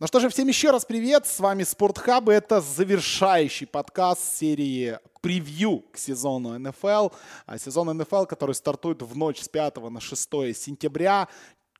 Ну 0.00 0.06
что 0.06 0.18
же, 0.18 0.30
всем 0.30 0.48
еще 0.48 0.70
раз 0.70 0.86
привет, 0.86 1.26
с 1.26 1.40
вами 1.40 1.62
Спортхаб, 1.62 2.30
это 2.30 2.62
завершающий 2.62 3.66
подкаст 3.66 4.38
серии 4.38 4.98
превью 5.20 5.84
к 5.92 5.98
сезону 5.98 6.58
НФЛ. 6.58 7.10
А 7.44 7.58
сезон 7.58 7.94
НФЛ, 7.98 8.24
который 8.24 8.54
стартует 8.54 9.02
в 9.02 9.14
ночь 9.14 9.42
с 9.42 9.48
5 9.50 9.76
на 9.90 10.00
6 10.00 10.30
сентября 10.56 11.28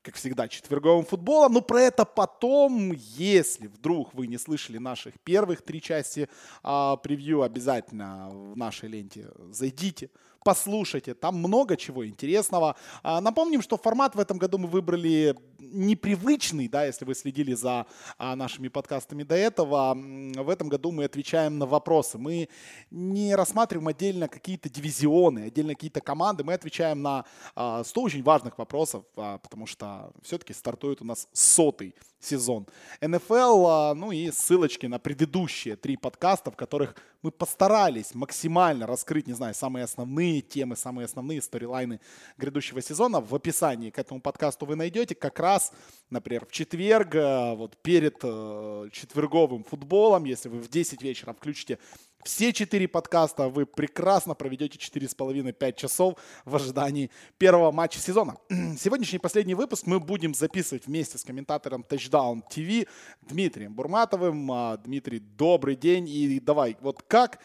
как 0.02 0.16
всегда, 0.16 0.48
четверговым 0.48 1.06
футболом. 1.06 1.54
Но 1.54 1.62
про 1.62 1.80
это 1.80 2.04
потом, 2.04 2.92
если 2.92 3.68
вдруг 3.68 4.12
вы 4.12 4.26
не 4.26 4.36
слышали 4.36 4.76
наших 4.76 5.18
первых 5.20 5.62
три 5.62 5.80
части 5.80 6.28
а, 6.62 6.96
превью, 6.96 7.40
обязательно 7.42 8.28
в 8.30 8.54
нашей 8.54 8.90
ленте 8.90 9.30
зайдите, 9.50 10.10
послушайте, 10.44 11.14
там 11.14 11.36
много 11.36 11.76
чего 11.76 12.06
интересного. 12.06 12.76
А, 13.02 13.20
напомним, 13.20 13.62
что 13.62 13.76
формат 13.76 14.14
в 14.14 14.20
этом 14.20 14.38
году 14.38 14.58
мы 14.58 14.68
выбрали 14.68 15.36
непривычный, 15.58 16.68
да, 16.68 16.84
если 16.84 17.04
вы 17.04 17.14
следили 17.14 17.54
за 17.54 17.86
а, 18.18 18.36
нашими 18.36 18.68
подкастами 18.68 19.22
до 19.22 19.34
этого. 19.34 19.94
В 19.94 20.48
этом 20.48 20.68
году 20.68 20.90
мы 20.90 21.04
отвечаем 21.04 21.58
на 21.58 21.66
вопросы. 21.66 22.18
Мы 22.18 22.48
не 22.90 23.34
рассматриваем 23.34 23.88
отдельно 23.88 24.28
какие-то 24.28 24.68
дивизионы, 24.68 25.46
отдельно 25.46 25.74
какие-то 25.74 26.00
команды. 26.00 26.44
Мы 26.44 26.54
отвечаем 26.54 27.02
на 27.02 27.24
а, 27.54 27.84
100 27.84 28.02
очень 28.02 28.22
важных 28.22 28.58
вопросов, 28.58 29.04
а, 29.16 29.38
потому 29.38 29.66
что 29.66 30.12
все-таки 30.22 30.52
стартует 30.52 31.02
у 31.02 31.04
нас 31.04 31.28
сотый 31.32 31.94
сезон 32.20 32.66
НФЛ, 33.00 33.66
а, 33.66 33.94
ну 33.94 34.12
и 34.12 34.30
ссылочки 34.30 34.86
на 34.86 34.98
предыдущие 34.98 35.76
три 35.76 35.96
подкаста, 35.96 36.50
в 36.50 36.56
которых 36.56 36.94
мы 37.22 37.30
постарались 37.30 38.14
максимально 38.14 38.86
раскрыть, 38.86 39.26
не 39.26 39.32
знаю, 39.32 39.54
самые 39.54 39.84
основные 39.84 40.40
темы, 40.40 40.76
самые 40.76 41.04
основные 41.04 41.42
сторилайны 41.42 42.00
грядущего 42.38 42.80
сезона. 42.80 43.20
В 43.20 43.34
описании 43.34 43.90
к 43.90 43.98
этому 43.98 44.20
подкасту 44.20 44.66
вы 44.66 44.76
найдете 44.76 45.14
как 45.14 45.38
раз, 45.38 45.72
например, 46.08 46.46
в 46.46 46.52
четверг, 46.52 47.14
э, 47.14 47.54
вот 47.54 47.76
перед 47.82 48.18
э, 48.22 48.88
четверговым 48.92 49.64
футболом, 49.64 50.24
если 50.24 50.48
вы 50.48 50.60
в 50.60 50.68
10 50.68 51.02
вечера 51.02 51.32
включите 51.32 51.78
все 52.24 52.52
четыре 52.52 52.86
подкаста 52.86 53.48
вы 53.48 53.64
прекрасно 53.64 54.34
проведете 54.34 54.78
4,5-5 54.78 55.74
часов 55.74 56.14
в 56.44 56.54
ожидании 56.54 57.10
первого 57.38 57.72
матча 57.72 57.98
сезона. 57.98 58.36
Сегодняшний 58.78 59.18
последний 59.18 59.54
выпуск 59.54 59.86
мы 59.86 60.00
будем 60.00 60.34
записывать 60.34 60.86
вместе 60.86 61.16
с 61.16 61.24
комментатором 61.24 61.84
Touchdown 61.88 62.42
TV 62.50 62.86
Дмитрием 63.22 63.74
Бурматовым. 63.74 64.52
А, 64.52 64.76
Дмитрий, 64.76 65.20
добрый 65.20 65.76
день. 65.76 66.08
И 66.08 66.40
давай, 66.40 66.76
вот 66.80 67.02
как 67.08 67.38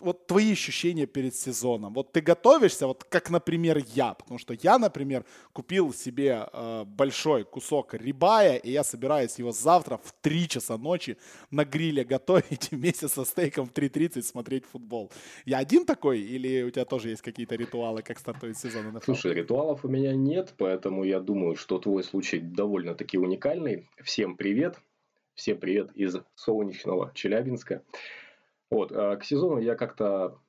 вот 0.00 0.26
твои 0.26 0.52
ощущения 0.52 1.06
перед 1.06 1.34
сезоном? 1.34 1.94
Вот 1.94 2.12
ты 2.12 2.20
готовишься, 2.20 2.86
вот 2.86 3.04
как, 3.04 3.30
например, 3.30 3.82
я, 3.94 4.14
потому 4.14 4.38
что 4.38 4.54
я, 4.54 4.78
например, 4.78 5.24
купил 5.52 5.92
себе 5.92 6.48
э, 6.52 6.84
большой 6.84 7.44
кусок 7.44 7.94
рибая, 7.94 8.56
и 8.56 8.70
я 8.70 8.84
собираюсь 8.84 9.38
его 9.38 9.52
завтра 9.52 9.96
в 9.96 10.12
3 10.20 10.48
часа 10.48 10.76
ночи 10.76 11.16
на 11.50 11.64
гриле 11.64 12.04
готовить 12.04 12.68
вместе 12.70 13.08
со 13.08 13.24
стейком 13.24 13.66
в 13.66 13.72
3.30 13.72 14.22
смотреть 14.22 14.64
футбол. 14.64 15.10
Я 15.44 15.58
один 15.58 15.84
такой, 15.84 16.20
или 16.20 16.62
у 16.62 16.70
тебя 16.70 16.84
тоже 16.84 17.10
есть 17.10 17.22
какие-то 17.22 17.54
ритуалы, 17.56 18.02
как 18.02 18.18
стартует 18.18 18.58
сезон 18.58 18.88
НФЛ? 18.88 19.04
Слушай, 19.04 19.34
ритуалов 19.34 19.84
у 19.84 19.88
меня 19.88 20.14
нет, 20.14 20.54
поэтому 20.56 21.04
я 21.04 21.20
думаю, 21.20 21.56
что 21.56 21.78
твой 21.78 22.04
случай 22.04 22.38
довольно-таки 22.38 23.18
уникальный. 23.18 23.88
Всем 24.02 24.36
привет, 24.36 24.76
всем 25.34 25.58
привет 25.58 25.90
из 25.94 26.16
солнечного 26.34 27.12
Челябинска. 27.14 27.82
Вот, 28.70 28.92
а 28.92 29.16
к 29.16 29.24
сезону 29.24 29.58
я 29.58 29.74
как-то 29.74 30.40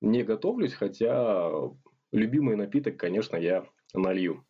не 0.00 0.22
готовлюсь, 0.22 0.74
хотя 0.74 1.50
любимый 2.12 2.56
напиток, 2.56 2.96
конечно, 2.96 3.36
я 3.36 3.64
налью. 3.94 4.44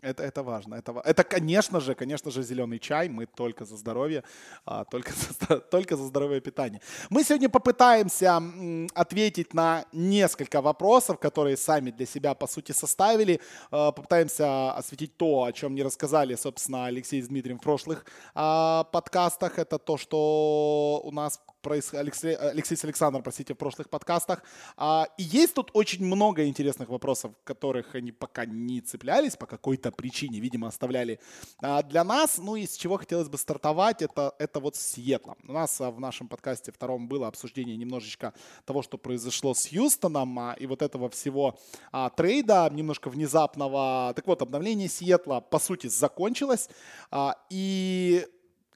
Это, 0.00 0.22
это 0.22 0.44
важно. 0.44 0.76
Это, 0.76 1.02
это, 1.04 1.24
конечно 1.24 1.80
же, 1.80 1.94
конечно 1.94 2.30
же, 2.30 2.42
зеленый 2.42 2.78
чай. 2.78 3.08
Мы 3.08 3.26
только 3.26 3.64
за 3.64 3.76
здоровье, 3.76 4.22
а, 4.64 4.84
только, 4.84 5.12
за, 5.48 5.58
только 5.58 5.96
за 5.96 6.04
здоровое 6.04 6.40
питание. 6.40 6.80
Мы 7.10 7.24
сегодня 7.24 7.48
попытаемся 7.48 8.40
ответить 8.94 9.54
на 9.54 9.86
несколько 9.92 10.62
вопросов, 10.62 11.18
которые 11.18 11.56
сами 11.56 11.90
для 11.90 12.06
себя, 12.06 12.34
по 12.34 12.46
сути, 12.46 12.70
составили. 12.70 13.40
А, 13.72 13.90
попытаемся 13.90 14.72
осветить 14.72 15.16
то, 15.16 15.42
о 15.42 15.52
чем 15.52 15.74
не 15.74 15.82
рассказали, 15.82 16.36
собственно, 16.36 16.86
Алексей 16.86 17.20
с 17.20 17.26
Дмитрием 17.26 17.58
в 17.58 17.62
прошлых 17.62 18.06
а, 18.36 18.84
подкастах. 18.84 19.58
Это 19.58 19.78
то, 19.78 19.96
что 19.96 21.00
у 21.02 21.10
нас 21.10 21.40
происходит, 21.60 22.02
Алексей, 22.02 22.34
Алексей 22.34 22.76
с 22.76 23.20
простите, 23.22 23.54
в 23.54 23.56
прошлых 23.56 23.90
подкастах. 23.90 24.42
А, 24.76 25.08
и 25.16 25.22
есть 25.22 25.54
тут 25.54 25.70
очень 25.74 26.04
много 26.04 26.46
интересных 26.46 26.88
вопросов, 26.88 27.32
которых 27.44 27.94
они 27.94 28.12
пока 28.12 28.46
не 28.46 28.80
цеплялись 28.80 29.36
по 29.36 29.46
какой-то 29.46 29.90
причине, 29.90 30.40
видимо, 30.40 30.68
оставляли 30.68 31.20
а, 31.60 31.82
для 31.82 32.04
нас. 32.04 32.38
Ну 32.38 32.56
и 32.56 32.66
с 32.66 32.76
чего 32.76 32.96
хотелось 32.96 33.28
бы 33.28 33.38
стартовать, 33.38 34.02
это, 34.02 34.34
это 34.38 34.60
вот 34.60 34.76
с 34.76 34.80
Сиэтлом. 34.80 35.36
У 35.46 35.52
нас 35.52 35.80
а, 35.80 35.90
в 35.90 36.00
нашем 36.00 36.28
подкасте 36.28 36.72
втором 36.72 37.08
было 37.08 37.28
обсуждение 37.28 37.76
немножечко 37.76 38.32
того, 38.64 38.82
что 38.82 38.98
произошло 38.98 39.54
с 39.54 39.68
Хьюстоном 39.68 40.38
а, 40.38 40.56
и 40.58 40.66
вот 40.66 40.82
этого 40.82 41.08
всего 41.10 41.58
а, 41.92 42.10
трейда, 42.10 42.68
немножко 42.72 43.10
внезапного. 43.10 44.12
Так 44.14 44.26
вот, 44.26 44.42
обновление 44.42 44.88
Сиэтла, 44.88 45.40
по 45.40 45.58
сути, 45.58 45.88
закончилось. 45.88 46.68
А, 47.10 47.36
и 47.50 48.26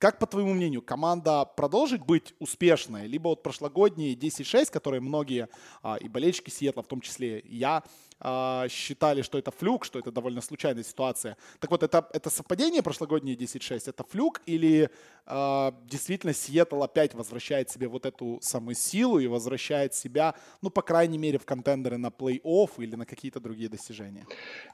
как, 0.02 0.18
по 0.18 0.26
твоему 0.26 0.52
мнению, 0.52 0.82
команда 0.82 1.44
продолжит 1.44 2.04
быть 2.04 2.34
успешной? 2.40 3.06
Либо 3.06 3.28
вот 3.28 3.44
прошлогодние 3.44 4.14
10-6, 4.14 4.72
которые 4.72 5.00
многие 5.00 5.48
а, 5.80 5.94
и 5.94 6.08
болельщики 6.08 6.50
Сиэтла, 6.50 6.82
в 6.82 6.88
том 6.88 7.00
числе 7.00 7.44
я, 7.46 7.84
а, 8.24 8.68
считали, 8.68 9.22
что 9.22 9.36
это 9.36 9.50
флюк, 9.50 9.84
что 9.84 9.98
это 9.98 10.12
довольно 10.12 10.40
случайная 10.40 10.84
ситуация. 10.84 11.36
Так 11.58 11.70
вот, 11.70 11.82
это, 11.82 12.08
это 12.12 12.30
совпадение 12.30 12.82
прошлогодние 12.82 13.36
10-6, 13.36 13.82
это 13.86 14.04
флюк 14.04 14.40
или 14.46 14.90
а, 15.26 15.74
действительно 15.84 16.32
Сиэтл 16.32 16.82
опять 16.82 17.14
возвращает 17.14 17.68
себе 17.70 17.88
вот 17.88 18.06
эту 18.06 18.38
самую 18.40 18.76
силу 18.76 19.18
и 19.18 19.26
возвращает 19.26 19.94
себя, 19.94 20.34
ну, 20.62 20.70
по 20.70 20.82
крайней 20.82 21.18
мере, 21.18 21.38
в 21.38 21.44
контендеры 21.44 21.96
на 21.96 22.08
плей-офф 22.08 22.70
или 22.78 22.94
на 22.94 23.06
какие-то 23.06 23.40
другие 23.40 23.68
достижения? 23.68 24.24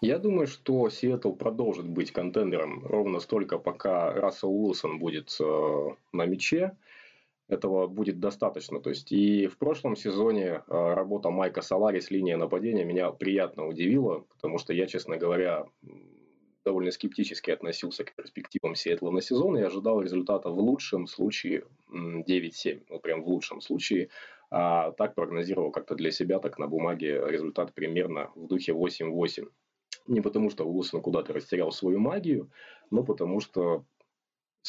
Я 0.03 0.19
думаю, 0.19 0.47
что 0.47 0.91
Сиэтл 0.91 1.33
продолжит 1.33 1.87
быть 1.87 2.13
контендером 2.13 2.87
ровно 2.87 3.21
столько, 3.21 3.59
пока 3.59 4.13
Рассел 4.13 4.51
Уилсон 4.51 4.99
будет 4.99 5.35
э, 5.41 5.89
на 6.13 6.27
мяче 6.27 6.77
этого 7.49 7.87
будет 7.87 8.21
достаточно. 8.21 8.81
То 8.81 8.91
есть 8.91 9.11
и 9.11 9.47
в 9.47 9.57
прошлом 9.57 9.97
сезоне 9.97 10.47
э, 10.47 10.61
работа 10.69 11.31
Майка 11.31 11.63
Салари 11.63 12.01
с 12.01 12.11
линией 12.11 12.37
нападения 12.37 12.85
меня 12.85 13.11
приятно 13.11 13.67
удивила, 13.67 14.25
потому 14.35 14.59
что 14.59 14.73
я, 14.73 14.87
честно 14.87 15.17
говоря, 15.17 15.67
довольно 16.65 16.91
скептически 16.91 17.51
относился 17.51 18.05
к 18.05 18.15
перспективам 18.15 18.75
Сиэтла 18.75 19.11
на 19.11 19.23
сезон 19.23 19.57
и 19.57 19.63
ожидал 19.63 20.03
результата 20.03 20.51
в 20.51 20.59
лучшем 20.59 21.07
случае 21.07 21.65
9-7, 21.91 22.83
ну 22.91 23.01
прям 23.01 23.23
в 23.23 23.29
лучшем 23.29 23.61
случае. 23.63 24.11
А 24.51 24.93
так 24.93 25.15
прогнозировал 25.15 25.71
как-то 25.71 25.95
для 25.95 26.11
себя, 26.11 26.39
так 26.39 26.59
на 26.59 26.67
бумаге 26.67 27.23
результат 27.27 27.75
примерно 27.75 28.31
в 28.35 28.47
духе 28.47 28.73
8-8. 28.73 29.47
Не 30.07 30.21
потому, 30.23 30.51
что 30.51 30.65
Уилсон 30.65 31.03
куда-то 31.03 31.35
растерял 31.35 31.71
свою 31.71 31.99
магию, 31.99 32.51
но 32.91 33.03
потому 33.03 33.41
что 33.41 33.85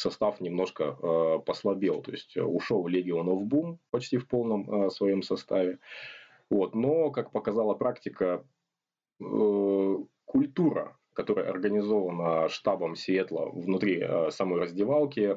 состав 0.00 0.40
немножко 0.40 0.84
э, 0.84 1.38
послабел. 1.44 2.02
То 2.02 2.12
есть 2.12 2.36
э, 2.36 2.42
ушел 2.42 2.86
Легион 2.86 3.28
of 3.28 3.48
Boom 3.48 3.78
почти 3.90 4.16
в 4.18 4.26
полном 4.26 4.70
э, 4.70 4.90
своем 4.90 5.22
составе. 5.22 5.78
Вот. 6.50 6.74
Но, 6.74 7.10
как 7.10 7.30
показала 7.30 7.74
практика, 7.74 8.44
э, 9.20 9.96
культура, 10.24 10.96
которая 11.12 11.50
организована 11.50 12.48
штабом 12.48 12.96
Сиэтла 12.96 13.50
внутри 13.50 14.00
э, 14.00 14.30
самой 14.30 14.60
раздевалки, 14.60 15.36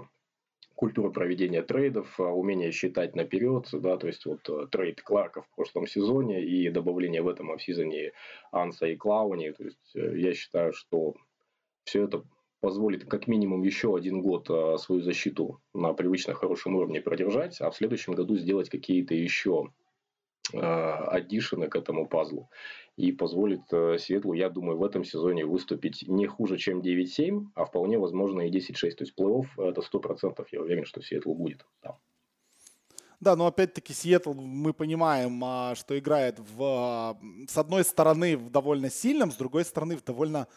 культура 0.75 1.09
проведения 1.09 1.61
трейдов, 1.61 2.19
э, 2.19 2.23
умение 2.23 2.71
считать 2.71 3.15
наперед, 3.15 3.67
да, 3.73 3.97
то 3.97 4.07
есть 4.07 4.25
вот 4.25 4.47
э, 4.49 4.67
трейд 4.71 5.01
Кларка 5.01 5.41
в 5.41 5.49
прошлом 5.55 5.87
сезоне 5.87 6.43
и 6.43 6.69
добавление 6.69 7.21
в 7.21 7.27
этом 7.27 7.51
офсизоне 7.51 8.11
Анса 8.51 8.87
и 8.87 8.95
Клауни, 8.95 9.51
то 9.51 9.63
есть 9.63 9.93
я 9.93 10.33
считаю, 10.33 10.73
что 10.73 11.15
все 11.83 12.03
это 12.03 12.23
позволит 12.63 13.03
как 13.03 13.27
минимум 13.27 13.61
еще 13.63 13.93
один 13.93 14.21
год 14.21 14.49
а, 14.49 14.77
свою 14.77 15.01
защиту 15.01 15.59
на 15.73 15.93
привычно 15.93 16.33
хорошем 16.33 16.75
уровне 16.77 17.01
продержать, 17.01 17.59
а 17.59 17.69
в 17.69 17.75
следующем 17.75 18.13
году 18.13 18.37
сделать 18.37 18.69
какие-то 18.69 19.13
еще 19.13 19.67
аддишены 20.53 21.67
к 21.67 21.75
этому 21.75 22.07
пазлу. 22.07 22.49
И 22.97 23.11
позволит 23.11 23.61
э, 23.71 23.97
Светлу, 23.97 24.33
я 24.33 24.49
думаю, 24.49 24.77
в 24.77 24.83
этом 24.83 25.03
сезоне 25.03 25.45
выступить 25.45 26.03
не 26.07 26.27
хуже, 26.27 26.57
чем 26.57 26.81
9-7, 26.81 27.47
а 27.55 27.65
вполне 27.65 27.97
возможно 27.97 28.41
и 28.41 28.51
10-6. 28.51 28.91
То 28.91 29.03
есть 29.03 29.13
плей-офф 29.17 29.45
это 29.57 29.81
100%, 29.81 30.45
я 30.51 30.61
уверен, 30.61 30.85
что 30.85 31.01
Сиэтл 31.01 31.33
будет 31.33 31.65
там. 31.81 31.97
Да, 33.23 33.37
но 33.37 33.47
опять-таки 33.47 33.93
Сиэтл, 33.93 34.33
мы 34.33 34.73
понимаем, 34.73 35.41
а, 35.45 35.75
что 35.75 35.97
играет 35.97 36.39
в, 36.39 37.17
с 37.47 37.57
одной 37.57 37.85
стороны 37.85 38.35
в 38.35 38.49
довольно 38.49 38.89
сильном, 38.89 39.31
с 39.31 39.37
другой 39.37 39.63
стороны 39.63 39.95
в 39.95 40.03
довольно 40.03 40.47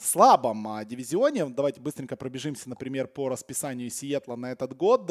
слабом 0.00 0.66
а, 0.66 0.84
дивизионе. 0.84 1.46
Давайте 1.46 1.80
быстренько 1.80 2.16
пробежимся, 2.16 2.68
например, 2.68 3.06
по 3.06 3.28
расписанию 3.28 3.90
Сиэтла 3.90 4.36
на 4.36 4.52
этот 4.52 4.76
год. 4.76 5.10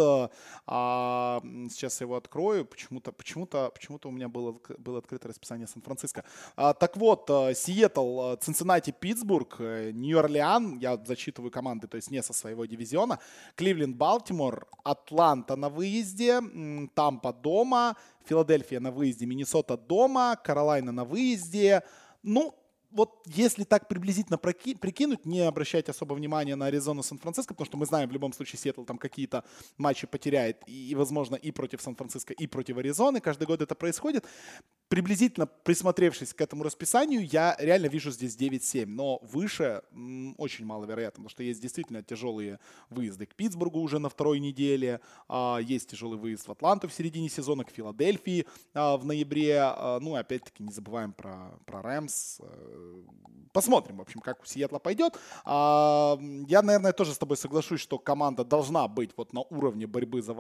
А, 0.66 1.42
сейчас 1.70 2.02
я 2.02 2.06
его 2.06 2.16
открою. 2.16 2.66
Почему-то 2.66 3.12
почему 3.12 3.46
-то, 3.46 3.72
почему 3.72 3.98
-то 3.98 4.08
у 4.08 4.12
меня 4.12 4.28
было, 4.28 4.60
было 4.78 5.00
открыто 5.00 5.28
расписание 5.28 5.68
Сан-Франциско. 5.68 6.24
А, 6.56 6.74
так 6.74 6.98
вот, 6.98 7.30
Сиэтл, 7.56 8.36
Цинциннати, 8.40 8.92
Питтсбург, 8.92 9.56
э, 9.60 9.92
Нью-Орлеан, 9.92 10.80
я 10.80 10.98
зачитываю 10.98 11.52
команды, 11.52 11.88
то 11.88 11.98
есть 11.98 12.12
не 12.12 12.24
со 12.24 12.34
своего 12.34 12.66
дивизиона, 12.66 13.20
Кливленд, 13.56 13.96
Балтимор, 13.96 14.68
Атланта 14.84 15.56
на 15.56 15.70
выезде, 15.70 16.42
Тампа 16.94 17.34
дома, 17.34 17.96
Филадельфия 18.26 18.80
на 18.80 18.92
выезде, 18.92 19.26
Миннесота 19.26 19.78
дома, 19.78 20.36
Каролайна 20.36 20.92
на 20.92 21.04
выезде. 21.04 21.84
Ну, 22.24 22.54
вот 22.92 23.22
если 23.26 23.64
так 23.64 23.88
приблизительно 23.88 24.38
прикинуть, 24.38 25.26
не 25.26 25.42
обращать 25.42 25.90
особо 25.90 26.14
внимания 26.14 26.56
на 26.56 26.68
Аризону 26.68 27.04
Сан-Франциско, 27.04 27.54
потому 27.54 27.66
что 27.66 27.78
мы 27.78 27.86
знаем 27.86 28.10
в 28.10 28.12
любом 28.12 28.34
случае 28.34 28.60
Сиэтл 28.60 28.84
там 28.84 28.98
какие-то 28.98 29.44
матчи 29.78 30.08
потеряет, 30.08 30.64
и, 30.68 30.96
возможно, 30.96 31.36
и 31.36 31.52
против 31.52 31.82
Сан-Франциско, 31.82 32.34
и 32.34 32.48
против 32.48 32.78
Аризоны. 32.78 33.22
Каждый 33.22 33.48
год 33.48 33.62
это 33.62 33.76
происходит. 33.76 34.26
Приблизительно 34.90 35.46
присмотревшись 35.46 36.34
к 36.34 36.42
этому 36.42 36.64
расписанию, 36.64 37.24
я 37.24 37.56
реально 37.60 37.86
вижу 37.86 38.10
здесь 38.10 38.36
9-7, 38.36 38.88
но 38.88 39.20
выше 39.22 39.84
м, 39.92 40.34
очень 40.40 40.66
маловероятно, 40.66 41.18
потому 41.18 41.30
что 41.30 41.44
есть 41.44 41.62
действительно 41.62 42.02
тяжелые 42.02 42.60
выезды 42.90 43.28
к 43.28 43.36
Питтсбургу 43.36 43.80
уже 43.80 44.00
на 44.00 44.10
второй 44.10 44.40
неделе, 44.40 45.00
а, 45.28 45.60
есть 45.60 45.92
тяжелый 45.92 46.18
выезд 46.18 46.48
в 46.48 46.52
Атланту 46.52 46.88
в 46.88 46.94
середине 46.94 47.30
сезона, 47.30 47.66
к 47.66 47.70
Филадельфии 47.70 48.48
а, 48.74 48.98
в 48.98 49.06
ноябре. 49.06 49.60
А, 49.62 50.00
ну, 50.00 50.16
опять-таки, 50.16 50.64
не 50.64 50.72
забываем 50.72 51.14
про, 51.14 51.60
про 51.68 51.84
Рэмс, 51.84 52.40
э, 52.40 53.04
посмотрим, 53.54 53.98
в 53.98 54.02
общем, 54.02 54.22
как 54.22 54.42
у 54.42 54.46
Сиэтла 54.46 54.80
пойдет. 54.80 55.20
А, 55.46 56.18
я, 56.48 56.64
наверное, 56.64 56.94
тоже 56.94 57.14
с 57.14 57.18
тобой 57.20 57.38
соглашусь, 57.38 57.82
что 57.82 58.00
команда 58.00 58.44
должна 58.44 58.88
быть 58.88 59.12
вот 59.18 59.34
на 59.34 59.42
уровне 59.42 59.86
борьбы 59.86 60.24
за. 60.24 60.36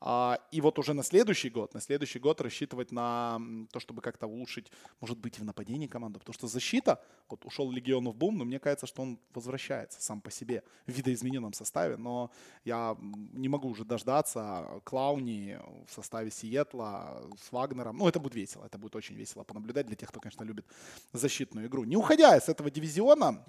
А, 0.00 0.38
и 0.50 0.60
вот 0.60 0.78
уже 0.78 0.92
на 0.92 1.02
следующий 1.02 1.48
год, 1.48 1.72
на 1.72 1.80
следующий 1.80 2.18
год 2.18 2.40
рассчитывать 2.40 2.92
на 2.92 3.38
то, 3.72 3.80
чтобы 3.80 4.02
как-то 4.02 4.26
улучшить, 4.26 4.70
может 5.00 5.18
быть, 5.18 5.38
и 5.38 5.40
в 5.40 5.44
нападении 5.44 5.86
команду. 5.86 6.18
Потому 6.18 6.34
что 6.34 6.46
защита, 6.46 7.02
вот 7.28 7.44
ушел 7.44 7.70
Легионов 7.70 8.16
Бум, 8.16 8.38
но 8.38 8.44
мне 8.44 8.58
кажется, 8.58 8.86
что 8.86 9.02
он 9.02 9.18
возвращается 9.34 10.00
сам 10.00 10.20
по 10.20 10.30
себе 10.30 10.62
в 10.86 10.92
видоизмененном 10.92 11.52
составе. 11.52 11.96
Но 11.96 12.30
я 12.64 12.96
не 13.00 13.48
могу 13.48 13.68
уже 13.68 13.84
дождаться 13.84 14.80
Клауни 14.84 15.58
в 15.86 15.92
составе 15.92 16.30
Сиэтла 16.30 17.30
с 17.40 17.52
Вагнером. 17.52 17.96
Ну, 17.96 18.08
это 18.08 18.20
будет 18.20 18.34
весело, 18.34 18.64
это 18.64 18.78
будет 18.78 18.96
очень 18.96 19.16
весело 19.16 19.44
понаблюдать 19.44 19.86
для 19.86 19.96
тех, 19.96 20.08
кто, 20.08 20.20
конечно, 20.20 20.44
любит 20.44 20.66
защитную 21.12 21.66
игру. 21.66 21.84
Не 21.84 21.96
уходя 21.96 22.36
из 22.36 22.48
этого 22.48 22.70
дивизиона, 22.70 23.44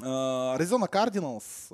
Аризона 0.00 0.88
Кардиналс 0.88 1.70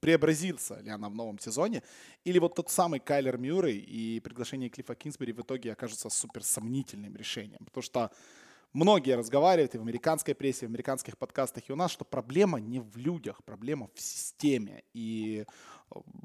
преобразился 0.00 0.80
ли 0.80 0.90
она 0.90 1.08
в 1.08 1.14
новом 1.14 1.38
сезоне, 1.38 1.82
или 2.24 2.38
вот 2.38 2.54
тот 2.54 2.70
самый 2.70 3.00
Кайлер 3.00 3.38
Мюррей 3.38 3.78
и 3.78 4.20
приглашение 4.20 4.68
Клиффа 4.68 4.94
Кинсбери 4.94 5.32
в 5.32 5.40
итоге 5.40 5.72
окажутся 5.72 6.10
супер 6.10 6.42
сомнительным 6.42 7.16
решением. 7.16 7.64
Потому 7.64 7.82
что 7.82 8.10
многие 8.72 9.16
разговаривают 9.16 9.74
и 9.74 9.78
в 9.78 9.82
американской 9.82 10.34
прессе, 10.34 10.66
и 10.66 10.68
в 10.68 10.70
американских 10.70 11.16
подкастах, 11.18 11.64
и 11.68 11.72
у 11.72 11.76
нас, 11.76 11.90
что 11.90 12.04
проблема 12.04 12.60
не 12.60 12.80
в 12.80 12.96
людях, 12.96 13.42
проблема 13.44 13.88
в 13.94 14.00
системе. 14.00 14.82
И 14.94 15.44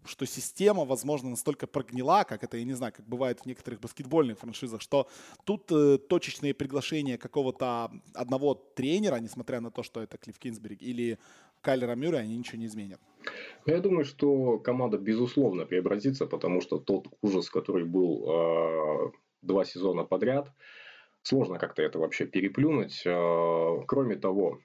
что 0.05 0.25
система, 0.25 0.85
возможно, 0.85 1.29
настолько 1.29 1.67
прогнила, 1.67 2.23
как 2.23 2.43
это, 2.43 2.57
я 2.57 2.63
не 2.63 2.73
знаю, 2.73 2.93
как 2.93 3.07
бывает 3.07 3.41
в 3.41 3.45
некоторых 3.45 3.79
баскетбольных 3.79 4.39
франшизах, 4.39 4.81
что 4.81 5.07
тут 5.43 5.71
э, 5.71 5.97
точечные 5.97 6.53
приглашения 6.53 7.17
какого-то 7.17 7.91
одного 8.13 8.55
тренера, 8.55 9.17
несмотря 9.17 9.61
на 9.61 9.71
то, 9.71 9.83
что 9.83 10.01
это 10.01 10.17
Клифф 10.17 10.39
Кинсберг 10.39 10.81
или 10.81 11.19
Кайлера 11.61 11.95
Мюррей, 11.95 12.21
они 12.21 12.38
ничего 12.38 12.57
не 12.57 12.65
изменят. 12.65 12.99
Я 13.65 13.79
думаю, 13.79 14.03
что 14.03 14.57
команда 14.59 14.97
безусловно 14.97 15.65
преобразится, 15.65 16.25
потому 16.25 16.61
что 16.61 16.79
тот 16.79 17.07
ужас, 17.21 17.49
который 17.49 17.85
был 17.85 18.25
э, 18.25 19.11
два 19.43 19.63
сезона 19.65 20.03
подряд, 20.03 20.51
сложно 21.23 21.59
как-то 21.59 21.81
это 21.81 22.00
вообще 22.00 22.25
переплюнуть. 22.25 23.03
Э, 23.06 23.83
кроме 23.88 24.15
того, 24.15 24.59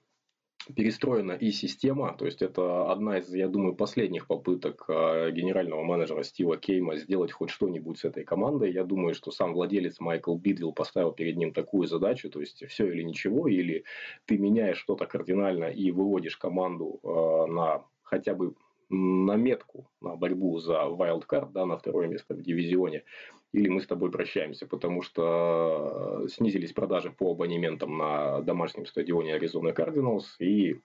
перестроена 0.75 1.33
и 1.33 1.51
система, 1.53 2.17
то 2.17 2.27
есть 2.27 2.43
это 2.43 2.91
одна 2.91 3.19
из, 3.19 3.33
я 3.33 3.49
думаю, 3.49 3.75
последних 3.75 4.27
попыток 4.27 4.85
а, 4.89 5.31
генерального 5.31 5.83
менеджера 5.83 6.23
Стива 6.25 6.57
Кейма 6.57 6.97
сделать 6.97 7.33
хоть 7.33 7.51
что-нибудь 7.51 7.99
с 7.99 8.05
этой 8.05 8.25
командой. 8.25 8.73
Я 8.73 8.85
думаю, 8.85 9.15
что 9.15 9.31
сам 9.31 9.53
владелец 9.53 10.01
Майкл 10.01 10.37
Бидвилл 10.37 10.73
поставил 10.73 11.13
перед 11.13 11.37
ним 11.37 11.53
такую 11.53 11.87
задачу, 11.87 12.31
то 12.31 12.41
есть 12.41 12.67
все 12.67 12.91
или 12.91 13.03
ничего, 13.03 13.49
или 13.49 13.85
ты 14.25 14.39
меняешь 14.39 14.79
что-то 14.79 15.07
кардинально 15.07 15.67
и 15.67 15.91
выводишь 15.91 16.37
команду 16.37 17.01
а, 17.03 17.47
на 17.47 17.85
хотя 18.03 18.35
бы 18.35 18.55
на 18.89 19.37
метку, 19.37 19.91
на 20.01 20.17
борьбу 20.17 20.59
за 20.59 20.85
wildcard, 20.85 21.53
да, 21.53 21.67
на 21.67 21.77
второе 21.77 22.09
место 22.09 22.35
в 22.35 22.43
дивизионе, 22.43 23.05
или 23.53 23.69
мы 23.69 23.81
с 23.81 23.87
тобой 23.87 24.11
прощаемся, 24.11 24.67
потому 24.67 25.03
что 25.03 26.23
э, 26.25 26.29
снизились 26.29 26.73
продажи 26.73 27.11
по 27.11 27.33
абонементам 27.33 27.97
на 27.97 28.41
домашнем 28.43 28.87
стадионе 28.87 29.35
Аризона 29.35 29.73
Кардиналс, 29.73 30.37
и 30.41 30.81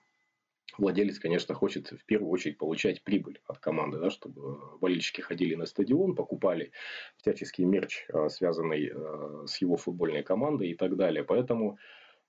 владелец, 0.78 1.18
конечно, 1.18 1.54
хочет 1.54 1.88
в 1.88 2.04
первую 2.04 2.30
очередь 2.30 2.58
получать 2.58 3.02
прибыль 3.02 3.40
от 3.46 3.58
команды, 3.58 3.98
да, 3.98 4.10
чтобы 4.10 4.78
болельщики 4.78 5.20
ходили 5.20 5.54
на 5.54 5.66
стадион, 5.66 6.14
покупали 6.14 6.72
всяческий 7.18 7.64
мерч, 7.64 8.06
э, 8.08 8.28
связанный 8.28 8.90
э, 8.92 9.46
с 9.46 9.58
его 9.58 9.76
футбольной 9.76 10.22
командой 10.22 10.70
и 10.70 10.74
так 10.74 10.96
далее. 10.96 11.24
Поэтому 11.24 11.78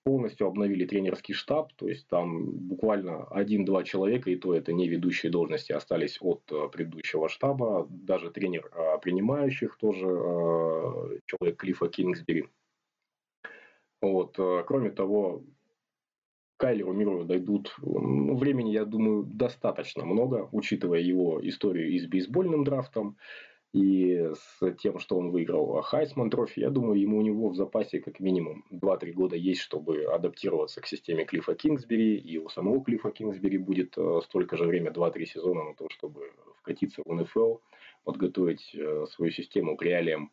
полностью 0.04 0.48
обновили 0.48 0.86
тренерский 0.86 1.34
штаб, 1.34 1.72
то 1.74 1.88
есть 1.88 2.08
там 2.08 2.52
буквально 2.52 3.24
один-два 3.26 3.84
человека, 3.84 4.30
и 4.30 4.36
то 4.36 4.54
это 4.54 4.74
не 4.74 4.88
ведущие 4.88 5.32
должности, 5.32 5.72
остались 5.72 6.18
от 6.22 6.44
э, 6.52 6.70
предыдущего 6.72 7.30
штаба. 7.30 7.88
Даже 7.90 8.30
тренер 8.30 8.70
э, 8.72 9.00
принимающих 9.02 9.78
тоже 9.78 10.06
э, 10.06 11.20
человек 11.26 11.58
Клиффа 11.58 11.88
Кингсбери. 11.88 12.48
Вот. 14.02 14.38
Кроме 14.68 14.92
того, 14.92 15.44
Кайлеру 16.58 16.92
Миру 16.92 17.24
дойдут 17.24 17.74
ну, 17.82 18.36
времени, 18.36 18.72
я 18.72 18.84
думаю, 18.84 19.24
достаточно 19.24 20.04
много, 20.04 20.50
учитывая 20.52 21.00
его 21.00 21.40
историю 21.48 21.90
и 21.90 22.00
с 22.00 22.06
бейсбольным 22.06 22.66
драфтом, 22.66 23.18
и 23.74 24.30
с 24.36 24.72
тем, 24.75 25.00
что 25.00 25.18
он 25.18 25.31
выиграл 25.31 25.81
Хайсман 25.81 26.30
трофи, 26.30 26.60
я 26.60 26.70
думаю, 26.70 27.02
ему 27.02 27.18
у 27.18 27.24
него 27.24 27.50
в 27.50 27.56
запасе 27.56 28.00
как 28.00 28.20
минимум 28.20 28.64
2-3 28.72 29.14
года 29.14 29.36
есть, 29.36 29.62
чтобы 29.62 30.04
адаптироваться 30.04 30.80
к 30.80 30.86
системе 30.86 31.25
Клиффа 31.25 31.56
Кингсбери. 31.56 32.18
И 32.18 32.38
у 32.38 32.50
самого 32.50 32.84
Клиффа 32.84 33.10
Кингсбери 33.10 33.58
будет 33.58 33.98
э, 33.98 34.22
столько 34.25 34.58
же 34.58 34.66
время, 34.66 34.92
2-3 34.92 35.25
сезона 35.25 35.64
на 35.64 35.74
то, 35.74 35.90
чтобы 35.90 36.34
вкатиться 36.60 37.02
в 37.04 37.12
НФЛ, 37.12 37.56
подготовить 38.04 38.75
э, 38.75 39.08
свою 39.10 39.31
систему 39.31 39.75
к 39.75 39.81
реалиям 39.81 40.31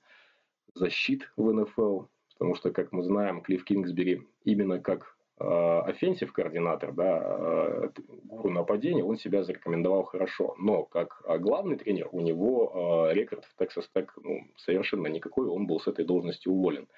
защит 0.75 1.33
в 1.39 1.51
НФЛ. 1.51 2.03
Потому 2.35 2.55
что, 2.55 2.71
как 2.71 2.93
мы 2.93 3.03
знаем, 3.05 3.41
Клифф 3.41 3.65
Кингсбери 3.65 4.29
именно 4.45 4.79
как 4.81 5.17
offensive 5.41 6.31
э, 6.31 6.33
координатор, 6.33 6.93
да, 6.93 7.23
э, 7.23 7.89
гуру 8.25 8.51
нападения, 8.51 9.03
он 9.03 9.17
себя 9.17 9.43
зарекомендовал 9.43 10.03
хорошо. 10.03 10.55
Но 10.59 10.85
как 10.85 11.23
э, 11.25 11.39
главный 11.39 11.77
тренер 11.77 12.09
у 12.13 12.21
него 12.21 13.09
рекорд 13.13 13.45
в 13.45 13.61
Texas 13.61 13.85
Tech 13.95 14.09
ну, 14.23 14.43
совершенно 14.57 15.07
никакой, 15.07 15.49
он 15.49 15.67
был 15.67 15.81
с 15.81 15.87
этой 15.87 16.05
должности 16.05 16.49
уволен. 16.49 16.89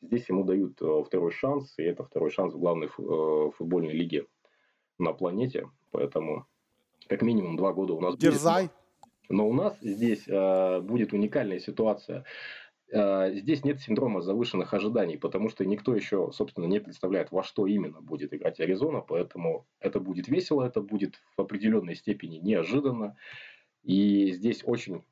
Здесь 0.00 0.28
ему 0.28 0.42
дают 0.42 0.80
второй 1.06 1.30
шанс, 1.30 1.74
и 1.78 1.84
это 1.84 2.02
второй 2.02 2.30
шанс 2.30 2.54
в 2.54 2.58
главной 2.58 2.88
футбольной 2.88 3.92
лиге 3.92 4.26
на 4.98 5.12
планете. 5.12 5.68
Поэтому 5.92 6.46
как 7.06 7.22
минимум 7.22 7.56
два 7.56 7.72
года 7.72 7.94
у 7.94 8.00
нас 8.00 8.16
Дерзай. 8.16 8.64
будет. 8.64 8.72
Но 9.28 9.48
у 9.48 9.52
нас 9.52 9.78
здесь 9.80 10.26
будет 10.26 11.12
уникальная 11.12 11.60
ситуация. 11.60 12.24
А, 12.92 13.30
здесь 13.30 13.64
нет 13.64 13.80
синдрома 13.80 14.20
завышенных 14.20 14.74
ожиданий, 14.74 15.16
потому 15.16 15.48
что 15.48 15.64
никто 15.64 15.94
еще, 15.94 16.30
собственно, 16.32 16.66
не 16.66 16.80
представляет, 16.80 17.30
во 17.30 17.42
что 17.42 17.66
именно 17.66 18.00
будет 18.00 18.34
играть 18.34 18.60
Аризона, 18.60 19.00
поэтому 19.00 19.66
это 19.80 19.98
будет 19.98 20.28
весело, 20.28 20.62
это 20.62 20.82
будет 20.82 21.20
в 21.36 21.40
определенной 21.40 21.94
степени 21.94 22.36
неожиданно. 22.36 23.16
И 23.82 24.32
здесь 24.32 24.62
очень 24.64 25.02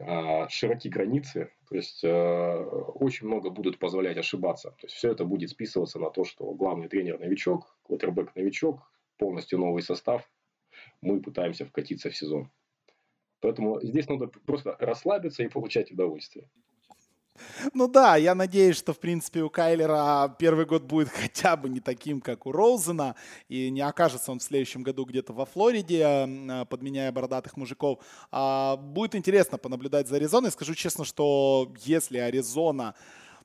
а, 0.00 0.48
широки 0.48 0.88
границы, 0.88 1.52
то 1.68 1.76
есть 1.76 2.02
а, 2.04 2.64
очень 2.94 3.28
много 3.28 3.50
будут 3.50 3.78
позволять 3.78 4.16
ошибаться. 4.16 4.70
То 4.70 4.86
есть 4.86 4.96
все 4.96 5.12
это 5.12 5.24
будет 5.24 5.50
списываться 5.50 6.00
на 6.00 6.10
то, 6.10 6.24
что 6.24 6.52
главный 6.54 6.88
тренер 6.88 7.20
новичок, 7.20 7.76
квотербек 7.84 8.34
новичок, 8.34 8.90
полностью 9.16 9.60
новый 9.60 9.82
состав. 9.82 10.28
Мы 11.02 11.20
пытаемся 11.20 11.64
вкатиться 11.64 12.10
в 12.10 12.16
сезон. 12.16 12.50
Поэтому 13.40 13.80
здесь 13.80 14.08
надо 14.08 14.26
просто 14.26 14.76
расслабиться 14.80 15.44
и 15.44 15.48
получать 15.48 15.92
удовольствие. 15.92 16.48
Ну 17.74 17.88
да, 17.88 18.16
я 18.16 18.34
надеюсь, 18.34 18.76
что, 18.76 18.92
в 18.92 18.98
принципе, 18.98 19.42
у 19.42 19.50
Кайлера 19.50 20.34
первый 20.38 20.66
год 20.66 20.82
будет 20.82 21.08
хотя 21.22 21.56
бы 21.56 21.68
не 21.68 21.80
таким, 21.80 22.20
как 22.20 22.46
у 22.46 22.52
Роузена, 22.52 23.14
и 23.48 23.70
не 23.70 23.80
окажется 23.80 24.32
он 24.32 24.38
в 24.38 24.42
следующем 24.42 24.82
году 24.82 25.04
где-то 25.04 25.32
во 25.32 25.46
Флориде, 25.46 26.66
подменяя 26.68 27.12
бородатых 27.12 27.56
мужиков. 27.56 27.98
А 28.30 28.76
будет 28.76 29.14
интересно 29.14 29.58
понаблюдать 29.58 30.08
за 30.08 30.16
Аризоной. 30.16 30.50
Скажу 30.50 30.74
честно, 30.74 31.04
что 31.04 31.72
если 31.84 32.18
Аризона 32.18 32.94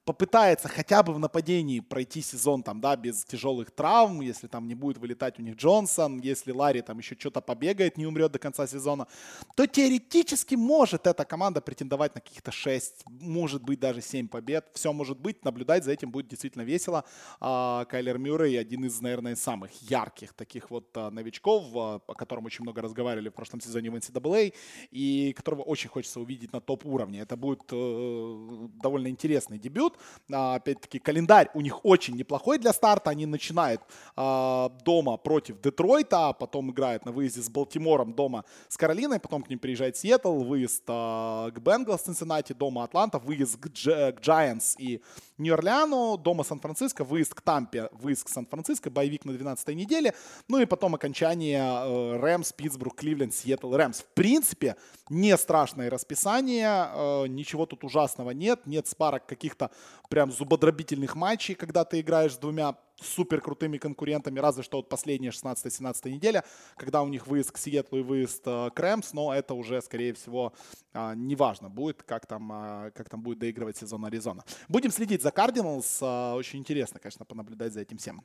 попытается 0.06 0.68
хотя 0.68 1.04
бы 1.04 1.14
в 1.14 1.20
нападении 1.20 1.80
пройти 1.80 2.22
сезон 2.22 2.64
там, 2.64 2.82
да, 2.82 2.96
без 2.96 3.24
тяжелых 3.24 3.72
травм, 3.72 4.22
если 4.22 4.48
там 4.48 4.68
не 4.68 4.76
будет 4.76 4.98
вылетать 4.98 5.40
у 5.40 5.42
них 5.42 5.56
Джонсон, 5.56 6.20
если 6.20 6.52
Ларри 6.52 6.82
там 6.82 6.98
еще 6.98 7.16
что-то 7.18 7.42
побегает, 7.42 7.98
не 7.98 8.06
умрет 8.06 8.32
до 8.32 8.40
конца 8.40 8.68
сезона, 8.68 9.08
то 9.56 9.66
теоретически 9.66 10.56
может 10.56 11.08
эта 11.08 11.26
команда 11.26 11.62
претендовать 11.62 12.16
на 12.16 12.22
каких-то 12.22 12.52
6, 12.52 13.06
может 13.08 13.64
быть 13.64 13.80
даже 13.80 14.02
7 14.02 14.28
побед. 14.28 14.68
Все 14.74 14.92
может 14.94 15.20
быть, 15.20 15.44
наблюдать 15.46 15.84
за 15.84 15.92
этим 15.92 16.12
будет 16.12 16.28
действительно 16.28 16.64
весело. 16.64 17.06
А, 17.40 17.86
Кайлер 17.86 18.18
Мюррей 18.18 18.60
один 18.60 18.86
из, 18.86 19.00
наверное, 19.02 19.36
самых 19.36 19.72
ярких 19.82 20.34
таких 20.34 20.70
вот 20.70 20.90
а, 20.96 21.12
новичков, 21.12 21.66
а, 21.76 22.02
о 22.06 22.14
котором 22.14 22.46
очень 22.46 22.64
много 22.64 22.82
разговаривали 22.82 23.30
в 23.30 23.34
прошлом 23.34 23.62
сезоне 23.62 23.90
в 23.90 23.96
NCAA, 23.96 24.54
и 24.92 25.34
которого 25.34 25.62
очень 25.62 25.90
хочется 25.90 26.20
увидеть 26.20 26.52
на 26.54 26.62
топ-уровне. 26.62 27.22
Это 27.22 27.38
будет 27.38 27.64
э, 27.72 28.68
довольно 28.82 29.08
интересный 29.08 29.60
дебют. 29.60 29.93
А, 30.32 30.56
опять-таки, 30.56 31.00
календарь 31.00 31.50
у 31.54 31.62
них 31.62 31.86
очень 31.86 32.16
неплохой 32.16 32.58
для 32.58 32.74
старта. 32.74 33.12
Они 33.12 33.26
начинают 33.26 33.82
а, 34.16 34.70
дома 34.84 35.18
против 35.18 35.62
Детройта, 35.62 36.30
а 36.30 36.34
потом 36.34 36.72
играют 36.72 37.06
на 37.06 37.12
выезде 37.12 37.42
с 37.42 37.50
Балтимором, 37.50 38.14
дома 38.14 38.46
с 38.68 38.78
Каролиной, 38.78 39.20
потом 39.20 39.44
к 39.44 39.50
ним 39.50 39.60
приезжает 39.60 39.98
Сиэтл, 39.98 40.44
выезд 40.44 40.84
к 40.86 41.54
Бенгалс 41.60 42.02
Цинциннати, 42.02 42.54
дома 42.54 42.84
Атланта, 42.84 43.20
выезд 43.20 43.58
к, 43.60 43.70
Дж, 43.70 44.14
к 44.14 44.20
Giants 44.20 44.76
и 44.78 45.02
Нью-Орлеану, 45.38 46.18
дома 46.18 46.44
Сан-Франциско, 46.44 47.04
выезд 47.04 47.34
к 47.34 47.42
Тампе, 47.42 47.90
выезд 47.92 48.26
к 48.26 48.30
Сан-Франциско, 48.30 48.90
боевик 48.90 49.26
на 49.26 49.34
12 49.34 49.76
неделе, 49.76 50.14
ну 50.48 50.60
и 50.60 50.66
потом 50.66 50.96
окончание 50.96 51.64
э, 51.64 52.18
Рэмс, 52.18 52.54
Питтсбург, 52.54 52.96
Кливленд, 52.96 53.34
Сиэтл, 53.34 53.74
Рэмс. 53.74 54.02
В 54.02 54.14
принципе, 54.14 54.76
не 55.10 55.36
страшное 55.38 55.90
расписание, 55.90 56.88
э, 56.94 57.28
ничего 57.28 57.66
тут 57.66 57.84
ужасного 57.84 58.32
нет, 58.32 58.66
нет 58.66 58.88
спарок 58.88 59.26
каких-то 59.26 59.72
прям 60.10 60.32
зубодробительных 60.32 61.16
матчей, 61.16 61.56
когда 61.56 61.86
ты 61.86 62.02
играешь 62.02 62.34
с 62.34 62.38
двумя 62.38 62.76
супер 63.02 63.42
крутыми 63.42 63.78
конкурентами, 63.78 64.40
разве 64.40 64.64
что 64.64 64.78
вот 64.78 64.90
последняя 64.90 65.30
16-17 65.30 66.10
неделя, 66.10 66.44
когда 66.76 67.02
у 67.02 67.08
них 67.08 67.28
выезд 67.28 67.52
к 67.52 67.58
Сиэтлу 67.58 68.00
и 68.00 68.02
выезд 68.02 68.44
э, 68.46 68.70
к 68.74 68.80
Рэмс, 68.80 69.14
но 69.14 69.34
это 69.34 69.54
уже, 69.54 69.82
скорее 69.82 70.14
всего, 70.14 70.54
э, 70.94 71.14
неважно 71.16 71.70
будет, 71.70 72.04
как 72.04 72.26
там, 72.26 72.52
э, 72.52 72.92
как 72.92 73.10
там 73.10 73.22
будет 73.22 73.40
доигрывать 73.40 73.78
сезон 73.78 74.06
Аризона. 74.06 74.44
Будем 74.68 74.92
следить 74.92 75.22
за 75.22 75.32
Кардиналс, 75.32 76.02
очень 76.02 76.60
интересно, 76.60 77.00
конечно, 77.00 77.26
понаблюдать 77.26 77.74
за 77.74 77.82
этим 77.82 77.98
всем. 77.98 78.24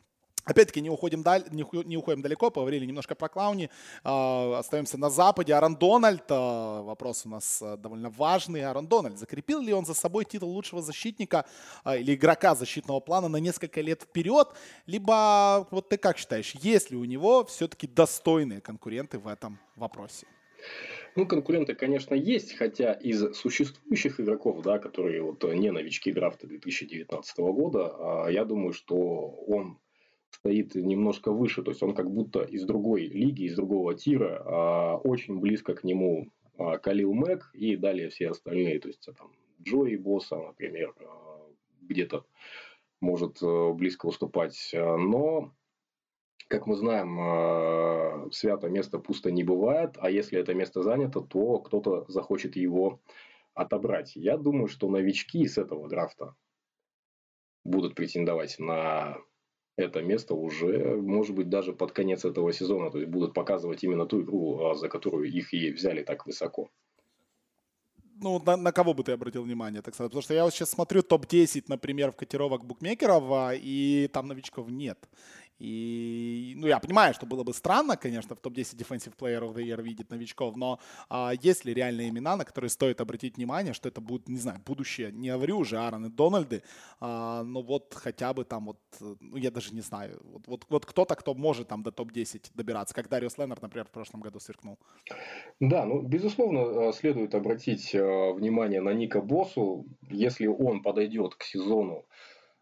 Опять-таки 0.49 0.81
не 0.81 0.89
уходим, 0.89 1.23
даль, 1.23 1.45
не, 1.51 1.67
не 1.85 1.99
уходим 1.99 2.23
далеко, 2.23 2.51
поговорили 2.51 2.87
немножко 2.87 3.15
про 3.15 3.29
Клауни. 3.29 3.69
Э, 4.03 4.55
остаемся 4.55 4.97
на 4.97 5.11
Западе. 5.11 5.55
Аарон 5.55 5.77
Дональд, 5.77 6.25
э, 6.31 6.35
вопрос 6.35 7.27
у 7.27 7.29
нас 7.29 7.61
э, 7.61 7.77
довольно 7.77 8.09
важный. 8.09 8.65
Аарон 8.65 8.87
Дональд, 8.87 9.19
закрепил 9.19 9.61
ли 9.61 9.75
он 9.75 9.85
за 9.85 9.93
собой 9.93 10.25
титул 10.25 10.51
лучшего 10.51 10.81
защитника 10.81 11.45
э, 11.85 12.01
или 12.01 12.15
игрока 12.15 12.55
защитного 12.55 13.01
плана 13.01 13.29
на 13.29 13.37
несколько 13.37 13.83
лет 13.83 14.05
вперед? 14.05 14.49
Либо, 14.87 15.69
вот 15.71 15.91
ты 15.91 15.99
как 15.99 16.17
считаешь, 16.17 16.55
есть 16.55 16.91
ли 16.91 16.97
у 16.97 17.05
него 17.05 17.45
все-таки 17.45 17.87
достойные 17.87 18.63
конкуренты 18.63 19.19
в 19.19 19.29
этом 19.29 19.59
вопросе? 19.77 20.27
Ну, 21.15 21.27
конкуренты, 21.27 21.75
конечно, 21.75 22.15
есть, 22.15 22.57
хотя 22.57 22.95
из 22.95 23.35
существующих 23.37 24.19
игроков, 24.19 24.63
да, 24.63 24.79
которые 24.79 25.21
вот 25.21 25.45
не 25.45 25.71
новички 25.71 26.11
драфта 26.11 26.47
2019 26.47 27.39
года, 27.39 28.27
я 28.31 28.45
думаю, 28.45 28.73
что 28.73 28.97
он 29.47 29.79
стоит 30.41 30.75
немножко 30.75 31.33
выше, 31.33 31.63
то 31.63 31.71
есть 31.71 31.83
он 31.83 31.95
как 31.95 32.11
будто 32.11 32.43
из 32.43 32.65
другой 32.65 33.07
лиги, 33.07 33.45
из 33.45 33.57
другого 33.57 33.95
тира, 33.95 34.43
а 34.45 34.97
очень 34.97 35.41
близко 35.41 35.75
к 35.75 35.85
нему 35.85 36.29
а, 36.57 36.79
Калил 36.79 37.13
Мэг 37.13 37.51
и 37.55 37.77
далее 37.77 38.09
все 38.09 38.31
остальные, 38.31 38.81
то 38.81 38.89
есть 38.89 39.09
там 39.17 39.33
Джои 39.63 39.97
Босса, 39.97 40.37
например, 40.37 40.95
а, 41.01 41.41
где-то 41.83 42.25
может 43.01 43.41
э, 43.43 43.73
близко 43.75 44.07
уступать, 44.07 44.71
но 44.75 45.53
как 46.49 46.67
мы 46.67 46.75
знаем, 46.75 48.33
свято 48.33 48.69
место 48.69 48.99
пусто 48.99 49.31
не 49.31 49.45
бывает, 49.45 49.97
а 49.99 50.11
если 50.11 50.41
это 50.41 50.55
место 50.55 50.83
занято, 50.83 51.21
то 51.21 51.59
кто-то 51.59 52.07
захочет 52.09 52.57
его 52.57 53.01
отобрать. 53.55 54.17
Я 54.17 54.37
думаю, 54.37 54.67
что 54.67 54.89
новички 54.89 55.47
с 55.47 55.59
этого 55.59 55.89
драфта 55.89 56.35
будут 57.65 57.95
претендовать 57.95 58.59
на 58.59 59.19
это 59.79 60.03
место 60.03 60.35
уже, 60.35 60.97
может 60.97 61.35
быть, 61.35 61.49
даже 61.49 61.73
под 61.73 61.93
конец 61.93 62.25
этого 62.25 62.53
сезона. 62.53 62.91
То 62.91 62.99
есть 62.99 63.11
будут 63.11 63.33
показывать 63.33 63.85
именно 63.85 64.07
ту 64.07 64.23
игру, 64.23 64.61
а, 64.65 64.75
за 64.75 64.89
которую 64.89 65.31
их 65.31 65.55
и 65.55 65.71
взяли 65.71 66.03
так 66.03 66.27
высоко. 66.27 66.69
Ну, 68.21 68.43
на, 68.45 68.57
на 68.57 68.73
кого 68.73 68.95
бы 68.95 69.05
ты 69.05 69.13
обратил 69.13 69.45
внимание, 69.45 69.81
так 69.81 69.95
сказать? 69.95 70.11
Потому 70.11 70.23
что 70.23 70.35
я 70.35 70.45
вот 70.45 70.53
сейчас 70.53 70.71
смотрю 70.71 71.03
топ-10, 71.03 71.65
например, 71.69 72.11
в 72.11 72.17
котировок 72.17 72.65
букмекеров, 72.65 73.23
а, 73.31 73.53
и 73.55 74.09
там 74.13 74.27
новичков 74.27 74.69
нет. 74.69 74.99
И, 75.59 76.55
ну, 76.57 76.67
я 76.67 76.79
понимаю, 76.79 77.15
что 77.15 77.27
было 77.27 77.43
бы 77.43 77.53
странно, 77.53 77.97
конечно, 77.97 78.37
в 78.37 78.41
топ-10 78.41 78.77
Defensive 78.77 79.17
Player 79.17 79.41
of 79.41 79.55
the 79.55 79.65
Year 79.65 79.83
видеть 79.83 80.11
новичков, 80.11 80.57
но 80.57 80.79
а, 81.09 81.33
есть 81.41 81.65
ли 81.65 81.75
реальные 81.75 82.11
имена, 82.11 82.37
на 82.37 82.45
которые 82.45 82.71
стоит 82.71 83.01
обратить 83.01 83.37
внимание, 83.37 83.73
что 83.73 83.89
это 83.89 84.01
будет, 84.01 84.29
не 84.29 84.39
знаю, 84.39 84.61
будущее, 84.65 85.11
не 85.13 85.31
говорю 85.31 85.59
уже 85.59 85.79
Аарон 85.79 86.07
и 86.07 86.11
Дональды, 86.11 86.63
а, 87.01 87.43
но 87.43 87.63
вот 87.63 87.95
хотя 87.95 88.33
бы 88.33 88.45
там 88.45 88.67
вот, 88.67 88.79
ну, 89.01 89.37
я 89.37 89.51
даже 89.51 89.75
не 89.75 89.81
знаю, 89.81 90.21
вот, 90.25 90.47
вот, 90.47 90.67
вот 90.69 90.87
кто-то, 90.87 91.15
кто 91.17 91.35
может 91.35 91.69
там 91.69 91.83
до 91.83 91.91
топ-10 91.91 92.51
добираться, 92.55 92.95
как 92.95 93.09
Дариус 93.09 93.39
Леннард, 93.39 93.63
например, 93.63 93.87
в 93.87 93.91
прошлом 93.91 94.21
году 94.21 94.39
сверкнул. 94.39 94.79
Да, 95.61 95.85
ну, 95.85 96.03
безусловно, 96.03 96.89
э, 96.89 96.93
следует 96.93 97.35
обратить 97.35 97.95
э, 97.95 98.33
внимание 98.33 98.81
на 98.81 98.91
Ника 98.91 99.21
Боссу, 99.21 99.87
если 100.09 100.47
он 100.47 100.83
подойдет 100.83 101.35
к 101.35 101.43
сезону, 101.43 102.07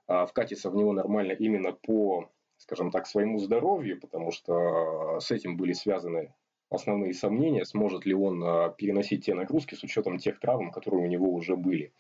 а, 0.09 0.27
вкатится 0.27 0.71
в 0.71 0.77
него 0.77 0.93
нормально 0.93 1.33
именно 1.33 1.73
по 1.73 2.31
скажем 2.67 2.91
так, 2.91 3.07
своему 3.07 3.39
здоровью, 3.39 4.01
потому 4.01 4.33
что 4.33 5.21
с 5.21 5.31
этим 5.31 5.57
были 5.57 5.73
связаны 5.73 6.35
основные 6.69 7.15
сомнения, 7.15 7.65
сможет 7.65 8.05
ли 8.07 8.15
он 8.15 8.43
а, 8.43 8.71
переносить 8.71 9.25
те 9.25 9.35
нагрузки 9.35 9.77
с 9.77 9.85
учетом 9.85 10.19
тех 10.19 10.41
травм, 10.41 10.73
которые 10.73 11.05
у 11.05 11.07
него 11.07 11.33
уже 11.33 11.55
были. 11.55 11.93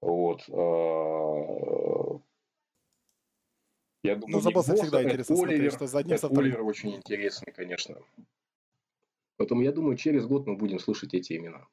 Вот. 0.00 0.42
А, 0.48 2.18
я 4.02 4.16
думаю, 4.16 4.36
ну, 4.36 4.40
за 4.40 4.50
босса 4.50 4.74
всегда 4.74 5.04
интересно 5.04 5.36
Оливер, 5.36 5.48
смотреть, 5.48 5.72
что 5.74 5.86
за 5.86 5.98
одним, 5.98 6.38
Оливер 6.38 6.62
очень 6.62 6.96
интересный, 6.96 7.52
конечно. 7.52 7.98
Поэтому 9.36 9.62
я 9.62 9.70
думаю, 9.70 9.96
через 9.96 10.26
год 10.26 10.48
мы 10.48 10.56
будем 10.56 10.80
слышать 10.80 11.14
эти 11.14 11.36
имена. 11.36 11.68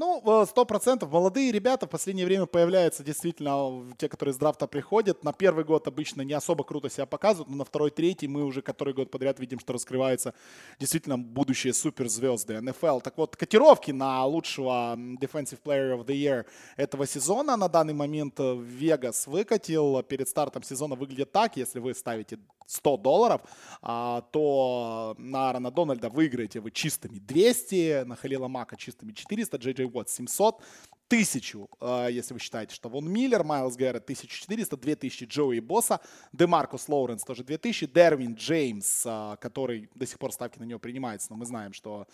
Ну, 0.00 0.22
э, 0.24 0.46
сто 0.46 0.64
процентов. 0.64 1.10
Молодые 1.10 1.50
ребята 1.50 1.88
в 1.88 1.90
последнее 1.90 2.24
время 2.24 2.46
появляются 2.46 3.02
действительно, 3.02 3.84
те, 3.96 4.08
которые 4.08 4.32
с 4.32 4.36
драфта 4.36 4.68
приходят. 4.68 5.24
На 5.24 5.32
первый 5.32 5.64
год 5.64 5.88
обычно 5.88 6.22
не 6.22 6.34
особо 6.34 6.62
круто 6.62 6.88
себя 6.88 7.04
показывают, 7.04 7.50
но 7.50 7.56
на 7.56 7.64
второй, 7.64 7.90
третий 7.90 8.28
мы 8.28 8.44
уже 8.44 8.62
который 8.62 8.94
год 8.94 9.10
подряд 9.10 9.40
видим, 9.40 9.58
что 9.58 9.72
раскрываются 9.72 10.34
действительно 10.78 11.18
будущие 11.18 11.74
суперзвезды 11.74 12.60
НФЛ. 12.60 13.00
Так 13.00 13.18
вот, 13.18 13.34
котировки 13.34 13.90
на 13.90 14.24
лучшего 14.24 14.94
Defensive 14.96 15.58
Player 15.64 15.98
of 15.98 16.06
the 16.06 16.14
Year 16.14 16.46
этого 16.76 17.04
сезона 17.04 17.56
на 17.56 17.68
данный 17.68 17.94
момент 17.94 18.38
Вегас 18.38 19.26
выкатил. 19.26 20.00
Перед 20.04 20.28
стартом 20.28 20.62
сезона 20.62 20.94
выглядит 20.94 21.32
так, 21.32 21.56
если 21.56 21.80
вы 21.80 21.92
ставите 21.92 22.38
100 22.68 22.96
долларов, 22.98 23.40
а, 23.82 24.20
то 24.30 25.14
на 25.18 25.48
Аарона 25.48 25.70
Дональда 25.70 26.10
выиграете 26.10 26.60
вы 26.60 26.70
чистыми 26.70 27.18
200, 27.18 28.04
на 28.04 28.14
Халила 28.14 28.48
Мака 28.48 28.76
чистыми 28.76 29.12
400, 29.12 29.56
Джей 29.56 29.72
Джей 29.72 29.86
Уотт 29.86 30.10
700, 30.10 30.62
тысячу, 31.08 31.68
а, 31.80 32.08
если 32.08 32.34
вы 32.34 32.40
считаете, 32.40 32.74
что 32.74 32.88
Вон 32.88 33.10
Миллер, 33.10 33.42
Майлз 33.42 33.76
Гаррет 33.76 34.04
1400, 34.04 34.76
2000 34.76 35.24
Джоуи 35.24 35.60
Босса, 35.60 36.00
Демаркус 36.32 36.88
Лоуренс 36.88 37.24
тоже 37.24 37.42
2000, 37.44 37.86
Дервин 37.86 38.34
Джеймс, 38.34 39.04
а, 39.06 39.36
который 39.36 39.88
до 39.94 40.06
сих 40.06 40.18
пор 40.18 40.32
ставки 40.32 40.58
на 40.58 40.64
него 40.64 40.78
принимаются, 40.78 41.28
но 41.30 41.36
мы 41.36 41.46
знаем, 41.46 41.72
что 41.72 42.06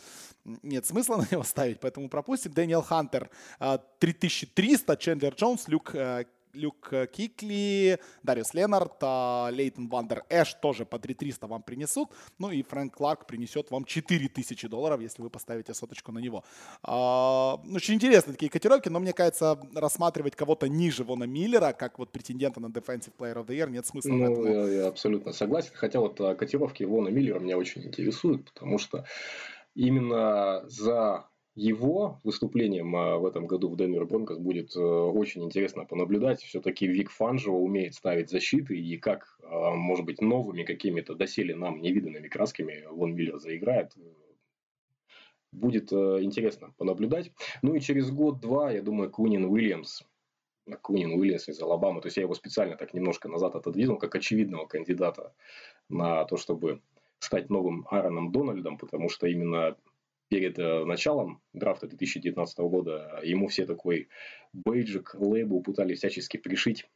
нет 0.62 0.86
смысла 0.86 1.16
на 1.22 1.26
него 1.30 1.42
ставить, 1.42 1.80
поэтому 1.80 2.08
пропустим. 2.08 2.52
Даниэл 2.52 2.82
Хантер 2.82 3.30
3300, 3.98 4.96
Чендлер 4.96 5.34
Джонс, 5.34 5.66
Люк 5.66 5.94
э, 5.94 6.24
Люк 6.54 6.92
Кикли, 7.12 7.98
Дариус 8.22 8.54
Ленард, 8.54 8.96
а, 9.00 9.48
Лейтон 9.50 9.88
Вандер 9.88 10.24
Эш 10.28 10.54
тоже 10.54 10.84
по 10.84 10.98
3300 10.98 11.46
вам 11.46 11.62
принесут. 11.62 12.10
Ну 12.38 12.50
и 12.50 12.62
Фрэнк 12.62 12.94
Кларк 12.94 13.26
принесет 13.26 13.70
вам 13.70 13.84
4000 13.84 14.68
долларов, 14.68 15.00
если 15.00 15.22
вы 15.22 15.30
поставите 15.30 15.74
соточку 15.74 16.12
на 16.12 16.18
него. 16.18 16.44
А, 16.82 17.54
очень 17.72 17.94
интересные 17.94 18.34
такие 18.34 18.50
котировки, 18.50 18.88
но 18.88 19.00
мне 19.00 19.12
кажется, 19.12 19.58
рассматривать 19.74 20.36
кого-то 20.36 20.68
ниже 20.68 21.04
Вона 21.04 21.26
Миллера, 21.26 21.72
как 21.72 21.98
вот 21.98 22.12
претендента 22.12 22.60
на 22.60 22.66
Defensive 22.66 23.12
Player 23.18 23.36
of 23.36 23.46
the 23.46 23.56
Year, 23.56 23.70
нет 23.70 23.86
смысла. 23.86 24.10
Ну, 24.10 24.46
я, 24.46 24.82
я 24.82 24.88
абсолютно 24.88 25.32
согласен. 25.32 25.72
Хотя 25.74 26.00
вот 26.00 26.20
а, 26.20 26.34
котировки 26.34 26.84
Вона 26.84 27.10
Миллера 27.10 27.38
меня 27.38 27.58
очень 27.58 27.84
интересуют, 27.84 28.52
потому 28.52 28.78
что 28.78 29.04
именно 29.74 30.62
за 30.68 31.26
его 31.54 32.20
выступлением 32.24 32.94
а, 32.96 33.18
в 33.18 33.26
этом 33.26 33.46
году 33.46 33.68
в 33.68 33.76
Денвер 33.76 34.06
Бронкос 34.06 34.38
будет 34.38 34.74
э, 34.74 34.80
очень 34.80 35.44
интересно 35.44 35.84
понаблюдать. 35.84 36.42
Все-таки 36.42 36.86
Вик 36.86 37.10
Фанжева 37.10 37.54
умеет 37.54 37.94
ставить 37.94 38.28
защиты, 38.28 38.76
и 38.76 38.96
как, 38.96 39.38
а, 39.42 39.70
может 39.74 40.04
быть, 40.04 40.20
новыми 40.20 40.64
какими-то 40.64 41.14
доселе 41.14 41.54
нам 41.54 41.80
невиданными 41.80 42.26
красками 42.28 42.84
Вон 42.90 43.14
Миллер 43.14 43.38
заиграет, 43.38 43.92
будет 45.52 45.92
э, 45.92 46.22
интересно 46.22 46.74
понаблюдать. 46.76 47.30
Ну 47.62 47.74
и 47.74 47.80
через 47.80 48.10
год-два, 48.10 48.72
я 48.72 48.82
думаю, 48.82 49.10
Кунин 49.10 49.44
Уильямс 49.44 50.02
Кунин 50.80 51.12
Уильямс 51.12 51.48
из 51.48 51.60
Алабамы. 51.60 52.00
То 52.00 52.06
есть 52.06 52.16
я 52.16 52.22
его 52.22 52.34
специально 52.34 52.76
так 52.76 52.94
немножко 52.94 53.28
назад 53.28 53.54
отодвинул, 53.54 53.98
как 53.98 54.14
очевидного 54.14 54.66
кандидата 54.66 55.34
на 55.88 56.24
то, 56.24 56.36
чтобы 56.36 56.80
стать 57.18 57.50
новым 57.50 57.86
Аароном 57.90 58.32
Дональдом, 58.32 58.78
потому 58.78 59.08
что 59.08 59.26
именно 59.26 59.76
перед 60.28 60.58
э, 60.58 60.84
началом 60.84 61.42
драфта 61.52 61.86
2019 61.86 62.58
года 62.58 63.20
ему 63.22 63.48
все 63.48 63.66
такой 63.66 64.08
бейджик, 64.52 65.14
лейбл 65.14 65.62
пытались 65.62 65.98
всячески 65.98 66.36
пришить 66.36 66.88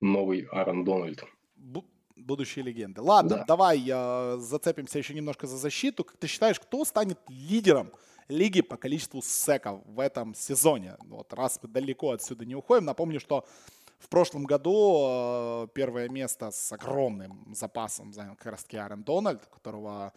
новый 0.00 0.46
Аарон 0.50 0.84
Дональд. 0.84 1.24
Бу- 1.56 1.86
будущие 2.16 2.64
легенды. 2.64 3.00
Ладно, 3.00 3.38
да. 3.38 3.44
давай 3.46 3.82
э, 3.88 4.36
зацепимся 4.38 4.98
еще 4.98 5.14
немножко 5.14 5.46
за 5.46 5.56
защиту. 5.56 6.04
Как 6.04 6.16
ты 6.16 6.26
считаешь, 6.26 6.60
кто 6.60 6.84
станет 6.84 7.18
лидером 7.28 7.92
лиги 8.28 8.62
по 8.62 8.76
количеству 8.76 9.22
секов 9.22 9.80
в 9.84 10.00
этом 10.00 10.34
сезоне? 10.34 10.96
Вот 11.04 11.32
раз 11.32 11.58
мы 11.62 11.68
далеко 11.68 12.12
отсюда 12.12 12.44
не 12.44 12.54
уходим, 12.54 12.84
напомню, 12.84 13.20
что 13.20 13.44
в 13.98 14.08
прошлом 14.08 14.44
году 14.44 15.64
э, 15.64 15.68
первое 15.74 16.08
место 16.08 16.50
с 16.50 16.72
огромным 16.72 17.54
запасом 17.54 18.12
занял 18.12 18.34
как 18.34 18.52
раз 18.52 18.64
таки 18.64 18.76
Аарон 18.76 19.04
Дональд, 19.04 19.46
которого 19.46 20.12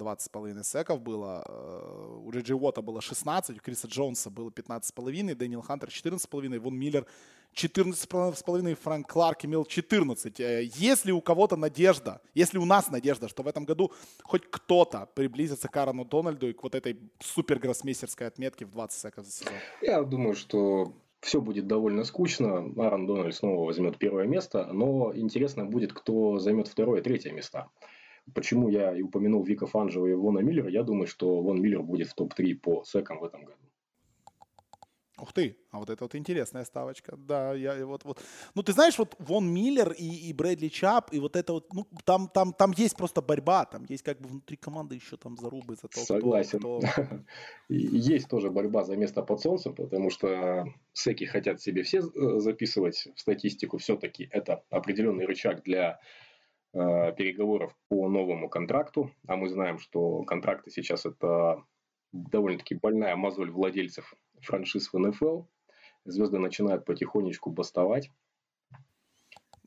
20,5 0.00 0.64
секов 0.64 1.00
было. 1.00 1.44
Э, 1.46 2.18
у 2.24 2.30
Джиджи 2.30 2.54
Уота 2.54 2.82
было 2.82 3.00
16, 3.00 3.58
у 3.58 3.60
Криса 3.60 3.86
Джонса 3.86 4.30
было 4.30 4.50
15,5, 4.50 5.34
Дэниел 5.34 5.62
Хантер 5.62 5.88
14,5, 5.88 6.58
Вон 6.58 6.78
Миллер 6.78 7.06
14,5, 7.54 8.74
Фрэнк 8.74 9.06
Кларк 9.06 9.44
имел 9.44 9.64
14. 9.64 10.40
Э, 10.40 10.62
если 10.64 11.12
у 11.12 11.20
кого-то 11.20 11.56
надежда, 11.56 12.20
если 12.34 12.58
у 12.58 12.64
нас 12.64 12.90
надежда, 12.90 13.28
что 13.28 13.42
в 13.42 13.48
этом 13.48 13.64
году 13.64 13.92
хоть 14.22 14.50
кто-то 14.50 15.08
приблизится 15.14 15.68
к 15.68 15.76
Аарону 15.76 16.04
Дональду 16.04 16.48
и 16.48 16.52
к 16.52 16.62
вот 16.62 16.74
этой 16.74 16.98
супер 17.20 17.58
гроссмейстерской 17.58 18.26
отметке 18.26 18.64
в 18.64 18.70
20 18.70 19.00
секов 19.00 19.24
за 19.26 19.32
сезон? 19.32 19.52
Я 19.82 20.02
думаю, 20.02 20.34
что 20.34 20.94
все 21.20 21.40
будет 21.40 21.66
довольно 21.66 22.04
скучно. 22.04 22.72
Аарон 22.76 23.06
Дональд 23.06 23.34
снова 23.34 23.66
возьмет 23.66 23.98
первое 23.98 24.26
место, 24.26 24.68
но 24.72 25.12
интересно 25.14 25.64
будет, 25.64 25.92
кто 25.92 26.38
займет 26.38 26.68
второе 26.68 27.00
и 27.00 27.02
третье 27.02 27.32
место. 27.32 27.68
Почему 28.34 28.68
я 28.68 28.96
и 28.96 29.02
упомянул 29.02 29.42
Вика 29.42 29.66
Фанжева 29.66 30.06
и 30.06 30.14
Вона 30.14 30.40
Миллера, 30.40 30.68
я 30.68 30.82
думаю, 30.82 31.06
что 31.06 31.40
Вон 31.40 31.60
Миллер 31.60 31.82
будет 31.82 32.08
в 32.08 32.14
топ-3 32.14 32.54
по 32.54 32.84
секам 32.84 33.18
в 33.18 33.24
этом 33.24 33.44
году. 33.44 33.60
Ух 35.20 35.32
ты, 35.32 35.56
а 35.70 35.78
вот 35.78 35.90
это 35.90 36.04
вот 36.04 36.14
интересная 36.14 36.64
ставочка. 36.64 37.16
Да, 37.16 37.52
я 37.52 37.84
вот 37.84 38.04
вот. 38.04 38.22
Ну 38.54 38.62
ты 38.62 38.72
знаешь, 38.72 38.98
вот 38.98 39.14
Вон 39.18 39.52
Миллер 39.52 39.92
и, 39.92 40.30
и 40.30 40.32
Брэдли 40.32 40.68
Чап, 40.68 41.12
и 41.12 41.18
вот 41.18 41.36
это 41.36 41.52
вот, 41.52 41.72
ну 41.74 41.86
там 42.04 42.28
там 42.28 42.52
там 42.52 42.72
есть 42.72 42.96
просто 42.96 43.20
борьба, 43.20 43.66
там 43.66 43.84
есть 43.88 44.02
как 44.02 44.20
бы 44.20 44.28
внутри 44.28 44.56
команды 44.56 44.94
еще 44.94 45.16
там 45.16 45.36
зарубы 45.36 45.76
за 45.76 45.88
то, 45.88 46.00
Согласен. 46.00 46.58
Кто, 46.58 46.80
кто... 46.92 47.04
Есть 47.68 48.28
тоже 48.28 48.50
борьба 48.50 48.84
за 48.84 48.96
место 48.96 49.22
под 49.22 49.40
солнцем, 49.40 49.74
потому 49.74 50.10
что 50.10 50.66
секи 50.92 51.26
хотят 51.26 51.60
себе 51.60 51.82
все 51.82 51.98
э, 51.98 52.40
записывать 52.40 53.08
в 53.14 53.20
статистику. 53.20 53.78
Все-таки 53.78 54.28
это 54.30 54.64
определенный 54.70 55.26
рычаг 55.26 55.62
для 55.62 56.00
переговоров 56.72 57.74
по 57.88 58.08
новому 58.08 58.48
контракту, 58.48 59.10
а 59.26 59.36
мы 59.36 59.48
знаем, 59.48 59.78
что 59.78 60.22
контракты 60.22 60.70
сейчас 60.70 61.04
это 61.06 61.64
довольно-таки 62.12 62.74
больная 62.74 63.16
мозоль 63.16 63.50
владельцев 63.50 64.14
франшиз 64.40 64.92
в 64.92 64.98
НФЛ. 64.98 65.42
Звезды 66.04 66.38
начинают 66.38 66.84
потихонечку 66.84 67.50
бастовать 67.50 68.10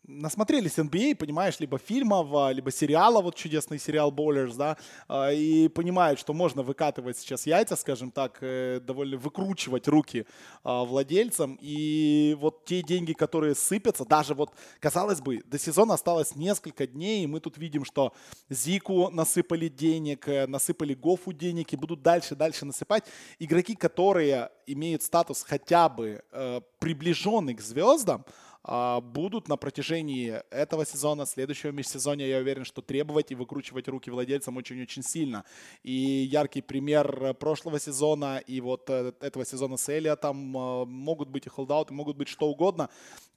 насмотрелись 0.05 0.77
NBA, 0.77 1.15
понимаешь, 1.15 1.59
либо 1.59 1.77
фильмов, 1.77 2.27
а, 2.33 2.51
либо 2.51 2.71
сериала, 2.71 3.21
вот 3.21 3.35
чудесный 3.35 3.79
сериал 3.79 4.11
Bowlers, 4.11 4.55
да, 4.55 4.77
а, 5.07 5.31
и 5.31 5.67
понимают, 5.69 6.19
что 6.19 6.33
можно 6.33 6.61
выкатывать 6.61 7.17
сейчас 7.17 7.45
яйца, 7.45 7.75
скажем 7.75 8.11
так, 8.11 8.37
э, 8.41 8.79
довольно 8.81 9.17
выкручивать 9.17 9.87
руки 9.87 10.25
а, 10.63 10.83
владельцам, 10.83 11.57
и 11.61 12.35
вот 12.39 12.65
те 12.65 12.81
деньги, 12.81 13.13
которые 13.13 13.55
сыпятся, 13.55 14.05
даже 14.05 14.33
вот, 14.33 14.51
казалось 14.79 15.21
бы, 15.21 15.41
до 15.45 15.57
сезона 15.57 15.93
осталось 15.93 16.35
несколько 16.35 16.85
дней, 16.85 17.23
и 17.23 17.27
мы 17.27 17.39
тут 17.39 17.57
видим, 17.57 17.85
что 17.85 18.13
Зику 18.49 19.09
насыпали 19.09 19.69
денег, 19.69 20.27
э, 20.27 20.47
насыпали 20.47 20.93
Гофу 20.93 21.31
денег, 21.31 21.71
и 21.71 21.77
будут 21.77 22.01
дальше-дальше 22.01 22.65
насыпать. 22.65 23.05
Игроки, 23.39 23.75
которые 23.75 24.49
имеют 24.67 25.03
статус 25.03 25.43
хотя 25.43 25.87
бы 25.87 26.23
э, 26.31 26.61
приближенный 26.79 27.53
к 27.55 27.61
звездам, 27.61 28.25
а, 28.25 28.52
будут 28.63 29.47
на 29.47 29.57
протяжении 29.57 30.41
этого 30.49 30.85
сезона, 30.85 31.25
следующего 31.25 31.71
межсезонья, 31.71 32.27
я 32.27 32.37
уверен, 32.39 32.63
что 32.63 32.81
требовать 32.81 33.31
и 33.31 33.35
выкручивать 33.35 33.87
руки 33.87 34.09
владельцам 34.09 34.57
очень-очень 34.57 35.03
сильно. 35.03 35.43
И 35.83 35.91
яркий 35.91 36.61
пример 36.61 37.33
прошлого 37.33 37.79
сезона 37.79 38.37
и 38.37 38.61
вот 38.61 38.89
э, 38.89 39.13
этого 39.19 39.45
сезона 39.45 39.77
с 39.77 39.89
Элиотом 39.89 40.57
э, 40.57 40.85
могут 40.85 41.29
быть 41.29 41.45
и 41.45 41.49
холдауты, 41.49 41.93
могут 41.93 42.17
быть 42.17 42.27
что 42.27 42.47
угодно. 42.47 42.89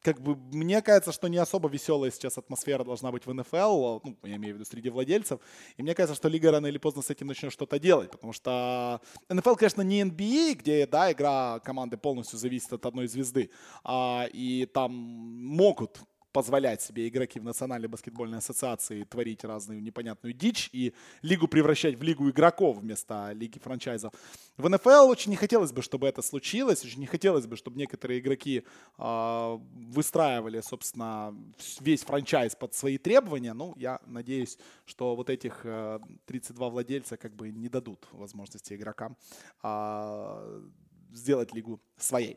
Как 0.02 0.20
бы 0.20 0.36
мне 0.52 0.82
кажется, 0.82 1.10
что 1.10 1.28
не 1.28 1.38
особо 1.38 1.68
веселая 1.68 2.10
сейчас 2.12 2.38
атмосфера 2.38 2.84
должна 2.84 3.10
быть 3.10 3.26
в 3.26 3.32
НФЛ, 3.32 4.00
ну, 4.04 4.16
я 4.22 4.36
имею 4.36 4.54
в 4.54 4.58
виду 4.58 4.64
среди 4.64 4.90
владельцев. 4.90 5.40
И 5.76 5.82
мне 5.82 5.94
кажется, 5.94 6.16
что 6.16 6.28
лига 6.28 6.52
рано 6.52 6.68
или 6.68 6.78
поздно 6.78 7.02
с 7.02 7.10
этим 7.10 7.26
начнет 7.26 7.52
что-то 7.52 7.80
делать, 7.80 8.10
потому 8.10 8.32
что 8.32 9.00
НФЛ, 9.28 9.54
конечно, 9.54 9.82
не 9.82 10.02
NBA, 10.02 10.54
где, 10.54 10.86
да, 10.86 11.10
игра 11.10 11.58
команды 11.60 11.96
полностью 11.96 12.38
зависит 12.38 12.72
от 12.72 12.86
одной 12.86 13.08
звезды, 13.08 13.50
а, 13.82 14.28
и 14.32 14.66
там 14.66 15.15
могут 15.16 16.00
позволять 16.36 16.82
себе 16.82 17.08
игроки 17.08 17.40
в 17.40 17.44
Национальной 17.44 17.88
баскетбольной 17.88 18.38
ассоциации 18.38 19.04
творить 19.04 19.42
разную 19.42 19.82
непонятную 19.82 20.34
дичь 20.34 20.68
и 20.70 20.92
лигу 21.22 21.48
превращать 21.48 21.94
в 21.94 22.02
лигу 22.02 22.28
игроков 22.28 22.76
вместо 22.76 23.32
лиги 23.32 23.58
франчайзов. 23.58 24.12
В 24.58 24.68
НФЛ 24.68 25.08
очень 25.08 25.30
не 25.30 25.36
хотелось 25.36 25.72
бы, 25.72 25.80
чтобы 25.80 26.06
это 26.06 26.20
случилось, 26.20 26.84
очень 26.84 27.00
не 27.00 27.06
хотелось 27.06 27.46
бы, 27.46 27.56
чтобы 27.56 27.78
некоторые 27.78 28.20
игроки 28.20 28.64
э, 28.98 29.58
выстраивали, 29.94 30.60
собственно, 30.60 31.34
весь 31.80 32.04
франчайз 32.04 32.54
под 32.54 32.74
свои 32.74 32.98
требования. 32.98 33.54
Ну, 33.54 33.72
я 33.78 34.00
надеюсь, 34.04 34.58
что 34.84 35.16
вот 35.16 35.30
этих 35.30 35.62
э, 35.64 36.00
32 36.26 36.68
владельца 36.68 37.16
как 37.16 37.34
бы 37.34 37.50
не 37.50 37.70
дадут 37.70 38.06
возможности 38.12 38.74
игрокам 38.74 39.16
э, 39.62 40.60
сделать 41.12 41.54
лигу 41.54 41.80
своей. 41.96 42.36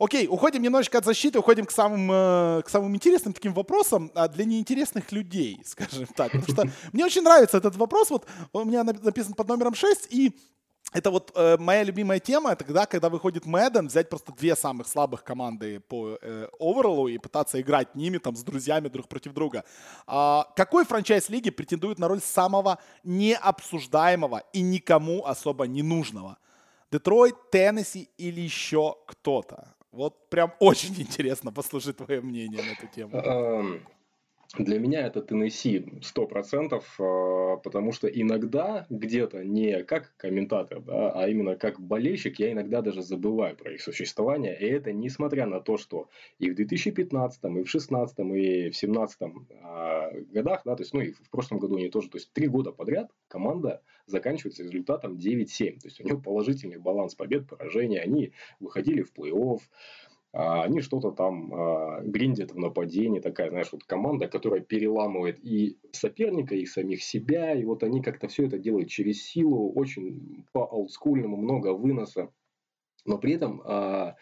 Окей, 0.00 0.26
уходим 0.28 0.62
немножечко 0.62 0.96
от 0.96 1.04
защиты, 1.04 1.38
уходим 1.38 1.66
к 1.66 1.70
самым, 1.70 2.10
э, 2.10 2.62
к 2.62 2.70
самым 2.70 2.96
интересным 2.96 3.34
таким 3.34 3.52
вопросам 3.52 4.10
а 4.14 4.28
для 4.28 4.46
неинтересных 4.46 5.12
людей, 5.12 5.60
скажем 5.66 6.06
так. 6.06 6.32
Потому 6.32 6.48
что 6.48 6.64
мне 6.94 7.04
очень 7.04 7.20
нравится 7.20 7.58
этот 7.58 7.76
вопрос. 7.76 8.08
Вот 8.08 8.26
у 8.54 8.64
меня 8.64 8.82
написан 8.82 9.34
под 9.34 9.48
номером 9.48 9.74
6, 9.74 10.06
и 10.08 10.32
это 10.94 11.10
вот 11.10 11.32
э, 11.34 11.58
моя 11.58 11.82
любимая 11.82 12.18
тема, 12.18 12.52
это 12.52 12.64
когда, 12.64 12.86
когда 12.86 13.10
выходит 13.10 13.44
Мэдден, 13.44 13.88
взять 13.88 14.08
просто 14.08 14.32
две 14.32 14.56
самых 14.56 14.88
слабых 14.88 15.22
команды 15.22 15.80
по 15.80 16.16
э, 16.22 16.48
оверолу 16.58 17.06
и 17.06 17.18
пытаться 17.18 17.60
играть 17.60 17.94
ними 17.94 18.16
там 18.16 18.36
с 18.36 18.42
друзьями 18.42 18.88
друг 18.88 19.06
против 19.06 19.34
друга. 19.34 19.64
А, 20.06 20.46
какой 20.56 20.86
франчайз 20.86 21.28
лиги 21.28 21.50
претендует 21.50 21.98
на 21.98 22.08
роль 22.08 22.22
самого 22.22 22.78
необсуждаемого 23.04 24.44
и 24.54 24.62
никому 24.62 25.26
особо 25.26 25.66
не 25.66 25.82
нужного? 25.82 26.38
Детройт, 26.90 27.50
Теннесси 27.50 28.08
или 28.16 28.40
еще 28.40 28.96
кто-то? 29.06 29.74
Вот 29.92 30.28
прям 30.30 30.52
очень 30.60 30.94
интересно 31.00 31.52
послушать 31.52 31.96
твое 31.96 32.20
мнение 32.20 32.62
на 32.62 32.70
эту 32.70 32.86
тему. 32.86 33.80
Для 34.58 34.80
меня 34.80 35.06
это 35.06 35.22
Теннесси 35.22 35.78
100%, 36.02 36.82
а, 36.98 37.56
потому 37.58 37.92
что 37.92 38.08
иногда 38.08 38.84
где-то 38.90 39.44
не 39.44 39.84
как 39.84 40.12
комментатор, 40.16 40.80
да, 40.80 41.12
а 41.12 41.28
именно 41.28 41.54
как 41.54 41.80
болельщик, 41.80 42.40
я 42.40 42.50
иногда 42.50 42.82
даже 42.82 43.02
забываю 43.02 43.56
про 43.56 43.72
их 43.74 43.80
существование. 43.80 44.58
И 44.58 44.66
это 44.66 44.92
несмотря 44.92 45.46
на 45.46 45.60
то, 45.60 45.76
что 45.76 46.08
и 46.40 46.50
в 46.50 46.56
2015, 46.56 47.44
и 47.44 47.46
в 47.46 47.52
2016, 47.52 48.18
и 48.18 48.22
в 48.22 48.26
2017 48.26 49.18
а, 49.62 50.10
годах, 50.32 50.62
да, 50.64 50.74
то 50.74 50.82
есть, 50.82 50.94
ну 50.94 51.00
и 51.00 51.12
в 51.12 51.30
прошлом 51.30 51.60
году 51.60 51.76
они 51.76 51.88
тоже, 51.88 52.10
то 52.10 52.18
есть 52.18 52.32
три 52.32 52.48
года 52.48 52.72
подряд 52.72 53.12
команда 53.28 53.82
заканчивается 54.06 54.64
результатом 54.64 55.14
9-7. 55.14 55.80
То 55.80 55.86
есть 55.86 56.00
у 56.00 56.04
него 56.04 56.20
положительный 56.20 56.78
баланс 56.78 57.14
побед, 57.14 57.48
поражений. 57.48 57.98
Они 57.98 58.32
выходили 58.58 59.02
в 59.02 59.12
плей-офф, 59.12 59.60
а 60.32 60.62
они 60.62 60.80
что-то 60.80 61.10
там 61.10 61.52
а, 61.52 62.00
гриндят 62.02 62.52
в 62.52 62.58
нападении. 62.58 63.20
Такая, 63.20 63.50
знаешь, 63.50 63.72
вот 63.72 63.82
команда, 63.84 64.28
которая 64.28 64.60
переламывает 64.60 65.38
и 65.44 65.78
соперника, 65.92 66.54
и 66.54 66.66
самих 66.66 67.02
себя. 67.02 67.52
И 67.54 67.64
вот 67.64 67.82
они 67.82 68.00
как-то 68.00 68.28
все 68.28 68.46
это 68.46 68.58
делают 68.58 68.88
через 68.88 69.24
силу, 69.24 69.72
очень 69.72 70.44
по 70.52 70.60
олдскульному, 70.60 71.36
много 71.36 71.72
выноса. 71.74 72.30
Но 73.06 73.18
при 73.18 73.34
этом 73.34 73.60
а, 73.64 74.16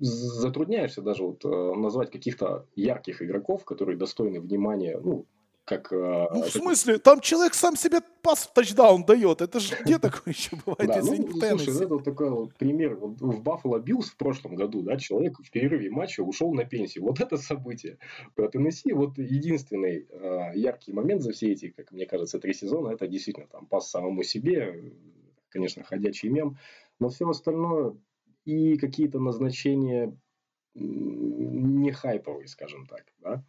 затрудняешься 0.00 1.00
даже 1.00 1.22
вот 1.22 1.44
назвать 1.44 2.10
каких-то 2.10 2.66
ярких 2.74 3.22
игроков, 3.22 3.64
которые 3.64 3.96
достойны 3.96 4.40
внимания, 4.40 4.98
ну, 4.98 5.26
как... 5.66 5.92
Э, 5.92 6.28
ну, 6.32 6.42
в 6.42 6.48
смысле? 6.48 6.98
Там 6.98 7.20
человек 7.20 7.54
сам 7.54 7.76
себе 7.76 8.00
пас 8.22 8.44
в 8.44 8.52
тачдаун 8.52 9.04
дает. 9.04 9.42
Это 9.42 9.58
же 9.58 9.74
где 9.82 9.98
такое 9.98 10.32
еще 10.32 10.56
бывает, 10.64 10.88
да, 10.88 11.00
ну, 11.02 11.28
слушай, 11.28 11.74
это 11.76 11.88
вот 11.88 12.04
такой 12.04 12.30
вот 12.30 12.54
пример. 12.54 12.94
Вот 12.94 13.20
в 13.20 13.42
Buffalo 13.42 13.82
Bills 13.82 14.04
в 14.04 14.16
прошлом 14.16 14.54
году, 14.54 14.82
да, 14.82 14.96
человек 14.96 15.38
в 15.38 15.50
перерыве 15.50 15.90
матча 15.90 16.20
ушел 16.22 16.54
на 16.54 16.64
пенсию. 16.64 17.04
Вот 17.04 17.20
это 17.20 17.36
событие. 17.36 17.98
Про 18.36 18.48
Теннесси 18.48 18.92
вот 18.92 19.18
единственный 19.18 20.06
э, 20.08 20.52
яркий 20.54 20.92
момент 20.92 21.22
за 21.22 21.32
все 21.32 21.50
эти, 21.50 21.70
как 21.70 21.90
мне 21.90 22.06
кажется, 22.06 22.38
три 22.38 22.54
сезона, 22.54 22.90
это 22.90 23.08
действительно 23.08 23.48
там 23.48 23.66
пас 23.66 23.90
самому 23.90 24.22
себе, 24.22 24.94
конечно, 25.48 25.82
ходячий 25.82 26.28
мем. 26.28 26.58
Но 27.00 27.08
все 27.08 27.28
остальное 27.28 27.96
и 28.44 28.78
какие-то 28.78 29.18
назначения 29.18 30.16
не 30.74 31.90
хайповые, 31.90 32.46
скажем 32.46 32.86
так. 32.86 33.04
Да? 33.18 33.42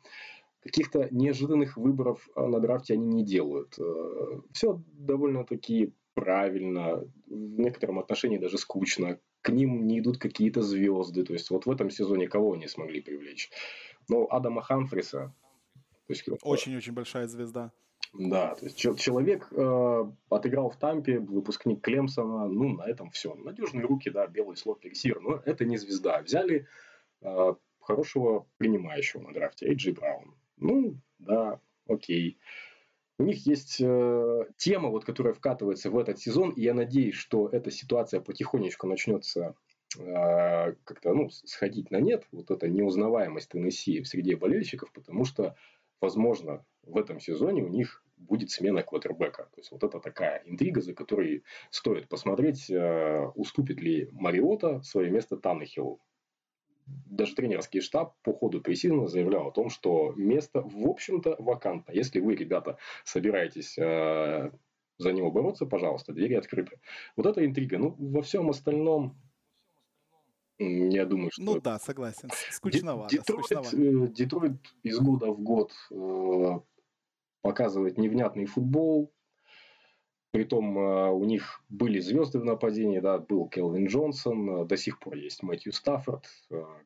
Каких-то 0.67 1.07
неожиданных 1.11 1.77
выборов 1.77 2.27
а, 2.35 2.45
на 2.45 2.59
драфте 2.59 2.93
они 2.95 3.07
не 3.07 3.23
делают. 3.23 3.79
Э, 3.79 4.41
Все 4.51 4.81
довольно-таки 4.93 5.93
правильно, 6.13 7.03
в 7.27 7.59
некотором 7.59 7.99
отношении 7.99 8.37
даже 8.37 8.57
скучно. 8.57 9.19
К 9.41 9.49
ним 9.49 9.87
не 9.87 9.99
идут 9.99 10.17
какие-то 10.17 10.61
звезды. 10.61 11.23
То 11.23 11.33
есть 11.33 11.49
вот 11.51 11.65
в 11.65 11.71
этом 11.71 11.89
сезоне 11.89 12.27
кого 12.27 12.53
они 12.53 12.67
смогли 12.67 13.01
привлечь? 13.01 13.49
Ну, 14.09 14.27
Адама 14.29 14.61
Хамфриса. 14.61 15.33
Очень-очень 16.41 16.93
большая 16.93 17.27
звезда. 17.27 17.71
Да, 18.13 18.55
то 18.55 18.65
есть 18.65 18.77
человек 18.77 19.47
э, 19.51 20.11
отыграл 20.29 20.69
в 20.69 20.77
Тампе, 20.77 21.19
выпускник 21.19 21.81
Клемсона, 21.81 22.47
ну, 22.47 22.73
на 22.75 22.83
этом 22.83 23.11
все. 23.11 23.35
Надежные 23.35 23.85
руки, 23.85 24.09
да, 24.09 24.27
белый 24.27 24.57
слот 24.57 24.83
ресивер, 24.85 25.21
но 25.21 25.41
это 25.45 25.65
не 25.65 25.77
звезда. 25.77 26.21
Взяли 26.21 26.67
э, 27.21 27.53
хорошего 27.79 28.47
принимающего 28.57 29.21
на 29.21 29.33
драфте, 29.33 29.67
Эйджи 29.67 29.93
Браун. 29.93 30.35
Ну, 30.57 30.97
да, 31.19 31.59
окей. 31.87 32.37
У 33.19 33.23
них 33.23 33.45
есть 33.47 33.77
э, 33.79 34.45
тема, 34.57 34.89
вот, 34.89 35.05
которая 35.05 35.33
вкатывается 35.33 35.89
в 35.89 35.97
этот 35.97 36.19
сезон, 36.19 36.51
и 36.51 36.61
я 36.61 36.73
надеюсь, 36.73 37.15
что 37.15 37.49
эта 37.49 37.71
ситуация 37.71 38.21
потихонечку 38.21 38.85
начнется 38.85 39.55
э, 39.97 40.73
как-то 40.83 41.13
ну, 41.13 41.29
сходить 41.29 41.89
на 41.89 41.99
нет, 41.99 42.27
вот 42.31 42.51
эта 42.51 42.67
неузнаваемость 42.69 43.49
Теннесси 43.49 44.01
в 44.01 44.07
среде 44.07 44.35
болельщиков, 44.35 44.91
потому 44.91 45.25
что 45.25 45.55
возможно, 45.99 46.63
в 46.83 46.97
этом 46.97 47.19
сезоне 47.19 47.63
у 47.63 47.69
них 47.69 48.03
будет 48.17 48.51
смена 48.51 48.83
квотербека. 48.83 49.43
То 49.43 49.59
есть, 49.59 49.71
вот 49.71 49.83
это 49.83 49.99
такая 49.99 50.43
интрига, 50.45 50.81
за 50.81 50.93
которой 50.93 51.43
стоит 51.69 52.07
посмотреть, 52.07 52.69
э, 52.69 53.25
уступит 53.35 53.79
ли 53.79 54.09
Мариота 54.11 54.81
свое 54.81 55.09
место 55.09 55.37
Таннехиллу. 55.37 55.99
Даже 56.87 57.35
тренерский 57.35 57.81
штаб 57.81 58.15
по 58.23 58.33
ходу 58.33 58.61
пресизона 58.61 59.07
заявлял 59.07 59.47
о 59.47 59.51
том, 59.51 59.69
что 59.69 60.13
место, 60.15 60.61
в 60.61 60.87
общем-то, 60.87 61.35
вакантно. 61.39 61.91
Если 61.91 62.19
вы, 62.19 62.35
ребята, 62.35 62.77
собираетесь 63.03 63.77
э, 63.77 64.51
за 64.97 65.11
него 65.11 65.31
бороться, 65.31 65.65
пожалуйста, 65.65 66.13
двери 66.13 66.35
открыты. 66.35 66.79
Вот 67.15 67.25
это 67.25 67.45
интрига. 67.45 67.77
Ну, 67.77 67.95
во 67.97 68.21
всем 68.21 68.49
остальном 68.49 69.17
я 70.59 71.05
думаю, 71.05 71.29
что... 71.31 71.43
Ну 71.43 71.59
да, 71.59 71.77
согласен. 71.77 72.29
Скучновато. 72.51 73.15
Детройт, 73.15 73.45
скучновато. 73.45 73.77
Э, 73.77 74.07
Детройт 74.07 74.57
из 74.83 74.99
года 74.99 75.31
в 75.31 75.41
год 75.41 75.71
э, 75.91 76.59
показывает 77.41 77.97
невнятный 77.97 78.45
футбол. 78.45 79.13
Притом 80.31 80.77
э, 80.77 81.11
у 81.11 81.23
них 81.23 81.61
были 81.69 81.99
звезды 81.99 82.39
в 82.39 82.45
нападении, 82.45 82.99
да, 82.99 83.17
был 83.17 83.47
Келвин 83.47 83.87
Джонсон, 83.87 84.67
до 84.67 84.77
сих 84.77 84.99
пор 84.99 85.15
есть 85.15 85.41
Мэтью 85.41 85.71
Стаффорд, 85.71 86.25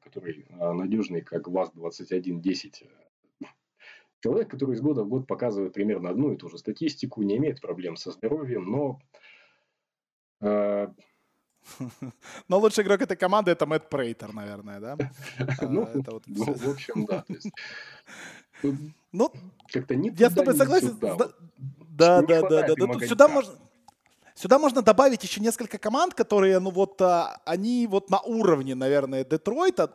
который 0.04 0.46
надежный, 0.60 1.22
как 1.22 1.48
ВАЗ-2110. 1.48 2.88
Человек, 4.24 4.52
который 4.52 4.76
из 4.76 4.82
года 4.82 5.04
в 5.04 5.10
год 5.10 5.26
показывает 5.26 5.74
примерно 5.74 6.12
одну 6.12 6.32
и 6.32 6.38
ту 6.38 6.50
же 6.50 6.60
статистику, 6.60 7.24
не 7.24 7.38
имеет 7.38 7.60
проблем 7.60 7.96
со 7.96 8.12
здоровьем, 8.12 8.66
но 8.66 9.00
но 12.48 12.60
лучший 12.60 12.84
игрок 12.84 13.02
этой 13.02 13.18
команды 13.18 13.52
это 13.52 13.66
Мэтт 13.66 13.90
Прейтер, 13.90 14.34
наверное, 14.34 14.80
да? 14.80 14.98
Ну, 15.62 15.84
а, 15.84 15.92
ну 16.28 16.54
в 16.54 16.70
общем, 16.70 17.06
да. 17.06 17.26
Ну, 19.12 19.32
как-то 19.72 19.96
не 19.96 20.12
Я 20.18 20.30
с 20.30 20.34
тобой 20.34 20.56
согласен. 20.56 20.98
Да, 22.02 22.22
да, 22.22 22.42
да, 22.42 22.68
да. 22.68 22.76
Тут 22.76 23.04
сюда 23.06 23.28
можно... 23.28 23.54
Сюда 24.34 24.58
можно 24.58 24.82
добавить 24.82 25.24
еще 25.24 25.42
несколько 25.42 25.78
команд, 25.78 26.16
которые, 26.16 26.58
ну 26.60 26.72
вот, 26.72 27.00
а, 27.02 27.42
они 27.46 27.86
вот 27.86 28.10
на 28.10 28.20
уровне, 28.22 28.74
наверное, 28.76 29.24
Детройта, 29.24 29.92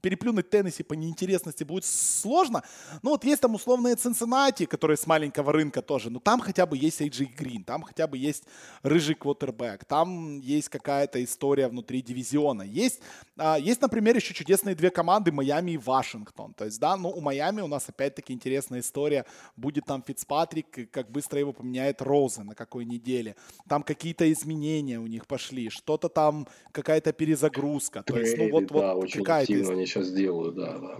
переплюнуть 0.00 0.50
Теннесси 0.50 0.82
по 0.82 0.94
неинтересности 0.94 1.64
будет 1.64 1.84
сложно. 1.84 2.62
Ну 3.02 3.10
вот 3.10 3.24
есть 3.24 3.42
там 3.42 3.54
условные 3.54 3.96
Цинциннати, 3.96 4.66
которые 4.66 4.96
с 4.96 5.06
маленького 5.06 5.52
рынка 5.52 5.82
тоже. 5.82 6.10
Но 6.10 6.20
там 6.20 6.40
хотя 6.40 6.66
бы 6.66 6.76
есть 6.76 7.00
Эйджи 7.00 7.24
Грин, 7.24 7.64
там 7.64 7.82
хотя 7.82 8.06
бы 8.06 8.18
есть 8.18 8.44
рыжий 8.82 9.14
квотербек, 9.14 9.84
там 9.84 10.40
есть 10.40 10.68
какая-то 10.68 11.22
история 11.22 11.68
внутри 11.68 12.02
дивизиона. 12.02 12.62
Есть, 12.62 13.00
а, 13.36 13.58
есть, 13.58 13.80
например, 13.80 14.16
еще 14.16 14.34
чудесные 14.34 14.74
две 14.74 14.90
команды 14.90 15.32
Майами 15.32 15.72
и 15.72 15.78
Вашингтон. 15.78 16.54
То 16.54 16.64
есть, 16.64 16.80
да, 16.80 16.96
ну 16.96 17.10
у 17.10 17.20
Майами 17.20 17.60
у 17.60 17.66
нас 17.66 17.88
опять-таки 17.88 18.32
интересная 18.32 18.80
история. 18.80 19.24
Будет 19.56 19.84
там 19.86 20.02
Фицпатрик, 20.06 20.90
как 20.90 21.10
быстро 21.10 21.38
его 21.38 21.52
поменяет 21.52 22.02
Розы, 22.02 22.42
на 22.42 22.54
какой 22.54 22.84
неделе. 22.84 23.36
Там 23.68 23.82
какие-то 23.82 24.30
изменения 24.32 24.98
у 24.98 25.06
них 25.06 25.26
пошли, 25.26 25.70
что-то 25.70 26.08
там, 26.08 26.46
какая-то 26.72 27.12
перезагрузка. 27.12 28.02
То 28.02 28.18
есть, 28.18 28.36
ну 28.36 28.50
вот, 28.50 28.66
да, 28.66 28.94
вот 28.94 29.12
какая-то 29.12 29.52
сейчас 29.88 30.06
сделаю, 30.06 30.52
да, 30.52 30.78
да. 30.78 30.98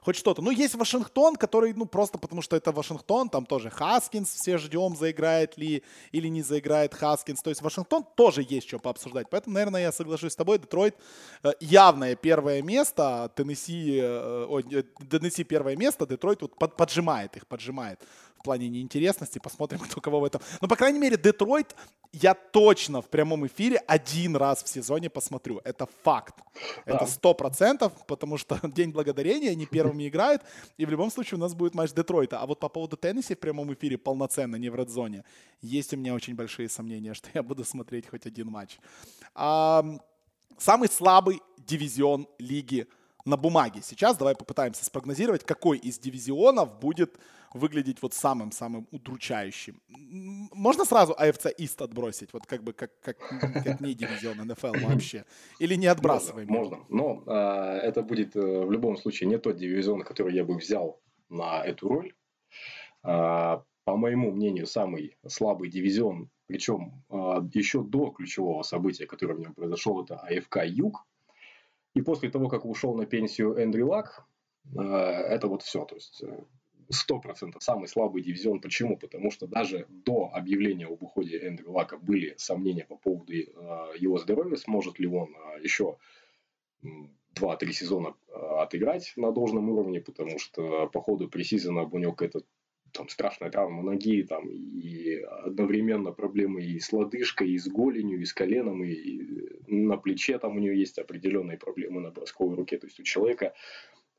Хоть 0.00 0.16
что-то. 0.16 0.40
Ну, 0.40 0.50
есть 0.50 0.74
Вашингтон, 0.74 1.36
который, 1.36 1.74
ну, 1.74 1.84
просто 1.84 2.18
потому 2.18 2.40
что 2.40 2.56
это 2.56 2.72
Вашингтон, 2.72 3.28
там 3.28 3.44
тоже 3.44 3.68
Хаскинс, 3.68 4.32
все 4.32 4.56
ждем, 4.56 4.96
заиграет 4.96 5.58
ли 5.58 5.82
или 6.12 6.28
не 6.28 6.42
заиграет 6.42 6.94
Хаскинс. 6.94 7.42
То 7.42 7.50
есть 7.50 7.60
Вашингтон 7.60 8.04
тоже 8.16 8.46
есть 8.48 8.68
что 8.68 8.78
пообсуждать. 8.78 9.28
Поэтому, 9.30 9.54
наверное, 9.54 9.82
я 9.82 9.92
соглашусь 9.92 10.32
с 10.32 10.36
тобой. 10.36 10.58
Детройт 10.58 10.96
э, 11.42 11.52
явное 11.60 12.16
первое 12.16 12.62
место, 12.62 13.30
Теннесси, 13.34 13.98
э, 13.98 14.46
ой, 14.48 14.64
э, 14.70 14.82
Теннесси 15.10 15.44
первое 15.44 15.76
место, 15.76 16.06
Детройт 16.06 16.40
вот 16.40 16.56
под, 16.56 16.76
поджимает 16.76 17.36
их, 17.36 17.46
поджимает 17.46 18.00
плане 18.46 18.68
неинтересности. 18.68 19.38
Посмотрим, 19.38 19.78
кто 19.84 20.00
кого 20.00 20.20
в 20.20 20.24
этом. 20.24 20.40
Ну, 20.60 20.68
по 20.68 20.76
крайней 20.76 20.98
мере, 20.98 21.16
Детройт 21.16 21.76
я 22.12 22.34
точно 22.34 23.02
в 23.02 23.08
прямом 23.08 23.46
эфире 23.46 23.76
один 23.86 24.36
раз 24.36 24.62
в 24.62 24.68
сезоне 24.68 25.10
посмотрю. 25.10 25.60
Это 25.64 25.86
факт. 26.02 26.34
Это 26.86 27.06
сто 27.06 27.34
процентов, 27.34 27.92
потому 28.06 28.38
что 28.38 28.58
День 28.62 28.90
Благодарения, 28.90 29.50
они 29.50 29.66
первыми 29.66 30.08
играют, 30.08 30.42
и 30.78 30.86
в 30.86 30.90
любом 30.90 31.10
случае 31.10 31.38
у 31.38 31.40
нас 31.40 31.54
будет 31.54 31.74
матч 31.74 31.92
Детройта. 31.92 32.40
А 32.40 32.46
вот 32.46 32.60
по 32.60 32.68
поводу 32.68 32.96
Теннесси 32.96 33.34
в 33.34 33.40
прямом 33.40 33.72
эфире 33.74 33.98
полноценно, 33.98 34.56
не 34.56 34.70
в 34.70 34.76
редзоне, 34.76 35.24
есть 35.60 35.92
у 35.92 35.96
меня 35.96 36.14
очень 36.14 36.34
большие 36.34 36.68
сомнения, 36.68 37.14
что 37.14 37.28
я 37.34 37.42
буду 37.42 37.64
смотреть 37.64 38.08
хоть 38.08 38.26
один 38.26 38.46
матч. 38.48 38.78
А, 39.34 39.84
самый 40.58 40.88
слабый 40.88 41.42
дивизион 41.58 42.28
лиги 42.38 42.86
на 43.26 43.36
бумаге. 43.36 43.82
Сейчас 43.82 44.16
давай 44.16 44.34
попытаемся 44.34 44.84
спрогнозировать, 44.84 45.44
какой 45.44 45.78
из 45.78 45.98
дивизионов 45.98 46.78
будет 46.78 47.18
выглядеть 47.54 48.02
вот 48.02 48.14
самым-самым 48.14 48.86
удручающим. 48.90 49.80
Можно 50.52 50.84
сразу 50.84 51.12
AFC 51.12 51.54
East 51.58 51.82
отбросить, 51.82 52.32
вот 52.32 52.46
как 52.46 52.62
бы 52.62 52.72
как, 52.72 52.90
как, 53.00 53.18
как 53.18 53.80
не 53.80 53.94
дивизион 53.94 54.38
НФЛ 54.46 54.74
вообще? 54.86 55.24
Или 55.58 55.76
не 55.76 55.86
отбрасываем? 55.86 56.48
Можно, 56.48 56.76
можно. 56.76 56.86
но 56.88 57.22
э, 57.26 57.78
это 57.88 58.02
будет 58.02 58.36
э, 58.36 58.40
в 58.40 58.70
любом 58.70 58.96
случае 58.96 59.28
не 59.28 59.38
тот 59.38 59.56
дивизион, 59.56 60.02
который 60.02 60.34
я 60.34 60.44
бы 60.44 60.56
взял 60.56 61.00
на 61.28 61.64
эту 61.64 61.88
роль. 61.88 62.12
Э, 63.04 63.60
по 63.84 63.96
моему 63.96 64.32
мнению, 64.32 64.66
самый 64.66 65.16
слабый 65.26 65.70
дивизион, 65.70 66.28
причем 66.46 67.04
э, 67.08 67.14
еще 67.54 67.82
до 67.82 68.10
ключевого 68.10 68.62
события, 68.62 69.06
которое 69.06 69.34
в 69.34 69.40
нем 69.40 69.54
произошло, 69.54 70.02
это 70.02 70.16
АФК 70.16 70.64
Юг. 70.64 71.06
И 71.94 72.02
после 72.02 72.30
того, 72.30 72.48
как 72.48 72.64
ушел 72.64 72.94
на 72.94 73.06
пенсию 73.06 73.54
Эндрю 73.54 73.88
Лак, 73.88 74.26
э, 74.76 74.82
это 74.82 75.46
вот 75.46 75.62
все. 75.62 75.84
То 75.84 75.94
есть 75.94 76.22
э, 76.88 76.92
сто 76.92 77.18
процентов 77.18 77.62
самый 77.62 77.88
слабый 77.88 78.22
дивизион. 78.22 78.60
Почему? 78.60 78.96
Потому 78.96 79.30
что 79.30 79.46
даже 79.46 79.86
до 79.88 80.30
объявления 80.32 80.86
об 80.86 81.02
уходе 81.02 81.38
Эндрю 81.38 81.72
Лака 81.72 81.96
были 81.96 82.34
сомнения 82.38 82.84
по 82.84 82.96
поводу 82.96 83.32
э, 83.32 83.44
его 83.98 84.18
здоровья, 84.18 84.56
сможет 84.56 84.98
ли 84.98 85.06
он 85.06 85.34
э, 85.34 85.62
еще 85.62 85.96
2-3 87.34 87.72
сезона 87.72 88.14
э, 88.28 88.32
отыграть 88.32 89.12
на 89.16 89.32
должном 89.32 89.68
уровне, 89.70 90.00
потому 90.00 90.38
что 90.38 90.88
по 90.88 91.00
ходу 91.00 91.28
пресизона 91.28 91.82
у 91.82 91.98
него 91.98 92.12
какая-то 92.12 92.44
там 92.92 93.08
страшная 93.08 93.50
травма 93.50 93.82
ноги, 93.82 94.22
там, 94.22 94.48
и 94.48 95.16
одновременно 95.44 96.12
проблемы 96.12 96.62
и 96.62 96.80
с 96.80 96.92
лодыжкой, 96.92 97.50
и 97.50 97.58
с 97.58 97.68
голенью, 97.68 98.20
и 98.20 98.24
с 98.24 98.32
коленом, 98.32 98.82
и 98.84 99.20
на 99.66 99.96
плече 99.96 100.38
там 100.38 100.56
у 100.56 100.60
него 100.60 100.74
есть 100.74 100.98
определенные 100.98 101.58
проблемы 101.58 102.00
на 102.00 102.10
бросковой 102.10 102.56
руке. 102.56 102.78
То 102.78 102.86
есть 102.86 102.98
у 102.98 103.02
человека 103.02 103.54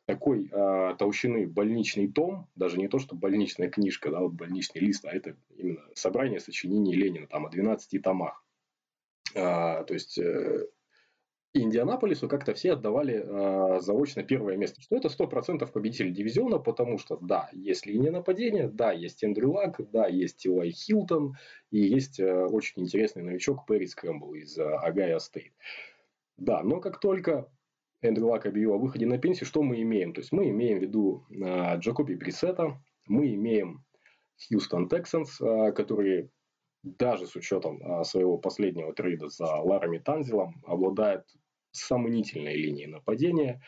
такой 0.07 0.49
э, 0.49 0.95
толщины 0.97 1.45
больничный 1.45 2.09
том, 2.09 2.47
даже 2.55 2.77
не 2.77 2.87
то, 2.87 2.97
что 2.97 3.13
больничная 3.13 3.69
книжка, 3.69 4.09
да, 4.09 4.21
вот 4.21 4.31
больничный 4.31 4.79
лист, 4.79 5.03
а 5.03 5.11
это 5.11 5.35
именно 5.57 5.83
собрание 5.95 6.39
сочинений 6.39 6.95
Ленина, 6.95 7.27
там 7.27 7.45
о 7.45 7.49
12 7.49 8.01
томах. 8.01 8.41
А, 9.35 9.83
то 9.83 9.93
есть 9.93 10.17
э, 10.17 10.65
Индианаполису 11.53 12.29
как-то 12.29 12.53
все 12.53 12.71
отдавали 12.71 13.21
э, 13.21 13.81
заочно 13.81 14.23
первое 14.23 14.55
место, 14.55 14.81
что 14.81 14.95
это 14.95 15.09
100% 15.09 15.69
победитель 15.69 16.13
дивизиона, 16.13 16.57
потому 16.57 16.99
что, 16.99 17.17
да, 17.17 17.49
есть 17.51 17.85
линия 17.85 18.11
нападения, 18.11 18.69
да, 18.69 18.93
есть 18.93 19.25
Эндрю 19.25 19.51
Лак, 19.51 19.81
да, 19.91 20.07
есть 20.07 20.45
Ти 20.45 20.56
Уай 20.56 20.71
Хилтон, 20.71 21.35
и 21.69 21.79
есть 21.79 22.17
э, 22.21 22.45
очень 22.45 22.83
интересный 22.83 23.23
новичок 23.23 23.65
Пэррис 23.65 23.87
Кэмпбелл 23.87 24.35
из 24.35 24.57
э, 24.57 25.19
State. 25.19 25.51
Да, 26.37 26.63
но 26.63 26.79
как 26.79 27.01
только 27.01 27.49
Эндрю 28.07 28.27
Лак 28.27 28.45
объявил 28.45 28.73
о 28.73 28.77
выходе 28.77 29.05
на 29.05 29.17
пенсию, 29.17 29.45
что 29.45 29.61
мы 29.61 29.81
имеем? 29.81 30.13
То 30.13 30.21
есть 30.21 30.31
мы 30.31 30.49
имеем 30.49 30.79
в 30.79 30.81
виду 30.81 31.25
э, 31.29 31.77
Джакоби 31.77 32.15
Брисета, 32.15 32.81
мы 33.07 33.33
имеем 33.33 33.85
Хьюстон 34.37 34.89
Тексанс, 34.89 35.39
э, 35.41 35.71
которые 35.73 36.29
даже 36.83 37.27
с 37.27 37.35
учетом 37.35 37.81
а, 37.83 38.03
своего 38.03 38.37
последнего 38.37 38.93
трейда 38.93 39.27
за 39.29 39.45
Ларами 39.45 39.97
Танзелом, 39.97 40.63
обладает 40.65 41.25
сомнительной 41.71 42.55
линией 42.55 42.87
нападения. 42.87 43.61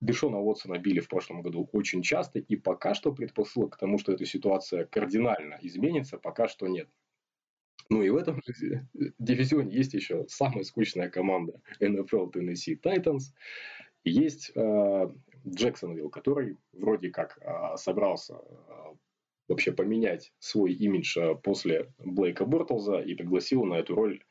Дэшона 0.00 0.38
Уотсона 0.38 0.78
били 0.78 1.00
в 1.00 1.08
прошлом 1.08 1.42
году 1.42 1.68
очень 1.72 2.02
часто, 2.02 2.38
и 2.38 2.56
пока 2.56 2.94
что 2.94 3.12
предпосылок 3.12 3.74
к 3.74 3.78
тому, 3.78 3.98
что 3.98 4.12
эта 4.12 4.24
ситуация 4.26 4.84
кардинально 4.84 5.58
изменится, 5.62 6.18
пока 6.18 6.48
что 6.48 6.68
нет. 6.68 6.88
Ну 7.90 8.02
и 8.02 8.10
в 8.10 8.16
этом 8.16 8.42
же 8.42 8.86
дивизионе 9.18 9.74
есть 9.74 9.94
еще 9.94 10.26
самая 10.28 10.64
скучная 10.64 11.08
команда 11.08 11.60
NFL 11.80 12.32
Tennessee 12.32 12.78
Titans. 12.80 13.32
есть 14.04 14.52
э, 14.54 15.10
который 16.10 16.56
вроде 16.72 17.10
как 17.10 17.38
э, 17.40 17.76
собрался 17.76 18.34
э, 18.34 18.94
вообще 19.48 19.72
поменять 19.72 20.32
свой 20.38 20.72
имидж 20.72 21.18
э, 21.18 21.34
после 21.34 21.92
Блейка 21.98 22.44
Бортлза 22.44 23.00
и 23.00 23.14
пригласил 23.14 23.64
на 23.64 23.74
эту 23.74 23.94
роль 23.94 24.22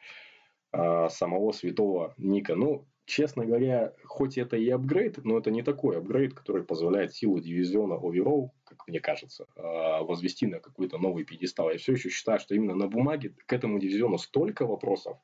э, 0.74 1.10
самого 1.10 1.52
святого 1.52 2.14
Ника. 2.18 2.56
Ну, 2.56 2.88
честно 3.08 3.46
говоря, 3.46 3.94
хоть 4.04 4.38
это 4.38 4.58
и 4.58 4.70
апгрейд, 4.70 5.24
но 5.24 5.38
это 5.38 5.50
не 5.50 5.64
такой 5.64 5.98
апгрейд, 5.98 6.34
который 6.34 6.64
позволяет 6.64 7.16
силу 7.16 7.40
дивизиона 7.40 7.94
overall, 7.94 8.50
как 8.66 8.86
мне 8.88 9.00
кажется, 9.00 9.48
э, 9.56 9.62
возвести 10.04 10.46
на 10.46 10.60
какой-то 10.60 10.98
новый 10.98 11.24
пьедестал. 11.24 11.72
Я 11.72 11.78
все 11.78 11.94
еще 11.94 12.10
считаю, 12.10 12.40
что 12.40 12.54
именно 12.54 12.76
на 12.76 12.88
бумаге 12.88 13.34
к 13.46 13.54
этому 13.54 13.80
дивизиону 13.80 14.18
столько 14.18 14.68
вопросов, 14.68 15.18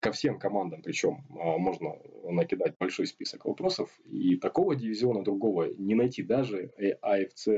ко 0.00 0.12
всем 0.12 0.38
командам, 0.38 0.82
причем 0.82 1.26
а, 1.38 1.58
можно 1.58 1.94
накидать 2.24 2.76
большой 2.78 3.06
список 3.06 3.44
вопросов, 3.44 3.90
и 4.06 4.36
такого 4.36 4.74
дивизиона 4.74 5.22
другого 5.22 5.68
не 5.76 5.94
найти. 5.94 6.22
Даже 6.22 6.72
АФЦ 7.02 7.48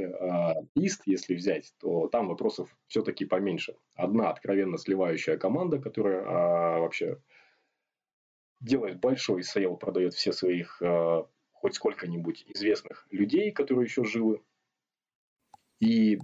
East, 0.74 1.02
если 1.06 1.34
взять, 1.34 1.72
то 1.78 2.08
там 2.08 2.28
вопросов 2.28 2.68
все-таки 2.88 3.24
поменьше. 3.24 3.76
Одна 3.94 4.30
откровенно 4.30 4.76
сливающая 4.76 5.36
команда, 5.36 5.78
которая 5.78 6.24
а, 6.26 6.80
вообще 6.80 7.18
делает 8.62 9.00
большой 9.00 9.42
sale, 9.42 9.76
продает 9.76 10.14
все 10.14 10.32
своих 10.32 10.80
а, 10.80 11.26
хоть 11.52 11.74
сколько-нибудь 11.74 12.44
известных 12.48 13.06
людей, 13.10 13.50
которые 13.52 13.84
еще 13.84 14.04
живы. 14.04 14.40
И 15.80 16.18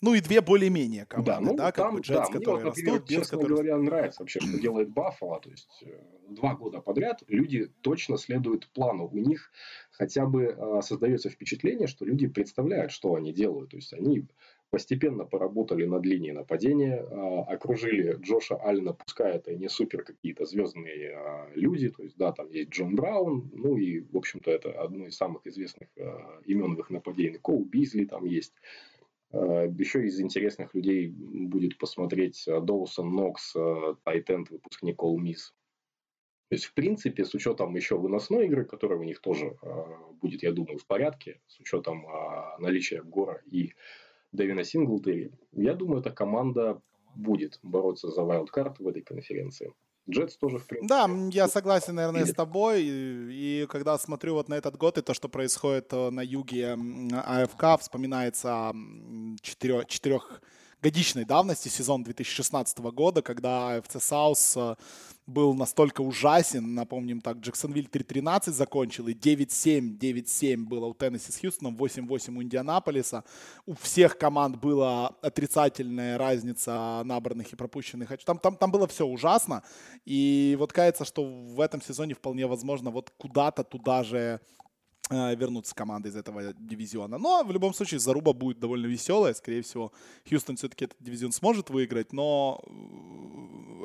ну 0.00 0.12
и 0.12 0.20
две 0.20 0.42
более-менее 0.42 1.06
команды, 1.06 1.30
да, 1.30 1.40
ну, 1.40 1.56
да 1.56 1.72
как 1.72 1.86
там, 1.86 1.94
бы 1.94 2.00
Джетс, 2.02 2.28
да, 2.28 2.38
которые 2.38 2.56
мне, 2.56 2.64
вот, 2.64 2.76
например, 2.76 2.92
растут, 2.92 3.08
честно 3.08 3.38
которые... 3.38 3.56
говоря, 3.56 3.76
нравится 3.78 4.22
вообще, 4.22 4.40
что 4.40 4.60
делает 4.60 4.90
Баффало, 4.90 5.40
то 5.40 5.48
есть 5.48 5.82
э, 5.82 5.98
два 6.28 6.54
года 6.54 6.80
подряд 6.80 7.22
люди 7.26 7.72
точно 7.80 8.18
следуют 8.18 8.68
плану, 8.74 9.08
у 9.10 9.16
них 9.16 9.50
хотя 9.92 10.26
бы 10.26 10.44
э, 10.44 10.82
создается 10.82 11.30
впечатление, 11.30 11.86
что 11.86 12.04
люди 12.04 12.26
представляют, 12.26 12.92
что 12.92 13.14
они 13.14 13.32
делают, 13.32 13.70
то 13.70 13.76
есть 13.76 13.94
они 13.94 14.26
постепенно 14.74 15.24
поработали 15.24 15.84
над 15.84 16.04
линией 16.04 16.32
нападения, 16.32 16.96
э, 16.96 17.54
окружили 17.54 18.16
Джоша 18.20 18.56
Аллена, 18.56 18.92
пускай 18.92 19.36
это 19.36 19.54
не 19.54 19.68
супер 19.68 20.02
какие-то 20.02 20.46
звездные 20.46 21.12
э, 21.12 21.52
люди, 21.54 21.90
то 21.90 22.02
есть 22.02 22.16
да, 22.16 22.32
там 22.32 22.50
есть 22.50 22.70
Джон 22.70 22.96
Браун, 22.96 23.48
ну 23.52 23.76
и, 23.76 24.00
в 24.00 24.16
общем-то, 24.16 24.50
это 24.50 24.72
одно 24.72 25.06
из 25.06 25.16
самых 25.16 25.46
известных 25.46 25.88
э, 25.94 26.02
имен 26.46 26.74
в 26.74 26.80
их 26.80 26.90
нападении, 26.90 27.38
Коу 27.38 27.64
Бизли 27.64 28.04
там 28.04 28.24
есть, 28.24 28.54
Еще 29.32 30.06
из 30.06 30.20
интересных 30.20 30.74
людей 30.74 31.08
будет 31.08 31.78
посмотреть 31.78 32.44
Доусон 32.46 33.14
Нокс, 33.14 33.54
Тайтенд, 34.02 34.50
выпускник 34.50 35.00
All 35.00 35.18
Miss. 35.18 35.52
То 36.48 36.56
есть, 36.56 36.64
в 36.64 36.74
принципе, 36.74 37.24
с 37.24 37.34
учетом 37.34 37.76
еще 37.76 37.96
выносной 37.96 38.46
игры, 38.46 38.64
которая 38.64 38.98
у 38.98 39.04
них 39.04 39.20
тоже 39.20 39.56
будет, 40.20 40.42
я 40.42 40.52
думаю, 40.52 40.78
в 40.78 40.86
порядке, 40.86 41.40
с 41.46 41.60
учетом 41.60 42.06
наличия 42.58 43.02
Гора 43.02 43.40
и 43.50 43.74
Дэвина 44.34 44.64
Синглтери, 44.64 45.30
я 45.52 45.74
думаю, 45.74 46.00
эта 46.00 46.10
команда 46.10 46.80
будет 47.14 47.60
бороться 47.62 48.10
за 48.10 48.22
вайлдкарт 48.22 48.80
в 48.80 48.88
этой 48.88 49.02
конференции. 49.02 49.72
Джетс 50.10 50.36
тоже, 50.36 50.58
в 50.58 50.66
принципе. 50.66 50.88
Да, 50.88 51.08
я 51.30 51.48
согласен, 51.48 51.94
наверное, 51.94 52.26
с 52.26 52.34
тобой. 52.34 52.82
И, 52.82 53.62
и 53.62 53.66
когда 53.68 53.96
смотрю 53.96 54.34
вот 54.34 54.48
на 54.48 54.54
этот 54.54 54.76
год 54.76 54.98
и 54.98 55.02
то, 55.02 55.14
что 55.14 55.28
происходит 55.28 55.92
э, 55.92 56.10
на 56.10 56.20
юге 56.20 56.76
АФК, 57.12 57.80
вспоминается 57.80 58.74
четырех, 59.40 59.86
четырехгодичной 59.86 61.24
давности, 61.24 61.68
сезон 61.68 62.02
2016 62.02 62.78
года, 62.80 63.22
когда 63.22 63.76
АФЦ 63.76 64.02
Саус 64.02 64.56
э, 64.58 64.74
был 65.26 65.54
настолько 65.54 66.02
ужасен. 66.02 66.74
Напомним 66.74 67.20
так, 67.20 67.38
Джексонвиль 67.38 67.88
3-13 67.90 68.50
закончил, 68.52 69.08
и 69.08 69.14
9-7, 69.14 69.98
9-7 69.98 70.56
было 70.64 70.86
у 70.86 70.94
Теннесси 70.94 71.32
с 71.32 71.38
Хьюстоном, 71.38 71.76
8-8 71.76 72.36
у 72.36 72.42
Индианаполиса. 72.42 73.24
У 73.66 73.74
всех 73.74 74.18
команд 74.18 74.56
была 74.56 75.08
отрицательная 75.22 76.18
разница 76.18 77.02
набранных 77.04 77.52
и 77.52 77.56
пропущенных 77.56 78.12
Там, 78.24 78.38
там, 78.38 78.56
там 78.56 78.70
было 78.70 78.86
все 78.86 79.06
ужасно. 79.06 79.62
И 80.04 80.56
вот 80.58 80.72
кажется, 80.72 81.04
что 81.04 81.24
в 81.24 81.60
этом 81.60 81.80
сезоне 81.80 82.14
вполне 82.14 82.46
возможно 82.46 82.90
вот 82.90 83.10
куда-то 83.16 83.64
туда 83.64 84.04
же 84.04 84.40
э, 85.10 85.34
вернуться 85.36 85.74
команда 85.74 86.08
из 86.08 86.16
этого 86.16 86.52
дивизиона. 86.54 87.18
Но 87.18 87.44
в 87.44 87.52
любом 87.52 87.74
случае 87.74 88.00
заруба 88.00 88.32
будет 88.32 88.58
довольно 88.58 88.86
веселая. 88.86 89.34
Скорее 89.34 89.62
всего, 89.62 89.92
Хьюстон 90.28 90.56
все-таки 90.56 90.86
этот 90.86 90.98
дивизион 91.00 91.32
сможет 91.32 91.70
выиграть, 91.70 92.12
но 92.12 92.62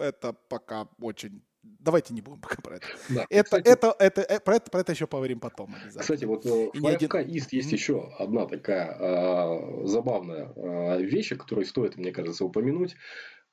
это 0.02 0.34
пока 0.48 0.88
очень 1.00 1.42
Давайте 1.62 2.14
не 2.14 2.22
будем 2.22 2.40
пока 2.40 2.62
про 2.62 2.76
это. 2.78 2.88
Да. 3.10 3.26
Это, 3.30 3.44
кстати, 3.44 3.68
это, 3.68 3.96
это, 4.00 4.22
это, 4.22 4.42
про 4.42 4.56
это, 4.56 4.72
про 4.72 4.80
это 4.80 4.92
еще 4.94 5.08
поговорим 5.08 5.40
потом. 5.40 5.76
Кстати, 5.94 6.26
вот 6.26 6.46
э, 6.46 6.70
в 6.74 6.98
ФК 6.98 7.16
один... 7.16 7.36
Ист 7.36 7.54
есть 7.54 7.72
еще 7.72 8.12
одна 8.18 8.46
такая 8.46 8.96
э, 8.98 9.86
забавная 9.86 10.54
э, 10.56 11.02
вещь, 11.02 11.36
которую 11.38 11.66
стоит, 11.66 11.98
мне 11.98 12.12
кажется, 12.12 12.46
упомянуть. 12.46 12.96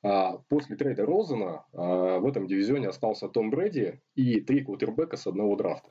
А, 0.03 0.37
после 0.49 0.75
трейда 0.75 1.05
Розена 1.05 1.65
а, 1.73 2.19
в 2.19 2.27
этом 2.27 2.47
дивизионе 2.47 2.89
остался 2.89 3.27
Том 3.29 3.49
Брэди 3.49 3.99
и 4.15 4.41
три 4.41 4.63
квотербека 4.63 5.17
с 5.17 5.25
одного 5.27 5.55
драфта. 5.55 5.89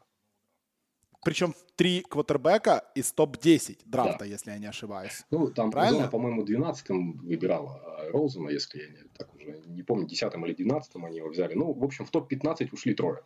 Причем 1.25 1.55
три 1.77 2.03
квотербека 2.03 2.85
из 2.95 3.13
топ-10 3.13 3.81
драфта, 3.85 4.21
да. 4.21 4.25
если 4.25 4.51
я 4.51 4.59
не 4.59 4.67
ошибаюсь. 4.67 5.25
Ну, 5.31 5.49
там 5.49 5.71
Правильно? 5.71 5.99
Зона, 5.99 6.11
по-моему, 6.11 6.45
12-м 6.45 7.19
выбирала 7.19 8.09
Роузена, 8.13 8.51
если 8.51 8.79
я 8.79 8.89
не, 8.89 9.09
так 9.17 9.35
уже 9.35 9.63
не 9.67 9.83
помню, 9.83 10.07
10-м 10.07 10.47
или 10.47 10.55
12-м 10.55 11.05
они 11.05 11.19
его 11.19 11.29
взяли. 11.29 11.55
Ну, 11.55 11.73
в 11.73 11.85
общем, 11.85 12.05
в 12.05 12.11
топ-15 12.11 12.69
ушли 12.73 12.95
трое. 12.95 13.23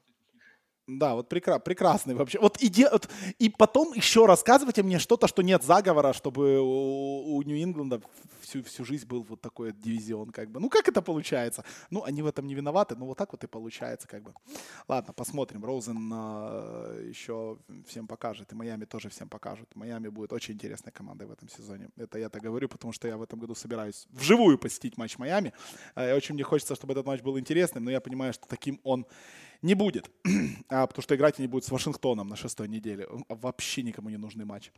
Да, 0.99 1.15
вот 1.15 1.33
прекра- 1.33 1.61
прекрасный 1.61 2.15
вообще. 2.15 2.39
Вот 2.41 2.57
и, 2.63 2.69
де- 2.69 2.91
вот 2.91 3.09
и 3.39 3.49
потом 3.49 3.93
еще 3.93 4.27
рассказывайте 4.27 4.83
мне 4.83 4.99
что-то, 4.99 5.29
что 5.29 5.43
нет 5.43 5.63
заговора, 5.63 6.13
чтобы 6.13 6.61
у, 6.61 7.43
Нью-Ингланда 7.43 8.01
всю, 8.41 8.63
всю 8.65 8.85
жизнь 8.85 9.07
был 9.07 9.23
вот 9.23 9.41
такой 9.41 9.73
дивизион, 9.73 10.31
как 10.31 10.51
бы. 10.51 10.61
Ну, 10.61 10.69
как 10.69 10.89
это 10.89 11.03
получается? 11.03 11.65
Ну, 11.91 12.03
они 12.03 12.23
в 12.23 12.27
этом 12.27 12.47
не 12.47 12.55
виноваты, 12.55 12.97
но 12.97 13.07
вот 13.07 13.19
так 13.19 13.33
вот 13.33 13.45
и 13.45 13.47
получается, 13.47 14.09
как 14.09 14.23
бы. 14.23 14.35
Ладно, 14.89 15.13
посмотрим. 15.13 15.65
Роузен 15.65 16.11
э, 16.13 17.07
еще 17.09 17.59
всем 17.87 18.07
покажет, 18.07 18.53
и 18.53 18.55
Майами 18.55 18.85
тоже 18.85 19.09
всем 19.09 19.29
покажут. 19.29 19.69
Майами 19.77 20.09
будет 20.09 20.33
очень 20.33 20.55
интересной 20.55 20.93
командой 20.93 21.25
в 21.29 21.33
этом 21.33 21.49
сезоне. 21.49 21.89
Это 21.97 22.19
я 22.19 22.29
так 22.29 22.43
говорю, 22.43 22.69
потому 22.69 22.93
что 22.93 23.09
я 23.09 23.17
в 23.17 23.23
этом 23.23 23.39
году 23.39 23.55
собираюсь 23.55 24.07
вживую 24.11 24.59
посетить 24.59 24.99
матч 24.99 25.19
Майами. 25.19 25.53
Э, 25.95 26.17
очень 26.17 26.35
мне 26.35 26.43
хочется, 26.43 26.75
чтобы 26.75 26.93
этот 26.95 27.07
матч 27.07 27.23
был 27.23 27.39
интересным, 27.39 27.85
но 27.85 27.91
я 27.91 28.01
понимаю, 28.01 28.33
что 28.33 28.49
таким 28.49 28.81
он 28.83 29.07
не 29.63 29.75
будет, 29.75 30.11
а, 30.69 30.87
потому 30.87 31.03
что 31.03 31.15
играть 31.15 31.39
они 31.39 31.49
будут 31.49 31.65
с 31.65 31.71
Вашингтоном 31.71 32.29
на 32.29 32.37
шестой 32.37 32.69
неделе. 32.69 33.09
Вообще 33.29 33.83
никому 33.83 34.11
не 34.11 34.17
нужный 34.17 34.45
матч. 34.45 34.73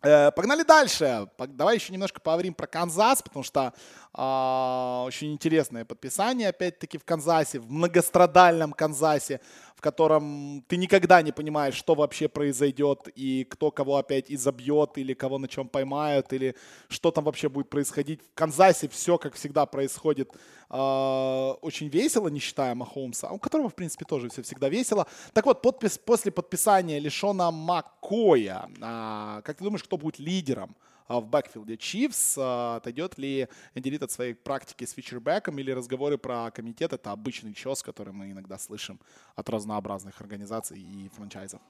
Э, 0.00 0.30
погнали 0.30 0.62
дальше. 0.62 1.28
Давай 1.38 1.76
еще 1.76 1.92
немножко 1.92 2.20
поговорим 2.20 2.54
про 2.54 2.68
Канзас, 2.68 3.20
потому 3.20 3.42
что 3.42 3.72
э, 4.14 5.04
очень 5.06 5.32
интересное 5.32 5.84
подписание, 5.84 6.50
опять-таки, 6.50 6.98
в 6.98 7.04
Канзасе, 7.04 7.58
в 7.58 7.70
многострадальном 7.70 8.72
Канзасе, 8.72 9.40
в 9.78 9.80
котором 9.80 10.64
ты 10.66 10.76
никогда 10.76 11.22
не 11.22 11.30
понимаешь, 11.30 11.74
что 11.74 11.94
вообще 11.94 12.28
произойдет, 12.28 13.08
и 13.14 13.44
кто 13.44 13.70
кого 13.70 13.96
опять 13.96 14.30
изобьет, 14.30 14.98
или 14.98 15.14
кого 15.14 15.38
на 15.38 15.46
чем 15.46 15.68
поймают, 15.68 16.32
или 16.32 16.56
что 16.88 17.12
там 17.12 17.24
вообще 17.24 17.48
будет 17.48 17.70
происходить. 17.70 18.20
В 18.22 18.34
Канзасе 18.34 18.88
все, 18.88 19.18
как 19.18 19.34
всегда, 19.34 19.66
происходит 19.66 20.32
э, 20.70 21.54
очень 21.60 21.88
весело, 21.88 22.28
не 22.28 22.40
считая 22.40 22.74
Махомса, 22.74 23.30
у 23.30 23.38
которого, 23.38 23.68
в 23.68 23.74
принципе, 23.74 24.04
тоже 24.04 24.28
все 24.28 24.42
всегда 24.42 24.68
весело. 24.68 25.06
Так 25.32 25.46
вот, 25.46 25.62
подпис, 25.62 25.96
после 25.96 26.32
подписания 26.32 26.98
Лишона 26.98 27.52
Маккоя, 27.52 28.68
э, 28.76 29.42
как 29.44 29.58
ты 29.58 29.64
думаешь, 29.64 29.77
кто 29.82 29.96
будет 29.96 30.18
лидером 30.18 30.76
а, 31.08 31.20
в 31.20 31.28
бэкфилде 31.28 31.76
Чивс. 31.76 32.36
А, 32.38 32.76
отойдет 32.76 33.18
ли 33.18 33.48
Энди 33.74 33.96
от 34.02 34.10
своей 34.10 34.34
практики 34.34 34.84
с 34.84 34.92
фичербеком 34.92 35.58
или 35.58 35.70
разговоры 35.70 36.18
про 36.18 36.50
комитет— 36.50 36.92
это 36.94 37.12
обычный 37.12 37.54
чес, 37.54 37.82
который 37.82 38.12
мы 38.12 38.30
иногда 38.30 38.58
слышим 38.58 39.00
от 39.34 39.48
разнообразных 39.48 40.20
организаций 40.20 40.78
и 40.78 41.08
франчайзов? 41.08 41.60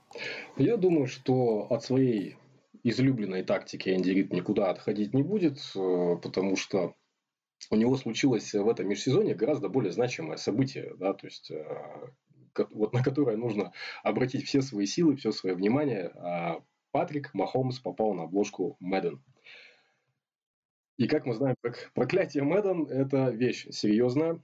Я 0.56 0.76
думаю, 0.76 1.06
что 1.06 1.66
от 1.70 1.84
своей 1.84 2.36
излюбленной 2.82 3.44
тактики 3.44 3.90
Энди 3.90 4.10
Рид 4.10 4.32
никуда 4.32 4.70
отходить 4.70 5.14
не 5.14 5.22
будет, 5.22 5.58
э, 5.74 6.16
потому 6.22 6.56
что 6.56 6.94
у 7.70 7.76
него 7.76 7.96
случилось 7.96 8.52
в 8.54 8.68
этом 8.68 8.88
межсезонье 8.88 9.34
гораздо 9.34 9.68
более 9.68 9.92
значимое 9.92 10.36
событие, 10.36 10.94
да, 10.96 11.12
то 11.12 11.26
есть 11.26 11.50
э, 11.50 11.64
вот 12.70 12.92
на 12.92 13.02
которое 13.02 13.36
нужно 13.36 13.72
обратить 14.02 14.46
все 14.46 14.62
свои 14.62 14.86
силы, 14.86 15.16
все 15.16 15.32
свое 15.32 15.54
внимание. 15.54 16.12
Патрик 16.90 17.32
Махомс 17.34 17.78
попал 17.78 18.14
на 18.14 18.24
обложку 18.24 18.76
Мэдден. 18.80 19.22
И 20.96 21.06
как 21.06 21.26
мы 21.26 21.34
знаем, 21.34 21.56
проклятие 21.94 22.42
Мэдден– 22.42 22.86
это 22.90 23.30
вещь 23.30 23.66
серьезная. 23.70 24.42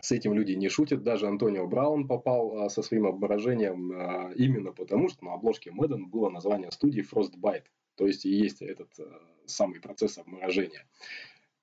С 0.00 0.12
этим 0.12 0.32
люди 0.32 0.52
не 0.52 0.68
шутят. 0.68 1.02
Даже 1.02 1.26
Антонио 1.26 1.66
Браун 1.66 2.06
попал 2.08 2.62
а, 2.62 2.68
со 2.70 2.82
своим 2.82 3.06
обморожением 3.06 3.92
а, 3.92 4.32
именно 4.34 4.72
потому, 4.72 5.08
что 5.08 5.24
на 5.24 5.34
обложке 5.34 5.70
Мэдден 5.70 6.08
было 6.08 6.30
название 6.30 6.70
студии 6.70 7.02
Frostbite. 7.02 7.64
То 7.96 8.06
есть 8.06 8.24
и 8.24 8.30
есть 8.30 8.62
этот 8.62 8.90
а, 8.98 9.20
самый 9.44 9.80
процесс 9.80 10.16
обморожения. 10.16 10.86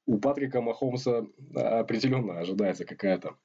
У 0.06 0.20
Патрика 0.20 0.62
Махомса 0.62 1.28
определенно 1.56 2.40
ожидается 2.40 2.86
какая-то 2.86 3.36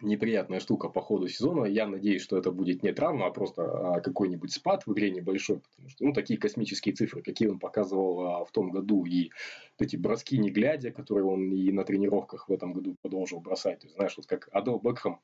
неприятная 0.00 0.60
штука 0.60 0.88
по 0.88 1.00
ходу 1.00 1.28
сезона. 1.28 1.64
Я 1.64 1.86
надеюсь, 1.86 2.22
что 2.22 2.36
это 2.36 2.50
будет 2.50 2.82
не 2.82 2.92
травма, 2.92 3.26
а 3.26 3.30
просто 3.30 3.62
а, 3.62 4.00
какой-нибудь 4.00 4.52
спад 4.52 4.86
в 4.86 4.92
игре 4.92 5.10
небольшой, 5.10 5.60
потому 5.60 5.88
что 5.88 6.04
ну, 6.04 6.12
такие 6.12 6.38
космические 6.38 6.94
цифры, 6.94 7.22
какие 7.22 7.48
он 7.48 7.58
показывал 7.58 8.20
а, 8.20 8.44
в 8.44 8.50
том 8.50 8.70
году, 8.70 9.04
и 9.04 9.30
эти 9.78 9.96
броски 9.96 10.38
не 10.38 10.50
глядя, 10.50 10.90
которые 10.90 11.24
он 11.24 11.52
и 11.52 11.70
на 11.72 11.84
тренировках 11.84 12.48
в 12.48 12.52
этом 12.52 12.72
году 12.72 12.96
продолжил 13.02 13.40
бросать. 13.40 13.80
То 13.80 13.86
есть, 13.86 13.96
знаешь, 13.96 14.16
вот 14.16 14.26
как 14.26 14.48
Адел 14.52 14.78
Бекхэм, 14.78 15.18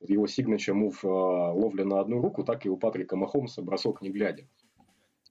его 0.00 0.26
signature 0.26 0.74
мув 0.74 1.04
ловля 1.04 1.84
на 1.84 2.00
одну 2.00 2.20
руку, 2.20 2.44
так 2.44 2.66
и 2.66 2.68
у 2.68 2.76
Патрика 2.76 3.16
Махомса 3.16 3.62
бросок 3.62 4.02
не 4.02 4.10
глядя. 4.10 4.46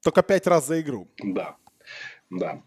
Только 0.04 0.24
пять 0.24 0.48
раз 0.48 0.68
за 0.68 0.82
игру. 0.82 1.08
Да, 1.24 1.58
да. 2.30 2.64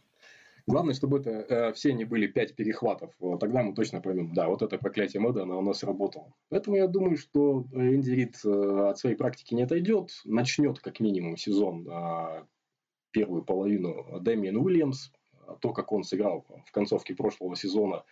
Главное, 0.71 0.95
чтобы 0.95 1.19
это 1.19 1.31
э, 1.31 1.73
все 1.73 1.93
не 1.93 2.05
были 2.05 2.27
пять 2.27 2.55
перехватов. 2.55 3.13
Вот, 3.19 3.41
тогда 3.41 3.63
мы 3.63 3.75
точно 3.75 4.01
поймем, 4.01 4.33
да, 4.35 4.49
вот 4.49 4.63
это 4.63 4.79
проклятие 4.79 5.21
мода, 5.21 5.43
оно 5.43 5.59
у 5.59 5.63
нас 5.63 5.83
работало. 5.83 6.33
Поэтому 6.49 6.77
я 6.77 6.87
думаю, 6.87 7.17
что 7.17 7.67
Энди 7.73 8.11
Рид 8.11 8.37
э, 8.45 8.89
от 8.91 8.99
своей 8.99 9.17
практики 9.17 9.55
не 9.55 9.63
отойдет. 9.63 10.11
Начнет 10.25 10.79
как 10.79 11.01
минимум 11.01 11.37
сезон 11.37 11.89
э, 11.89 12.45
первую 13.11 13.43
половину 13.43 14.21
Дэмиен 14.21 14.57
Уильямс. 14.57 15.11
То, 15.61 15.73
как 15.73 15.91
он 15.91 16.05
сыграл 16.05 16.47
в 16.65 16.71
концовке 16.71 17.15
прошлого 17.15 17.57
сезона, 17.57 18.05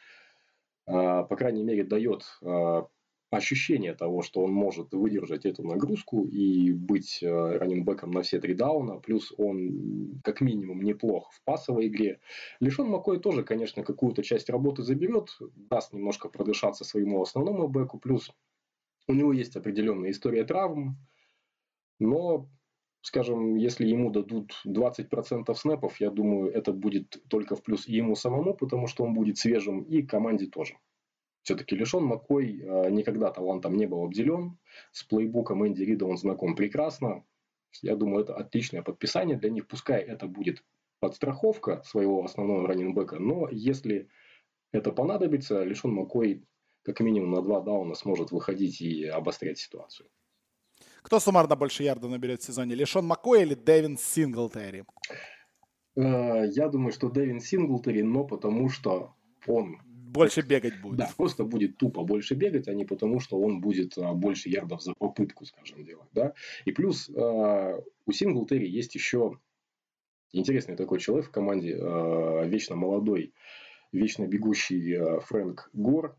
э, 0.86 0.92
по 0.92 1.36
крайней 1.36 1.62
мере, 1.62 1.84
дает 1.84 2.24
э, 2.42 2.82
ощущение 3.30 3.94
того, 3.94 4.22
что 4.22 4.42
он 4.42 4.52
может 4.52 4.92
выдержать 4.92 5.44
эту 5.44 5.62
нагрузку 5.62 6.24
и 6.24 6.72
быть 6.72 7.22
э, 7.22 7.28
раненбеком 7.28 8.10
на 8.10 8.22
все 8.22 8.40
три 8.40 8.54
дауна, 8.54 8.98
плюс 8.98 9.34
он 9.36 10.20
как 10.24 10.40
минимум 10.40 10.82
неплох 10.82 11.30
в 11.32 11.42
пасовой 11.44 11.88
игре. 11.88 12.20
Лишон 12.60 12.88
Макой 12.88 13.20
тоже, 13.20 13.42
конечно, 13.42 13.84
какую-то 13.84 14.22
часть 14.22 14.48
работы 14.48 14.82
заберет, 14.82 15.36
даст 15.54 15.92
немножко 15.92 16.28
продышаться 16.28 16.84
своему 16.84 17.20
основному 17.20 17.68
беку, 17.68 17.98
плюс 17.98 18.30
у 19.08 19.12
него 19.12 19.32
есть 19.32 19.56
определенная 19.56 20.10
история 20.10 20.44
травм, 20.44 20.96
но, 21.98 22.48
скажем, 23.02 23.56
если 23.56 23.86
ему 23.86 24.10
дадут 24.10 24.62
20% 24.66 25.52
снэпов, 25.54 26.00
я 26.00 26.10
думаю, 26.10 26.50
это 26.50 26.72
будет 26.72 27.22
только 27.28 27.56
в 27.56 27.62
плюс 27.62 27.86
ему 27.88 28.14
самому, 28.14 28.54
потому 28.54 28.86
что 28.86 29.04
он 29.04 29.12
будет 29.12 29.36
свежим, 29.36 29.82
и 29.82 30.02
команде 30.02 30.46
тоже. 30.46 30.76
Все-таки 31.48 31.74
Лишон 31.74 32.04
Маккой 32.04 32.60
э, 32.60 32.90
никогда 32.90 33.30
талантом 33.30 33.74
не 33.78 33.86
был 33.86 34.04
обделен. 34.04 34.58
С 34.92 35.02
плейбуком 35.02 35.66
Энди 35.66 35.82
Рида 35.82 36.04
он 36.04 36.18
знаком 36.18 36.54
прекрасно. 36.54 37.24
Я 37.80 37.96
думаю, 37.96 38.24
это 38.24 38.34
отличное 38.34 38.82
подписание 38.82 39.38
для 39.38 39.48
них. 39.48 39.66
Пускай 39.66 40.02
это 40.02 40.26
будет 40.26 40.62
подстраховка 41.00 41.82
своего 41.84 42.22
основного 42.22 42.68
раненбека, 42.68 43.18
но 43.18 43.48
если 43.50 44.10
это 44.72 44.92
понадобится, 44.92 45.62
Лишон 45.62 45.94
Маккой 45.94 46.44
как 46.82 47.00
минимум 47.00 47.30
на 47.30 47.40
два 47.40 47.62
дауна 47.62 47.94
сможет 47.94 48.30
выходить 48.30 48.82
и 48.82 49.06
обострять 49.06 49.58
ситуацию. 49.58 50.10
Кто 51.00 51.18
суммарно 51.18 51.56
больше 51.56 51.82
ярда 51.82 52.08
наберет 52.08 52.42
в 52.42 52.44
сезоне? 52.44 52.74
Лишон 52.74 53.06
Маккой 53.06 53.40
или 53.40 53.54
Дэвин 53.54 53.96
Синглтери? 53.96 54.84
Э, 55.96 56.44
я 56.46 56.68
думаю, 56.68 56.92
что 56.92 57.08
Дэвин 57.08 57.40
Синглтери, 57.40 58.02
но 58.02 58.24
потому 58.24 58.68
что 58.68 59.14
он 59.46 59.78
больше 60.08 60.40
бегать 60.40 60.80
будет. 60.80 60.96
Да, 60.96 61.10
просто 61.16 61.44
будет 61.44 61.76
тупо 61.76 62.02
больше 62.02 62.34
бегать, 62.34 62.68
а 62.68 62.74
не 62.74 62.84
потому, 62.84 63.20
что 63.20 63.38
он 63.38 63.60
будет 63.60 63.96
а, 63.98 64.14
больше 64.14 64.48
ярдов 64.48 64.82
за 64.82 64.94
попытку, 64.94 65.44
скажем, 65.44 65.84
делать. 65.84 66.08
Да? 66.12 66.34
И 66.64 66.72
плюс 66.72 67.10
а, 67.14 67.80
у 68.06 68.12
Синглтери 68.12 68.68
есть 68.68 68.94
еще 68.94 69.38
интересный 70.32 70.76
такой 70.76 70.98
человек 70.98 71.26
в 71.26 71.30
команде, 71.30 71.76
а, 71.80 72.44
вечно 72.44 72.76
молодой, 72.76 73.32
вечно 73.92 74.26
бегущий 74.26 74.98
Фрэнк 75.20 75.70
Гор. 75.72 76.16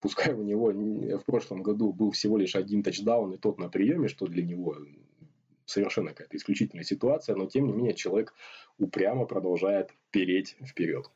Пускай 0.00 0.34
у 0.34 0.42
него 0.42 0.70
в 0.72 1.24
прошлом 1.24 1.62
году 1.62 1.92
был 1.92 2.10
всего 2.10 2.36
лишь 2.36 2.54
один 2.54 2.82
тачдаун, 2.82 3.32
и 3.32 3.38
тот 3.38 3.58
на 3.58 3.68
приеме, 3.68 4.08
что 4.08 4.26
для 4.26 4.44
него 4.44 4.76
совершенно 5.64 6.10
какая-то 6.10 6.36
исключительная 6.36 6.84
ситуация, 6.84 7.34
но 7.34 7.46
тем 7.46 7.66
не 7.66 7.72
менее 7.72 7.94
человек 7.94 8.34
упрямо 8.78 9.26
продолжает 9.26 9.92
переть 10.10 10.56
вперед. 10.64 11.10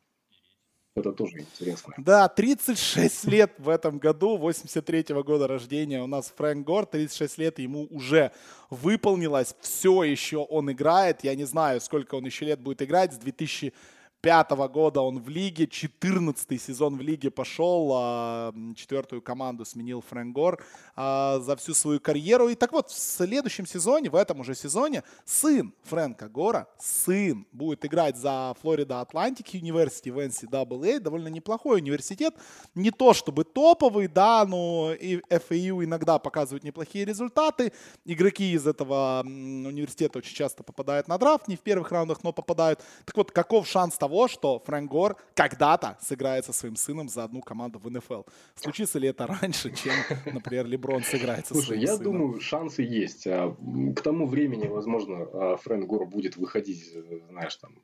Это 0.96 1.12
тоже 1.12 1.38
интересно. 1.38 1.94
Да, 1.98 2.28
36 2.28 3.24
лет 3.26 3.52
в 3.58 3.68
этом 3.68 3.98
году, 3.98 4.36
83-го 4.38 5.22
года 5.22 5.46
рождения 5.46 6.02
у 6.02 6.08
нас 6.08 6.32
Фрэнк 6.36 6.66
Гор, 6.66 6.86
36 6.86 7.38
лет 7.38 7.58
ему 7.60 7.86
уже 7.90 8.32
выполнилось, 8.70 9.54
все 9.60 10.02
еще 10.02 10.38
он 10.38 10.72
играет, 10.72 11.22
я 11.22 11.36
не 11.36 11.44
знаю, 11.44 11.80
сколько 11.80 12.16
он 12.16 12.26
еще 12.26 12.44
лет 12.44 12.60
будет 12.60 12.82
играть, 12.82 13.12
с 13.14 13.18
2000 13.18 13.72
пятого 14.20 14.68
года 14.68 15.00
он 15.00 15.20
в 15.20 15.28
лиге, 15.28 15.66
14 15.66 16.60
сезон 16.60 16.96
в 16.96 17.00
лиге 17.00 17.30
пошел, 17.30 17.90
а, 17.94 18.54
четвертую 18.76 19.22
команду 19.22 19.64
сменил 19.64 20.02
Фрэнк 20.08 20.34
Гор 20.34 20.62
а, 20.96 21.38
за 21.40 21.56
всю 21.56 21.74
свою 21.74 22.00
карьеру. 22.00 22.48
И 22.48 22.54
так 22.54 22.72
вот, 22.72 22.90
в 22.90 22.98
следующем 22.98 23.66
сезоне, 23.66 24.10
в 24.10 24.14
этом 24.14 24.40
уже 24.40 24.54
сезоне, 24.54 25.02
сын 25.24 25.72
Фрэнка 25.84 26.28
Гора, 26.28 26.66
сын, 26.78 27.46
будет 27.52 27.84
играть 27.84 28.16
за 28.16 28.54
Флорида 28.60 29.00
Атлантик 29.00 29.54
University 29.54 30.12
в 30.12 30.18
NCAA, 30.18 31.00
довольно 31.00 31.28
неплохой 31.28 31.80
университет, 31.80 32.34
не 32.74 32.90
то 32.90 33.14
чтобы 33.14 33.44
топовый, 33.44 34.08
да, 34.08 34.44
но 34.44 34.92
и 34.92 35.20
FAU 35.30 35.84
иногда 35.84 36.18
показывают 36.18 36.64
неплохие 36.64 37.04
результаты. 37.04 37.72
Игроки 38.04 38.52
из 38.52 38.66
этого 38.66 39.22
университета 39.24 40.18
очень 40.18 40.34
часто 40.34 40.62
попадают 40.62 41.08
на 41.08 41.16
драфт, 41.18 41.48
не 41.48 41.56
в 41.56 41.60
первых 41.60 41.90
раундах, 41.90 42.22
но 42.22 42.32
попадают. 42.32 42.80
Так 43.04 43.16
вот, 43.16 43.30
каков 43.30 43.66
шанс 43.66 43.96
того, 43.96 44.09
того, 44.10 44.26
что 44.28 44.58
Фрэнк 44.66 44.90
Гор 44.90 45.16
когда-то 45.34 45.96
сыграет 46.00 46.44
со 46.44 46.52
своим 46.52 46.74
сыном 46.74 47.08
за 47.08 47.22
одну 47.24 47.40
команду 47.40 47.78
в 47.78 47.88
НФЛ. 47.88 48.22
Случится 48.56 48.98
ли 48.98 49.08
это 49.08 49.26
раньше, 49.26 49.72
чем, 49.72 49.92
например, 50.34 50.66
Леброн 50.66 51.04
сыграет 51.04 51.46
со 51.46 51.54
Слушай, 51.54 51.66
своим 51.66 51.80
я 51.82 51.96
сыном? 51.96 52.02
думаю, 52.12 52.40
шансы 52.40 52.82
есть. 52.82 53.26
А, 53.28 53.54
к 53.96 54.00
тому 54.02 54.26
времени, 54.26 54.66
возможно, 54.66 55.28
а, 55.32 55.56
Фрэнк 55.56 55.86
Гор 55.86 56.06
будет 56.06 56.36
выходить, 56.36 56.92
знаешь, 57.30 57.54
там, 57.56 57.78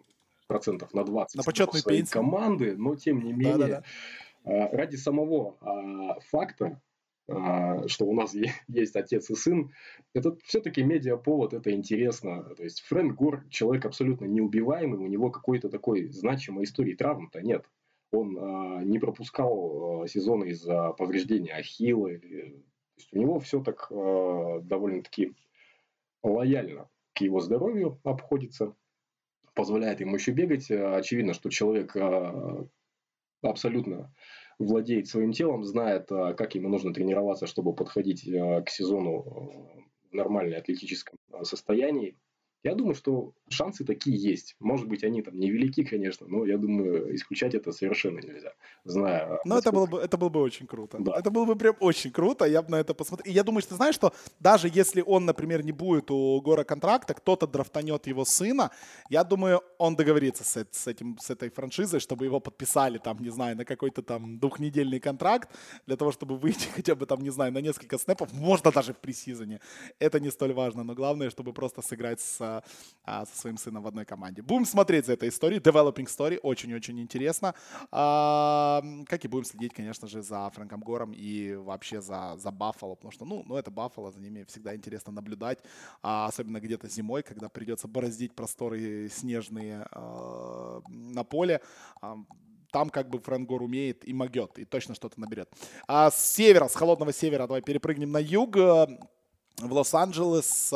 процентов 0.49 0.93
на 0.95 1.05
20 1.05 1.37
на 1.37 1.43
почетную 1.45 1.83
своей 1.83 1.99
пенсию. 1.99 2.13
команды, 2.13 2.77
но 2.77 2.97
тем 2.97 3.23
не 3.23 3.33
менее, 3.33 3.57
Да-да-да. 3.57 4.69
Ради 4.73 4.97
самого 4.97 5.57
факта 6.31 6.65
а, 6.65 6.81
что 7.29 8.07
у 8.07 8.15
нас 8.15 8.35
есть 8.69 8.97
отец 8.97 9.31
и 9.31 9.35
сын, 9.35 9.73
это 10.15 10.37
все-таки 10.45 10.83
медиаповод, 10.83 11.55
это 11.55 11.73
интересно. 11.73 12.55
То 12.55 12.63
есть 12.63 12.83
Фрэнк 12.83 13.15
Гор 13.15 13.45
человек 13.51 13.85
абсолютно 13.87 14.27
неубиваемый, 14.27 14.99
у 14.99 15.07
него 15.07 15.31
какой-то 15.31 15.69
такой 15.69 16.09
значимой 16.09 16.65
истории 16.65 16.95
травм-то 16.95 17.43
нет. 17.43 17.65
Он 18.13 18.39
а, 18.39 18.85
не 18.85 18.99
пропускал 18.99 20.03
а, 20.03 20.09
сезоны 20.09 20.51
из-за 20.51 20.93
повреждения 20.93 21.55
ахилла. 21.55 22.09
Или... 22.09 22.51
То 22.51 22.99
есть 22.99 23.13
у 23.13 23.19
него 23.19 23.41
все 23.41 23.63
так 23.63 23.89
а, 23.91 24.61
довольно-таки 24.61 25.35
лояльно 26.23 26.89
к 27.15 27.21
его 27.23 27.41
здоровью 27.41 27.99
обходится, 28.05 28.75
позволяет 29.55 30.01
ему 30.01 30.17
еще 30.17 30.33
бегать. 30.33 30.71
Очевидно, 30.71 31.35
что 31.35 31.51
человек 31.51 31.97
а, 31.97 32.67
абсолютно 33.43 34.15
владеет 34.59 35.09
своим 35.09 35.33
телом, 35.33 35.65
знает, 35.65 36.11
а, 36.11 36.35
как 36.35 36.55
ему 36.55 36.69
нужно 36.69 36.93
тренироваться, 36.95 37.47
чтобы 37.47 37.75
подходить 37.75 38.29
а, 38.29 38.63
к 38.63 38.71
сезону 38.71 39.21
а, 39.21 40.11
в 40.11 40.15
нормальном 40.15 40.59
атлетическом 40.59 41.19
состоянии. 41.43 42.17
Я 42.67 42.75
думаю, 42.75 42.97
что 42.97 43.33
шансы 43.49 43.85
такие 43.85 44.17
есть. 44.17 44.57
Может 44.59 44.89
быть, 44.89 45.05
они 45.05 45.23
там 45.23 45.39
невелики, 45.39 45.85
конечно, 45.85 46.27
но 46.29 46.45
я 46.45 46.59
думаю, 46.59 47.15
исключать 47.15 47.55
это 47.55 47.71
совершенно 47.71 48.19
нельзя. 48.19 48.53
Зная. 48.85 49.39
Но 49.45 49.59
это 49.59 49.71
было 49.71 49.87
бы, 49.87 50.01
это 50.01 50.17
было 50.17 50.31
бы 50.31 50.41
очень 50.41 50.67
круто. 50.67 50.99
Да. 50.99 51.13
Это 51.17 51.31
было 51.31 51.45
бы 51.45 51.55
прям 51.55 51.77
очень 51.79 52.11
круто. 52.11 52.45
Я 52.45 52.63
бы 52.63 52.71
на 52.71 52.81
это 52.81 52.93
посмотрел. 52.93 53.33
И 53.33 53.37
я 53.37 53.45
думаю, 53.45 53.63
что 53.63 53.71
ты 53.71 53.77
знаешь, 53.77 53.95
что 53.95 54.13
даже 54.41 54.69
если 54.69 55.01
он, 55.07 55.27
например, 55.27 55.65
не 55.65 55.71
будет 55.71 56.11
у 56.11 56.41
Гора 56.41 56.65
контракта, 56.65 57.15
кто-то 57.15 57.47
драфтанет 57.47 58.09
его 58.09 58.25
сына, 58.25 58.71
я 59.11 59.23
думаю, 59.23 59.61
он 59.79 59.95
договорится 59.95 60.43
с, 60.43 60.67
с 60.73 60.89
этим, 60.89 61.19
с 61.21 61.31
этой 61.31 61.51
франшизой, 61.51 62.01
чтобы 62.01 62.25
его 62.25 62.41
подписали 62.41 62.99
там, 62.99 63.19
не 63.21 63.31
знаю, 63.31 63.57
на 63.57 63.65
какой-то 63.65 64.03
там 64.03 64.41
двухнедельный 64.41 64.99
контракт, 64.99 65.51
для 65.87 65.97
того, 65.97 66.11
чтобы 66.11 66.37
выйти 66.37 66.67
хотя 66.75 66.97
бы 66.97 67.07
там, 67.07 67.21
не 67.21 67.31
знаю, 67.31 67.53
на 67.53 67.61
несколько 67.61 67.97
снэпов, 67.97 68.33
можно 68.33 68.73
даже 68.73 68.93
в 68.93 68.97
пресизоне. 68.97 69.61
Это 70.01 70.19
не 70.19 70.31
столь 70.31 70.53
важно, 70.53 70.83
но 70.83 70.95
главное, 70.95 71.31
чтобы 71.31 71.53
просто 71.53 71.81
сыграть 71.81 72.21
с 72.21 72.56
с, 72.65 72.95
а, 73.05 73.25
со 73.27 73.37
своим 73.37 73.57
сыном 73.57 73.83
в 73.83 73.87
одной 73.87 74.05
команде. 74.05 74.43
Будем 74.43 74.67
смотреть 74.67 75.07
за 75.07 75.13
этой 75.13 75.29
историей, 75.29 75.61
developing 75.61 76.07
story, 76.07 76.39
очень-очень 76.43 77.01
интересно. 77.01 77.55
А, 77.91 78.83
как 79.07 79.25
и 79.25 79.29
будем 79.29 79.45
следить, 79.45 79.73
конечно 79.73 80.09
же, 80.09 80.23
за 80.23 80.51
Фрэнком 80.51 80.81
Гором 80.81 81.13
и 81.13 81.55
вообще 81.55 82.01
за, 82.01 82.37
за 82.37 82.51
Баффало, 82.51 82.95
потому 82.95 83.13
что, 83.13 83.25
ну, 83.25 83.43
ну 83.47 83.57
это 83.57 83.71
Баффало, 83.71 84.13
за 84.13 84.21
ними 84.21 84.45
всегда 84.45 84.75
интересно 84.75 85.13
наблюдать, 85.13 85.61
а, 86.03 86.27
особенно 86.27 86.61
где-то 86.61 86.89
зимой, 86.89 87.23
когда 87.23 87.49
придется 87.49 87.89
бороздить 87.89 88.35
просторы 88.35 89.09
снежные 89.09 89.87
на 90.89 91.25
поле. 91.25 91.61
Там 92.73 92.91
как 92.91 93.09
бы 93.09 93.19
Фрэнк 93.21 93.49
Гор 93.49 93.63
умеет 93.63 94.07
и 94.07 94.13
могет, 94.13 94.59
и 94.59 94.65
точно 94.65 94.95
что-то 94.95 95.21
наберет. 95.21 95.51
А 95.87 96.11
с 96.11 96.35
севера, 96.35 96.69
с 96.69 96.75
холодного 96.75 97.13
севера, 97.13 97.47
давай 97.47 97.63
перепрыгнем 97.63 98.11
на 98.11 98.19
юг 98.19 98.57
в 99.59 99.73
Лос-Анджелес 99.73 100.69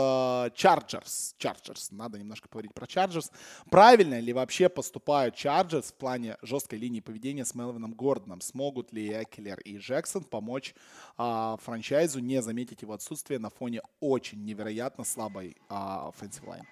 Чарджерс. 0.54 1.34
Uh, 1.34 1.34
Чарджерс. 1.38 1.90
Надо 1.90 2.18
немножко 2.18 2.48
поговорить 2.48 2.74
про 2.74 2.86
Чарджерс. 2.86 3.30
Правильно 3.70 4.18
ли 4.18 4.32
вообще 4.32 4.68
поступают 4.68 5.34
Чарджерс 5.34 5.92
в 5.92 5.94
плане 5.94 6.36
жесткой 6.42 6.78
линии 6.78 7.00
поведения 7.00 7.44
с 7.44 7.54
Мелвином 7.54 7.92
Гордоном? 7.92 8.40
Смогут 8.40 8.92
ли 8.92 9.08
Экелер 9.08 9.60
и 9.60 9.76
Джексон 9.76 10.24
помочь 10.24 10.74
uh, 11.18 11.60
франчайзу 11.60 12.20
не 12.20 12.40
заметить 12.40 12.82
его 12.82 12.94
отсутствие 12.94 13.38
на 13.38 13.50
фоне 13.50 13.82
очень 14.00 14.44
невероятно 14.44 15.04
слабой 15.04 15.56
uh, 15.68 16.12
offensive? 16.12 16.62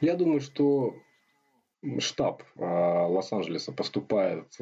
Я 0.00 0.14
думаю, 0.14 0.40
что 0.40 0.94
штаб 1.98 2.44
Лос-Анджелеса 2.56 3.72
поступает 3.72 4.56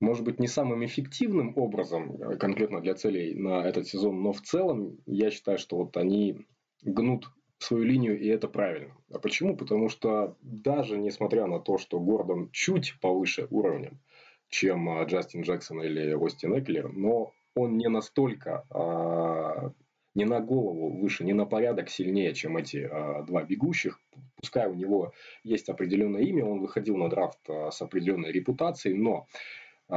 может 0.00 0.24
быть, 0.24 0.40
не 0.40 0.48
самым 0.48 0.84
эффективным 0.84 1.52
образом 1.56 2.20
э, 2.20 2.36
конкретно 2.36 2.80
для 2.80 2.94
целей 2.94 3.34
на 3.34 3.66
этот 3.66 3.86
сезон, 3.86 4.22
но 4.22 4.32
в 4.32 4.42
целом 4.42 4.98
я 5.06 5.30
считаю, 5.30 5.58
что 5.58 5.76
вот 5.76 5.96
они 5.96 6.46
гнут 6.82 7.26
свою 7.58 7.84
линию, 7.84 8.18
и 8.18 8.26
это 8.28 8.48
правильно. 8.48 8.96
А 9.12 9.18
почему? 9.18 9.56
Потому 9.56 9.88
что 9.88 10.36
даже 10.42 10.98
несмотря 10.98 11.46
на 11.46 11.60
то, 11.60 11.78
что 11.78 12.00
Гордон 12.00 12.50
чуть 12.52 12.98
повыше 13.00 13.46
уровнем, 13.50 14.00
чем 14.48 14.88
э, 14.88 15.06
Джастин 15.06 15.42
Джексон 15.42 15.82
или 15.82 16.12
Остин 16.12 16.58
Эклер, 16.58 16.92
но 16.92 17.32
он 17.54 17.76
не 17.76 17.88
настолько, 17.88 18.66
а, 18.70 19.70
не 20.14 20.24
на 20.24 20.40
голову 20.40 20.90
выше, 20.90 21.24
не 21.24 21.32
на 21.32 21.44
порядок 21.44 21.88
сильнее, 21.88 22.34
чем 22.34 22.56
эти 22.56 22.88
а, 22.90 23.22
два 23.22 23.42
бегущих. 23.42 24.00
Пускай 24.36 24.68
у 24.68 24.74
него 24.74 25.12
есть 25.42 25.68
определенное 25.68 26.22
имя, 26.22 26.44
он 26.44 26.60
выходил 26.60 26.96
на 26.96 27.08
драфт 27.08 27.38
а, 27.48 27.70
с 27.70 27.80
определенной 27.82 28.32
репутацией, 28.32 28.96
но 28.96 29.14
а, 29.16 29.26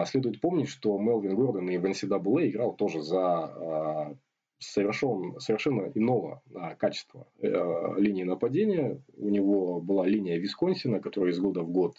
следует 0.05 0.41
помнить, 0.41 0.69
что 0.69 0.97
Мелвин 0.97 1.35
Гордон 1.35 1.69
и 1.69 1.77
в 1.77 1.85
NCAA 1.85 2.49
играл 2.49 2.75
тоже 2.75 3.01
за 3.01 3.19
а, 3.21 4.15
совершен, 4.59 5.39
совершенно 5.39 5.91
иного 5.93 6.41
а, 6.53 6.75
качества 6.75 7.27
э, 7.39 7.93
линии 7.97 8.23
нападения. 8.23 9.01
У 9.15 9.29
него 9.29 9.79
была 9.79 10.05
линия 10.05 10.37
Висконсина, 10.37 10.99
которая 10.99 11.31
из 11.31 11.39
года 11.39 11.61
в 11.61 11.69
год 11.69 11.97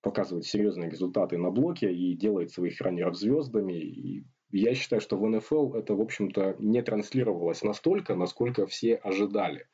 показывает 0.00 0.44
серьезные 0.44 0.90
результаты 0.90 1.38
на 1.38 1.50
блоке 1.50 1.90
и 1.90 2.14
делает 2.14 2.50
своих 2.50 2.78
раннеров 2.80 3.16
звездами. 3.16 3.72
И 3.72 4.24
я 4.50 4.74
считаю, 4.74 5.00
что 5.00 5.16
в 5.16 5.26
НФЛ 5.26 5.72
это, 5.72 5.94
в 5.94 6.00
общем-то, 6.02 6.56
не 6.58 6.82
транслировалось 6.82 7.62
настолько, 7.62 8.14
насколько 8.14 8.66
все 8.66 8.96
ожидали. 8.96 9.66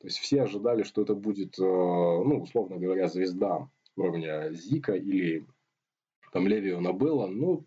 То 0.00 0.08
есть 0.08 0.18
все 0.18 0.42
ожидали, 0.42 0.82
что 0.82 1.00
это 1.00 1.14
будет, 1.14 1.54
ну, 1.58 2.42
условно 2.42 2.76
говоря, 2.76 3.08
звезда 3.08 3.70
уровня 3.96 4.52
Зика 4.52 4.92
или 4.92 5.46
там 6.30 6.46
Левиона 6.46 6.92
было. 6.92 7.26
Ну, 7.26 7.64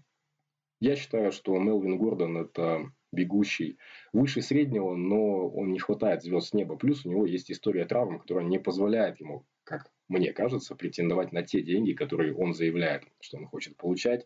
я 0.79 0.95
считаю, 0.95 1.31
что 1.31 1.57
Мелвин 1.57 1.97
Гордон 1.97 2.37
это 2.37 2.91
бегущий 3.11 3.77
выше 4.13 4.41
среднего, 4.41 4.95
но 4.95 5.47
он 5.49 5.71
не 5.73 5.79
хватает 5.79 6.23
звезд 6.23 6.49
с 6.49 6.53
неба. 6.53 6.75
Плюс 6.75 7.05
у 7.05 7.09
него 7.09 7.25
есть 7.25 7.51
история 7.51 7.85
травм, 7.85 8.19
которая 8.19 8.45
не 8.45 8.59
позволяет 8.59 9.19
ему, 9.19 9.45
как 9.63 9.91
мне 10.07 10.33
кажется, 10.33 10.75
претендовать 10.75 11.31
на 11.31 11.43
те 11.43 11.61
деньги, 11.61 11.93
которые 11.93 12.35
он 12.35 12.53
заявляет, 12.53 13.03
что 13.21 13.37
он 13.37 13.45
хочет 13.47 13.77
получать. 13.77 14.25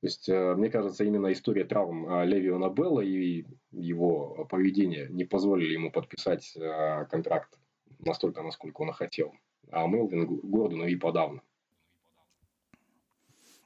То 0.00 0.06
есть, 0.06 0.28
э, 0.28 0.54
мне 0.54 0.70
кажется, 0.70 1.04
именно 1.04 1.32
история 1.32 1.64
травм 1.64 2.06
э, 2.06 2.26
Левиона 2.26 2.68
Белла 2.68 3.00
и 3.00 3.44
его 3.70 4.46
поведение 4.50 5.08
не 5.08 5.24
позволили 5.24 5.72
ему 5.72 5.90
подписать 5.90 6.54
э, 6.56 7.06
контракт 7.10 7.58
настолько, 8.00 8.42
насколько 8.42 8.82
он 8.82 8.92
хотел. 8.92 9.32
А 9.70 9.86
Мелвин 9.86 10.26
Гордону 10.26 10.86
и 10.86 10.96
подавно. 10.96 11.42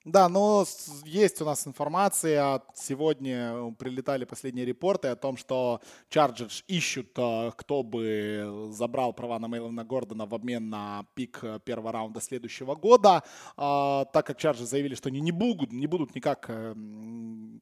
Да, 0.09 0.31
но 0.31 0.65
есть 1.05 1.43
у 1.43 1.45
нас 1.45 1.67
информация. 1.67 2.63
Сегодня 2.75 3.75
прилетали 3.79 4.25
последние 4.25 4.65
репорты 4.65 5.09
о 5.09 5.17
том, 5.17 5.37
что 5.37 5.83
Chargers 6.11 6.65
ищут, 6.67 7.11
э, 7.19 7.51
кто 7.55 7.83
бы 7.83 8.71
забрал 8.71 9.13
права 9.13 9.39
на 9.39 9.49
Мейлона 9.49 9.85
Гордона 9.85 10.25
в 10.25 10.35
обмен 10.35 10.71
на 10.71 11.05
пик 11.15 11.41
э, 11.43 11.61
первого 11.63 11.93
раунда 11.93 12.23
следующего 12.23 12.75
года. 12.75 13.23
А, 13.59 14.07
так 14.07 14.27
как 14.27 14.41
Chargers 14.41 14.65
заявили, 14.65 14.95
что 14.95 15.11
они 15.11 15.21
не 15.21 15.33
будут, 15.33 15.73
не 15.73 15.87
будут 15.87 16.15
никак 16.15 16.47
э, 16.49 16.75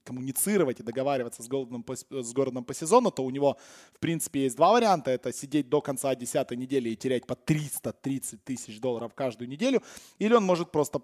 коммуницировать 0.05 0.79
и 0.79 0.85
договариваться 0.85 1.43
с 1.43 1.49
Гордоном, 1.49 1.83
по, 1.83 1.97
с 1.97 2.33
Гордоном 2.33 2.65
по 2.65 2.75
сезону, 2.75 3.11
то 3.11 3.25
у 3.25 3.31
него, 3.31 3.57
в 3.93 3.99
принципе, 3.99 4.45
есть 4.45 4.57
два 4.57 4.71
варианта. 4.71 5.11
Это 5.11 5.33
сидеть 5.33 5.69
до 5.69 5.81
конца 5.81 6.15
10 6.15 6.53
недели 6.53 6.91
и 6.91 6.97
терять 6.97 7.27
по 7.27 7.35
330 7.35 8.45
тысяч 8.45 8.81
долларов 8.81 9.15
каждую 9.15 9.49
неделю. 9.49 9.83
Или 10.21 10.35
он 10.35 10.45
может 10.45 10.71
просто 10.71 11.01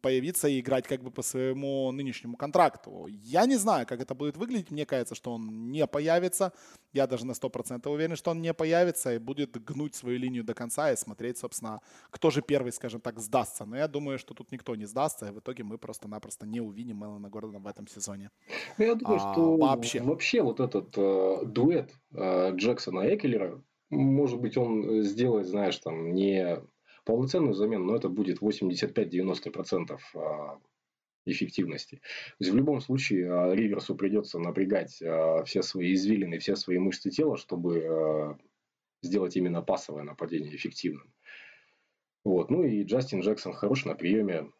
появиться 0.00 0.46
и 0.46 0.60
играть 0.60 0.83
как 0.86 1.02
бы 1.02 1.10
по 1.10 1.22
своему 1.22 1.90
нынешнему 1.92 2.36
контракту. 2.36 3.06
Я 3.08 3.46
не 3.46 3.56
знаю, 3.56 3.86
как 3.86 4.00
это 4.00 4.14
будет 4.14 4.36
выглядеть. 4.36 4.70
Мне 4.70 4.86
кажется, 4.86 5.14
что 5.14 5.32
он 5.32 5.70
не 5.70 5.86
появится. 5.86 6.52
Я 6.92 7.06
даже 7.06 7.26
на 7.26 7.32
100% 7.32 7.88
уверен, 7.88 8.16
что 8.16 8.30
он 8.30 8.40
не 8.40 8.54
появится 8.54 9.14
и 9.14 9.18
будет 9.18 9.62
гнуть 9.64 9.94
свою 9.94 10.18
линию 10.18 10.44
до 10.44 10.54
конца 10.54 10.92
и 10.92 10.96
смотреть, 10.96 11.38
собственно, 11.38 11.80
кто 12.10 12.30
же 12.30 12.42
первый, 12.42 12.72
скажем 12.72 13.00
так, 13.00 13.18
сдастся. 13.18 13.64
Но 13.64 13.76
я 13.76 13.88
думаю, 13.88 14.18
что 14.18 14.34
тут 14.34 14.52
никто 14.52 14.74
не 14.76 14.86
сдастся, 14.86 15.28
и 15.28 15.32
в 15.32 15.38
итоге 15.38 15.64
мы 15.64 15.78
просто-напросто 15.78 16.46
не 16.46 16.60
увидим 16.60 17.00
Мелана 17.00 17.28
Гордона 17.28 17.58
в 17.58 17.66
этом 17.66 17.86
сезоне. 17.86 18.30
Ну, 18.78 18.84
я 18.84 18.94
думаю, 18.94 19.20
а, 19.22 19.32
что 19.32 19.56
вообще. 19.56 20.00
вообще 20.00 20.42
вот 20.42 20.60
этот 20.60 20.96
э, 20.96 21.44
дуэт 21.46 21.92
э, 22.12 22.52
Джексона 22.56 23.00
и 23.00 23.16
Экелера, 23.16 23.62
может 23.90 24.40
быть, 24.40 24.56
он 24.56 25.02
сделает, 25.02 25.46
знаешь, 25.46 25.78
там, 25.78 26.14
не 26.14 26.60
полноценную 27.04 27.54
замену, 27.54 27.84
но 27.84 27.96
это 27.96 28.08
будет 28.08 28.40
85-90% 28.40 29.98
а, 30.14 30.58
эффективности. 31.26 31.96
То 31.96 32.36
есть 32.40 32.52
в 32.52 32.56
любом 32.56 32.80
случае 32.80 33.32
а, 33.32 33.54
Риверсу 33.54 33.94
придется 33.94 34.38
напрягать 34.38 35.00
а, 35.02 35.44
все 35.44 35.62
свои 35.62 35.94
извилины, 35.94 36.38
все 36.38 36.56
свои 36.56 36.78
мышцы 36.78 37.10
тела, 37.10 37.36
чтобы 37.36 38.38
сделать 39.02 39.36
именно 39.36 39.62
пасовое 39.62 40.02
нападение 40.02 40.54
эффективным. 40.54 41.12
Вот. 42.24 42.50
Ну 42.50 42.64
и 42.64 42.82
Джастин 42.84 43.20
Джексон 43.20 43.52
хорош 43.52 43.84
на 43.84 43.94
приеме. 43.94 44.50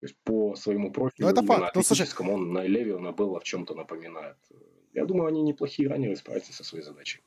То 0.00 0.06
есть 0.06 0.16
по 0.22 0.54
своему 0.54 0.92
профилю, 0.92 1.26
ну, 1.26 1.32
это 1.32 1.42
факт. 1.42 1.76
атлетическому, 1.76 2.34
он 2.34 2.52
на 2.52 2.64
Левиона 2.64 3.10
было 3.10 3.40
в 3.40 3.44
чем-то 3.44 3.74
напоминает. 3.74 4.36
Я 4.92 5.04
думаю, 5.06 5.26
они 5.26 5.42
неплохие 5.42 5.88
раннеры 5.88 6.14
справятся 6.14 6.52
со 6.52 6.62
своей 6.62 6.84
задачей. 6.84 7.20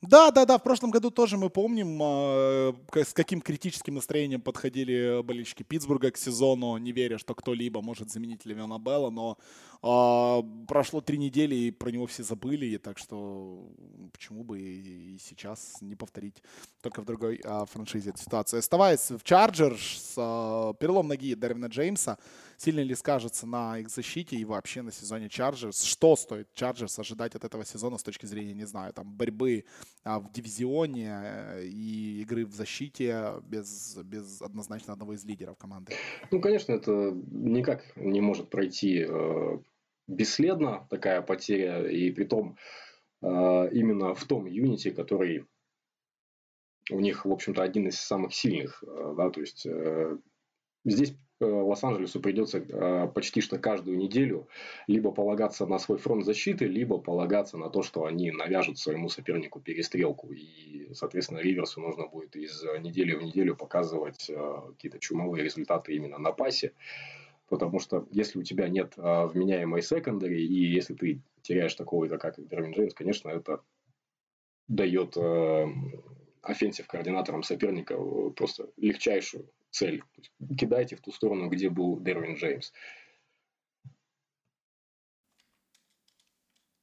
Да, 0.00 0.30
да, 0.30 0.44
да, 0.44 0.58
в 0.58 0.62
прошлом 0.62 0.92
году 0.92 1.10
тоже 1.10 1.36
мы 1.36 1.50
помним, 1.50 2.00
э, 2.00 2.72
с 3.04 3.12
каким 3.12 3.40
критическим 3.40 3.94
настроением 3.94 4.40
подходили 4.40 5.22
болельщики 5.22 5.64
Питтсбурга 5.64 6.12
к 6.12 6.16
сезону, 6.16 6.76
не 6.76 6.92
веря, 6.92 7.18
что 7.18 7.34
кто-либо 7.34 7.82
может 7.82 8.08
заменить 8.08 8.46
Левиона 8.46 8.78
Белла, 8.78 9.10
но 9.10 9.36
э, 9.82 10.66
прошло 10.68 11.00
три 11.00 11.18
недели, 11.18 11.56
и 11.56 11.70
про 11.72 11.90
него 11.90 12.06
все 12.06 12.22
забыли, 12.22 12.66
и 12.66 12.78
так 12.78 12.96
что 12.96 13.72
почему 14.12 14.44
бы 14.44 14.60
и, 14.60 15.18
сейчас 15.18 15.78
не 15.80 15.96
повторить, 15.96 16.44
только 16.80 17.02
в 17.02 17.04
другой 17.04 17.40
э, 17.42 17.64
франшизе 17.66 18.10
эту 18.10 18.20
ситуацию. 18.22 18.60
Оставаясь 18.60 19.10
в 19.10 19.24
Чарджерс, 19.24 20.14
э, 20.16 20.74
перелом 20.78 21.08
ноги 21.08 21.34
Дервина 21.34 21.66
Джеймса, 21.66 22.18
Сильно 22.60 22.80
ли 22.80 22.96
скажется 22.96 23.46
на 23.46 23.78
их 23.78 23.88
защите 23.88 24.34
и 24.34 24.44
вообще 24.44 24.82
на 24.82 24.90
сезоне 24.90 25.28
Чарджерс? 25.28 25.84
Что 25.84 26.16
стоит 26.16 26.52
Чарджерс 26.54 26.98
ожидать 26.98 27.36
от 27.36 27.44
этого 27.44 27.64
сезона 27.64 27.98
с 27.98 28.02
точки 28.02 28.26
зрения, 28.26 28.52
не 28.52 28.64
знаю, 28.64 28.92
там, 28.92 29.14
борьбы 29.14 29.64
а, 29.64 29.87
в 30.04 30.30
дивизионе 30.32 31.20
э, 31.22 31.64
и 31.64 32.22
игры 32.22 32.46
в 32.46 32.52
защите 32.52 33.34
без, 33.42 33.96
без 34.04 34.40
однозначно 34.40 34.92
одного 34.92 35.14
из 35.14 35.24
лидеров 35.24 35.58
команды? 35.58 35.92
Ну, 36.30 36.40
конечно, 36.40 36.72
это 36.72 37.12
никак 37.30 37.84
не 37.96 38.20
может 38.20 38.48
пройти 38.48 39.04
э, 39.08 39.58
бесследно, 40.06 40.86
такая 40.90 41.20
потеря, 41.22 41.86
и 41.88 42.10
при 42.10 42.24
том 42.24 42.56
э, 43.22 43.26
именно 43.72 44.14
в 44.14 44.24
том 44.24 44.46
юните, 44.46 44.90
который 44.92 45.46
у 46.90 47.00
них, 47.00 47.26
в 47.26 47.32
общем-то, 47.32 47.62
один 47.62 47.88
из 47.88 48.00
самых 48.00 48.34
сильных, 48.34 48.82
да, 49.14 49.28
то 49.28 49.40
есть 49.40 49.66
здесь 50.86 51.14
Лос-Анджелесу 51.40 52.20
придется 52.20 52.58
э, 52.58 53.08
почти 53.14 53.40
что 53.40 53.58
каждую 53.58 53.96
неделю 53.96 54.48
либо 54.86 55.12
полагаться 55.12 55.66
на 55.66 55.78
свой 55.78 55.98
фронт 55.98 56.24
защиты, 56.24 56.66
либо 56.66 56.98
полагаться 56.98 57.56
на 57.56 57.70
то, 57.70 57.82
что 57.82 58.04
они 58.04 58.30
навяжут 58.32 58.78
своему 58.78 59.08
сопернику 59.08 59.60
перестрелку. 59.60 60.32
И, 60.32 60.92
соответственно, 60.94 61.38
Риверсу 61.38 61.80
нужно 61.80 62.08
будет 62.08 62.34
из 62.34 62.62
недели 62.80 63.14
в 63.14 63.22
неделю 63.22 63.54
показывать 63.54 64.28
э, 64.28 64.60
какие-то 64.68 64.98
чумовые 64.98 65.44
результаты 65.44 65.94
именно 65.94 66.18
на 66.18 66.32
пасе. 66.32 66.72
Потому 67.48 67.78
что 67.78 68.06
если 68.10 68.38
у 68.38 68.42
тебя 68.42 68.68
нет 68.68 68.92
вменяемой 68.96 69.80
секондари, 69.80 70.44
и 70.44 70.66
если 70.66 70.92
ты 70.92 71.22
теряешь 71.40 71.74
такого 71.74 72.06
игрока, 72.06 72.30
как 72.30 72.46
Дервин 72.46 72.72
Джеймс, 72.72 72.92
конечно, 72.92 73.30
это 73.30 73.62
дает 74.68 75.16
э, 75.16 75.66
offensive 76.42 76.86
координаторам 76.86 77.42
соперника 77.42 77.94
э, 77.94 78.30
просто 78.36 78.68
легчайшую 78.76 79.48
цель. 79.70 80.02
кидайте 80.58 80.96
в 80.96 81.00
ту 81.00 81.12
сторону, 81.12 81.48
где 81.48 81.70
был 81.70 82.00
Дервин 82.00 82.34
Джеймс. 82.34 82.72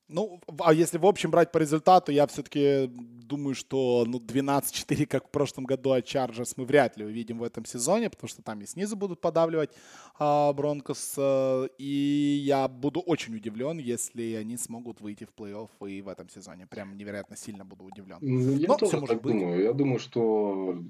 Ну, 0.08 0.40
а 0.60 0.72
если 0.72 1.00
в 1.00 1.06
общем 1.06 1.32
брать 1.32 1.52
по 1.52 1.58
результату, 1.58 2.12
я 2.12 2.28
все-таки 2.28 2.88
думаю, 2.88 3.56
что 3.56 4.06
ну, 4.06 4.20
12-4, 4.20 5.08
как 5.08 5.28
в 5.28 5.32
прошлом 5.32 5.66
году 5.66 5.92
от 5.94 6.06
Чарджерс, 6.06 6.58
мы 6.58 6.66
вряд 6.66 6.96
ли 6.96 7.06
увидим 7.06 7.40
в 7.40 7.44
этом 7.44 7.66
сезоне, 7.66 8.12
потому 8.12 8.28
что 8.28 8.44
там 8.44 8.62
и 8.62 8.68
снизу 8.68 8.96
будут 8.96 9.20
подавливать 9.20 9.72
а, 10.20 10.54
Бронкос. 10.54 11.16
А, 11.18 11.66
и 11.80 12.40
я 12.46 12.68
буду 12.68 13.00
очень 13.00 13.36
удивлен, 13.36 13.80
если 13.80 14.34
они 14.36 14.58
смогут 14.58 15.02
выйти 15.02 15.24
в 15.24 15.34
плей-офф 15.36 15.70
и 15.90 16.02
в 16.02 16.08
этом 16.08 16.30
сезоне. 16.30 16.68
Прям 16.68 16.96
невероятно 16.96 17.36
сильно 17.36 17.66
буду 17.66 17.86
удивлен. 17.86 18.20
Ну, 18.22 18.58
я 18.58 18.68
Но 18.68 18.78
тоже 18.78 19.02
так 19.02 19.22
быть. 19.24 19.34
думаю. 19.34 19.64
Я 19.64 19.74
думаю, 19.74 19.98
что 19.98 20.84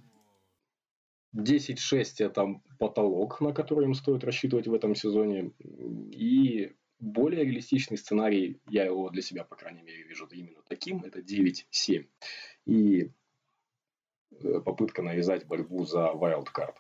10-6 1.36 2.06
это 2.20 2.62
потолок, 2.80 3.42
на 3.42 3.54
который 3.54 3.86
им 3.86 3.94
стоит 3.94 4.24
рассчитывать 4.24 4.68
в 4.68 4.74
этом 4.74 4.96
сезоне. 4.96 5.52
И 6.12 6.74
более 7.00 7.44
реалистичный 7.44 7.98
сценарий, 7.98 8.62
я 8.68 8.86
его 8.86 9.10
для 9.10 9.22
себя, 9.22 9.44
по 9.44 9.56
крайней 9.56 9.82
мере, 9.82 10.04
вижу 10.04 10.28
именно 10.32 10.62
таким, 10.68 11.04
это 11.04 11.20
9-7. 11.20 12.08
И 12.66 13.12
э, 14.32 14.60
попытка 14.62 15.02
навязать 15.02 15.46
борьбу 15.46 15.86
за 15.86 16.12
wildcard. 16.14 16.76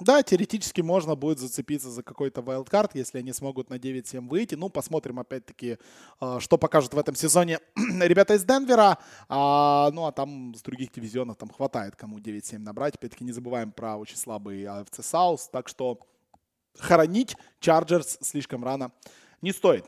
Да, 0.00 0.24
теоретически 0.24 0.80
можно 0.80 1.14
будет 1.14 1.38
зацепиться 1.38 1.88
за 1.88 2.02
какой-то 2.02 2.40
wildcard, 2.40 2.90
если 2.94 3.18
они 3.18 3.32
смогут 3.32 3.70
на 3.70 3.74
9-7 3.74 4.28
выйти. 4.28 4.56
Ну, 4.56 4.68
посмотрим 4.68 5.20
опять-таки, 5.20 5.78
э, 6.20 6.38
что 6.40 6.58
покажут 6.58 6.94
в 6.94 6.98
этом 6.98 7.14
сезоне 7.14 7.60
ребята 7.76 8.34
из 8.34 8.44
Денвера. 8.44 8.98
А, 9.28 9.90
ну, 9.92 10.06
а 10.06 10.12
там 10.12 10.52
с 10.56 10.62
других 10.62 10.90
дивизионов 10.92 11.36
там 11.36 11.48
хватает 11.48 11.94
кому 11.94 12.18
9-7 12.18 12.58
набрать. 12.58 12.96
Опять-таки 12.96 13.24
не 13.24 13.32
забываем 13.32 13.70
про 13.70 13.96
очень 13.96 14.16
слабый 14.16 14.64
AFC 14.64 14.98
South. 15.00 15.42
Так 15.52 15.68
что 15.68 16.00
хоронить 16.76 17.36
Чарджерс 17.60 18.18
слишком 18.20 18.64
рано 18.64 18.90
не 19.42 19.52
стоит. 19.52 19.86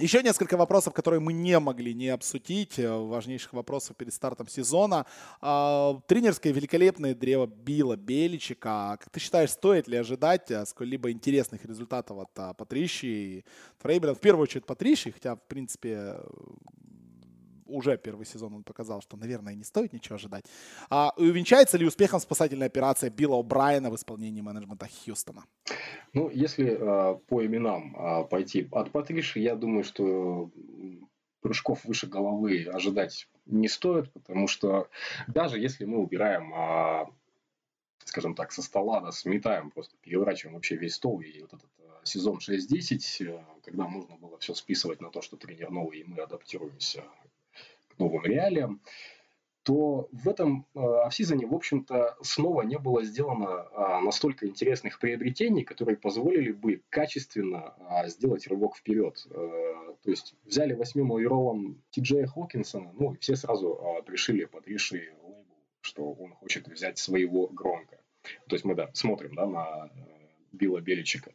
Еще 0.00 0.22
несколько 0.22 0.56
вопросов, 0.56 0.94
которые 0.94 1.18
мы 1.18 1.32
не 1.32 1.58
могли 1.58 1.92
не 1.92 2.10
обсудить, 2.10 2.78
э, 2.78 2.88
важнейших 2.88 3.52
вопросов 3.52 3.96
перед 3.96 4.14
стартом 4.14 4.46
сезона. 4.46 5.06
А, 5.40 6.00
тренерское 6.06 6.52
великолепное 6.52 7.16
древо 7.16 7.46
Билла 7.46 7.96
Беличика. 7.96 8.96
Как 9.00 9.10
ты 9.10 9.18
считаешь, 9.18 9.50
стоит 9.50 9.88
ли 9.88 9.96
ожидать 9.96 10.52
э, 10.52 10.64
сколь-либо 10.66 11.10
интересных 11.10 11.64
результатов 11.64 12.16
от 12.18 12.30
а, 12.36 12.54
Патриши 12.54 13.06
и 13.08 13.44
Фрейбера? 13.78 14.14
В 14.14 14.20
первую 14.20 14.44
очередь 14.44 14.66
Патриши, 14.66 15.10
хотя, 15.10 15.34
в 15.34 15.42
принципе, 15.48 16.14
уже 17.68 17.96
первый 17.96 18.26
сезон 18.26 18.54
он 18.54 18.62
показал, 18.64 19.00
что, 19.00 19.16
наверное, 19.16 19.54
не 19.54 19.64
стоит 19.64 19.92
ничего 19.92 20.16
ожидать. 20.16 20.44
А 20.90 21.12
увенчается 21.16 21.78
ли 21.78 21.86
успехом 21.86 22.20
спасательная 22.20 22.66
операция 22.66 23.10
Билла 23.10 23.42
О'Брайена 23.42 23.90
в 23.90 23.94
исполнении 23.94 24.40
менеджмента 24.40 24.86
Хьюстона? 24.86 25.44
Ну, 26.12 26.30
если 26.30 26.66
э, 26.66 27.18
по 27.28 27.44
именам 27.44 27.94
э, 27.96 28.24
пойти 28.24 28.68
от 28.72 28.90
Патриши, 28.90 29.40
я 29.40 29.54
думаю, 29.54 29.84
что 29.84 30.50
прыжков 31.40 31.84
выше 31.84 32.06
головы 32.06 32.64
ожидать 32.72 33.28
не 33.46 33.68
стоит, 33.68 34.12
потому 34.12 34.48
что 34.48 34.88
даже 35.26 35.58
если 35.58 35.84
мы 35.84 35.98
убираем 35.98 36.52
э, 36.54 37.06
скажем 38.04 38.34
так, 38.34 38.52
со 38.52 38.62
стола, 38.62 39.00
да, 39.00 39.12
сметаем, 39.12 39.70
просто 39.70 39.94
переворачиваем 40.00 40.54
вообще 40.54 40.76
весь 40.76 40.94
стол. 40.94 41.20
И 41.20 41.40
вот 41.42 41.52
этот 41.52 41.70
сезон 42.04 42.38
6-10, 42.38 43.44
когда 43.64 43.86
можно 43.86 44.16
было 44.16 44.38
все 44.38 44.54
списывать 44.54 45.00
на 45.00 45.10
то, 45.10 45.22
что 45.22 45.36
тренер 45.36 45.70
новый, 45.70 46.00
и 46.00 46.04
мы 46.04 46.22
адаптируемся 46.22 47.04
новым 47.98 48.24
реалиям, 48.24 48.80
то 49.68 50.08
в 50.12 50.26
этом 50.30 50.66
э, 50.74 50.80
офсизоне, 51.04 51.46
в 51.46 51.54
общем-то, 51.54 52.16
снова 52.22 52.62
не 52.62 52.78
было 52.78 53.04
сделано 53.04 53.68
а, 53.72 54.00
настолько 54.00 54.46
интересных 54.46 54.98
приобретений, 54.98 55.62
которые 55.62 55.98
позволили 55.98 56.52
бы 56.52 56.82
качественно 56.88 57.74
а, 57.80 58.08
сделать 58.08 58.46
рывок 58.46 58.76
вперед. 58.76 59.26
Э, 59.30 59.94
то 60.02 60.10
есть 60.10 60.34
взяли 60.46 60.72
восьмым 60.72 61.12
оверолом 61.12 61.82
Ти 61.90 62.00
Джея 62.00 62.26
Хокинсона, 62.26 62.94
ну, 62.98 63.14
все 63.20 63.36
сразу 63.36 63.74
а, 63.74 64.00
пришили 64.00 64.46
под 64.46 64.66
Риши 64.66 65.12
лейбл, 65.22 65.44
что 65.82 66.12
он 66.12 66.32
хочет 66.32 66.66
взять 66.66 66.96
своего 66.96 67.48
Громка. 67.48 67.98
То 68.48 68.56
есть 68.56 68.64
мы, 68.64 68.74
да, 68.74 68.88
смотрим, 68.94 69.34
да, 69.34 69.46
на 69.46 69.90
э, 69.94 70.00
Билла 70.52 70.80
Беличика. 70.80 71.34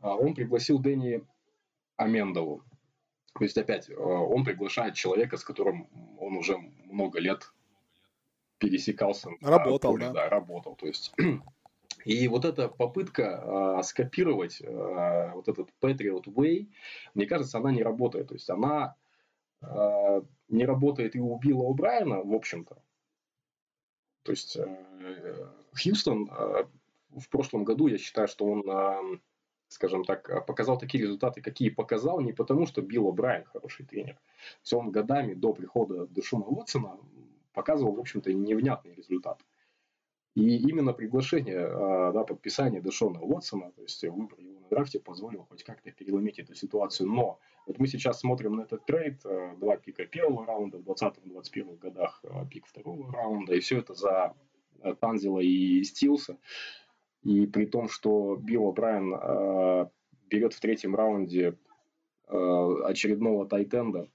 Он 0.00 0.36
пригласил 0.36 0.78
Дэнни 0.78 1.24
Амендову, 1.96 2.62
то 3.38 3.44
есть, 3.44 3.58
опять, 3.58 3.90
э, 3.90 3.94
он 3.94 4.44
приглашает 4.44 4.94
человека, 4.94 5.36
с 5.36 5.44
которым 5.44 5.88
он 6.18 6.36
уже 6.36 6.56
много 6.84 7.20
лет 7.20 7.52
пересекался. 8.58 9.30
Работал, 9.42 9.92
поле, 9.92 10.06
да. 10.06 10.12
да. 10.12 10.28
работал. 10.30 10.74
То 10.76 10.86
есть, 10.86 11.14
и 12.04 12.28
вот 12.28 12.44
эта 12.44 12.68
попытка 12.68 13.78
э, 13.78 13.82
скопировать 13.82 14.60
э, 14.62 15.32
вот 15.34 15.48
этот 15.48 15.68
Patriot 15.80 16.24
Way, 16.24 16.68
мне 17.14 17.26
кажется, 17.26 17.58
она 17.58 17.72
не 17.72 17.82
работает. 17.82 18.28
То 18.28 18.34
есть, 18.34 18.48
она 18.48 18.96
э, 19.60 20.22
не 20.48 20.64
работает 20.64 21.14
и 21.14 21.20
у 21.20 21.36
Билла 21.38 21.72
О'Брайена, 21.72 22.22
в 22.22 22.32
общем-то. 22.32 22.82
То 24.22 24.32
есть, 24.32 24.56
э, 24.56 25.46
Хьюстон 25.74 26.30
э, 26.30 26.64
в 27.10 27.28
прошлом 27.28 27.64
году, 27.64 27.86
я 27.86 27.98
считаю, 27.98 28.28
что 28.28 28.46
он... 28.46 28.68
Э, 28.68 29.18
скажем 29.68 30.04
так, 30.04 30.28
а, 30.30 30.40
показал 30.40 30.78
такие 30.78 31.02
результаты, 31.02 31.40
какие 31.40 31.70
показал, 31.70 32.20
не 32.20 32.32
потому, 32.32 32.66
что 32.66 32.82
Билл 32.82 33.12
Брайан 33.12 33.44
хороший 33.44 33.84
тренер. 33.86 34.18
Все 34.62 34.78
он 34.78 34.90
годами 34.90 35.34
до 35.34 35.52
прихода 35.52 36.06
Дэшона 36.06 36.44
Уотсона 36.44 36.98
показывал, 37.52 37.94
в 37.94 38.00
общем-то, 38.00 38.32
невнятный 38.32 38.94
результат. 38.94 39.40
И 40.34 40.58
именно 40.58 40.92
приглашение, 40.92 41.66
а, 41.66 42.12
да, 42.12 42.24
подписание 42.24 42.80
Дэшона 42.80 43.20
Уотсона, 43.20 43.72
то 43.72 43.82
есть 43.82 44.02
выбор 44.02 44.38
его 44.38 44.60
на 44.60 44.68
драфте, 44.68 45.00
позволил 45.00 45.46
хоть 45.48 45.64
как-то 45.64 45.90
переломить 45.90 46.38
эту 46.38 46.54
ситуацию. 46.54 47.08
Но 47.08 47.40
вот 47.66 47.78
мы 47.78 47.86
сейчас 47.88 48.20
смотрим 48.20 48.56
на 48.56 48.62
этот 48.62 48.84
трейд, 48.84 49.20
а, 49.24 49.56
два 49.56 49.76
пика 49.76 50.06
первого 50.06 50.46
раунда 50.46 50.78
в 50.78 50.82
2020-2021 50.82 51.78
годах, 51.78 52.22
пик 52.50 52.66
второго 52.66 53.12
раунда, 53.12 53.54
и 53.54 53.60
все 53.60 53.78
это 53.78 53.94
за 53.94 54.34
Танзила 55.00 55.40
и 55.40 55.82
Стилса. 55.82 56.36
И 57.22 57.46
при 57.46 57.66
том, 57.66 57.88
что 57.88 58.36
Билл 58.36 58.72
Брайан 58.72 59.14
э, 59.14 59.86
берет 60.28 60.54
в 60.54 60.60
третьем 60.60 60.94
раунде 60.94 61.58
э, 62.28 62.74
очередного 62.84 63.46
тайтенда, 63.48 64.08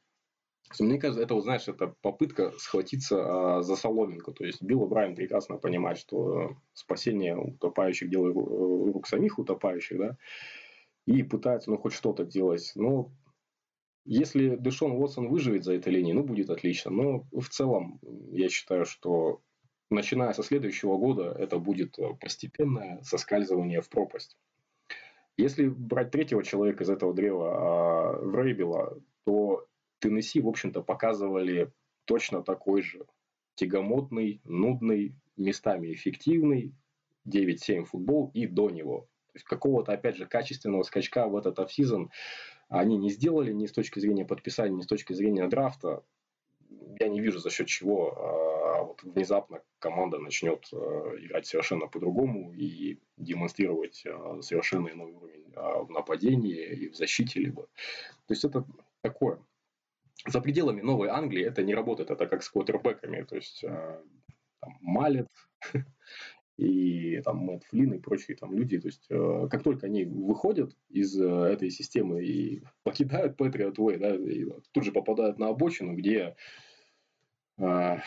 мне 0.79 0.99
кажется, 0.99 1.23
это, 1.23 1.39
знаешь, 1.41 1.67
это 1.67 1.93
попытка 2.01 2.51
схватиться 2.57 3.17
э, 3.17 3.61
за 3.63 3.75
соломинку. 3.75 4.31
То 4.31 4.45
есть 4.45 4.61
Билл 4.61 4.85
Брайан 4.87 5.15
прекрасно 5.15 5.57
понимает, 5.57 5.97
что 5.97 6.55
спасение 6.73 7.35
утопающих 7.37 8.09
дело 8.09 8.31
рук 8.31 9.07
самих 9.07 9.37
утопающих, 9.37 9.97
да, 9.97 10.17
и 11.05 11.23
пытается, 11.23 11.71
ну, 11.71 11.77
хоть 11.77 11.93
что-то 11.93 12.23
делать. 12.23 12.71
Но 12.75 13.11
если 14.05 14.55
Дэшон 14.55 14.93
Уотсон 14.93 15.27
выживет 15.27 15.63
за 15.63 15.73
этой 15.73 15.93
линией, 15.93 16.13
ну, 16.13 16.23
будет 16.23 16.49
отлично. 16.49 16.91
Но 16.91 17.25
в 17.31 17.49
целом, 17.49 17.99
я 18.31 18.49
считаю, 18.49 18.85
что 18.85 19.41
начиная 19.91 20.33
со 20.33 20.43
следующего 20.43 20.97
года 20.97 21.35
это 21.37 21.59
будет 21.59 21.99
э, 21.99 22.13
постепенное 22.19 23.01
соскальзывание 23.03 23.81
в 23.81 23.89
пропасть. 23.89 24.37
Если 25.37 25.67
брать 25.67 26.11
третьего 26.11 26.43
человека 26.43 26.83
из 26.83 26.89
этого 26.89 27.13
древа, 27.13 27.51
а, 27.53 28.19
Врейбела, 28.19 28.99
то 29.25 29.65
Теннесси, 29.99 30.41
в 30.41 30.47
общем-то, 30.47 30.81
показывали 30.81 31.71
точно 32.05 32.43
такой 32.43 32.81
же 32.81 33.05
тягомотный, 33.55 34.41
нудный, 34.43 35.15
местами 35.37 35.93
эффективный 35.93 36.75
9-7 37.27 37.85
футбол 37.85 38.31
и 38.33 38.47
до 38.47 38.69
него. 38.69 39.01
То 39.31 39.35
есть 39.35 39.45
какого-то, 39.45 39.93
опять 39.93 40.17
же, 40.17 40.25
качественного 40.25 40.83
скачка 40.83 41.27
в 41.27 41.35
этот 41.37 41.59
офсизон 41.59 42.11
они 42.67 42.97
не 42.97 43.09
сделали 43.09 43.51
ни 43.51 43.65
с 43.65 43.71
точки 43.71 43.99
зрения 43.99 44.25
подписания, 44.25 44.75
ни 44.75 44.81
с 44.81 44.87
точки 44.87 45.13
зрения 45.13 45.47
драфта. 45.47 46.03
Я 46.99 47.07
не 47.07 47.19
вижу, 47.19 47.39
за 47.39 47.49
счет 47.49 47.67
чего 47.67 48.13
а, 48.17 48.61
а 48.81 48.83
вот 48.83 49.03
внезапно 49.03 49.61
команда 49.77 50.17
начнет 50.17 50.67
э, 50.73 50.75
играть 51.19 51.45
совершенно 51.45 51.87
по-другому 51.87 52.51
и 52.51 52.97
демонстрировать 53.15 54.01
э, 54.05 54.41
совершенно 54.41 54.89
иной 54.89 55.11
уровень 55.11 55.53
э, 55.55 55.83
в 55.83 55.91
нападении 55.91 56.65
и 56.65 56.89
в 56.89 56.95
защите 56.95 57.39
либо. 57.39 57.63
То 58.25 58.33
есть 58.33 58.43
это 58.43 58.65
такое. 59.01 59.39
За 60.25 60.41
пределами 60.41 60.81
Новой 60.81 61.09
Англии 61.09 61.45
это 61.45 61.61
не 61.61 61.75
работает, 61.75 62.09
это 62.09 62.25
как 62.25 62.41
с 62.41 62.49
квотербеками, 62.49 63.21
то 63.21 63.35
есть 63.35 63.61
там, 63.61 64.77
Малет 64.81 65.29
и 66.57 67.21
там 67.21 67.37
Мэтт 67.37 67.65
Флин 67.65 67.93
и 67.93 67.99
прочие 67.99 68.35
там 68.35 68.53
люди, 68.53 68.79
то 68.79 68.87
есть 68.87 69.07
как 69.07 69.63
только 69.63 69.87
они 69.87 70.05
выходят 70.05 70.75
из 70.89 71.19
этой 71.19 71.69
системы 71.71 72.23
и 72.23 72.63
покидают 72.83 73.39
Patriot 73.39 73.75
Way, 73.75 73.97
да, 73.97 74.15
и 74.15 74.45
тут 74.71 74.83
же 74.83 74.91
попадают 74.91 75.39
на 75.39 75.49
обочину, 75.49 75.95
где 75.95 76.35
Uh, 77.61 77.97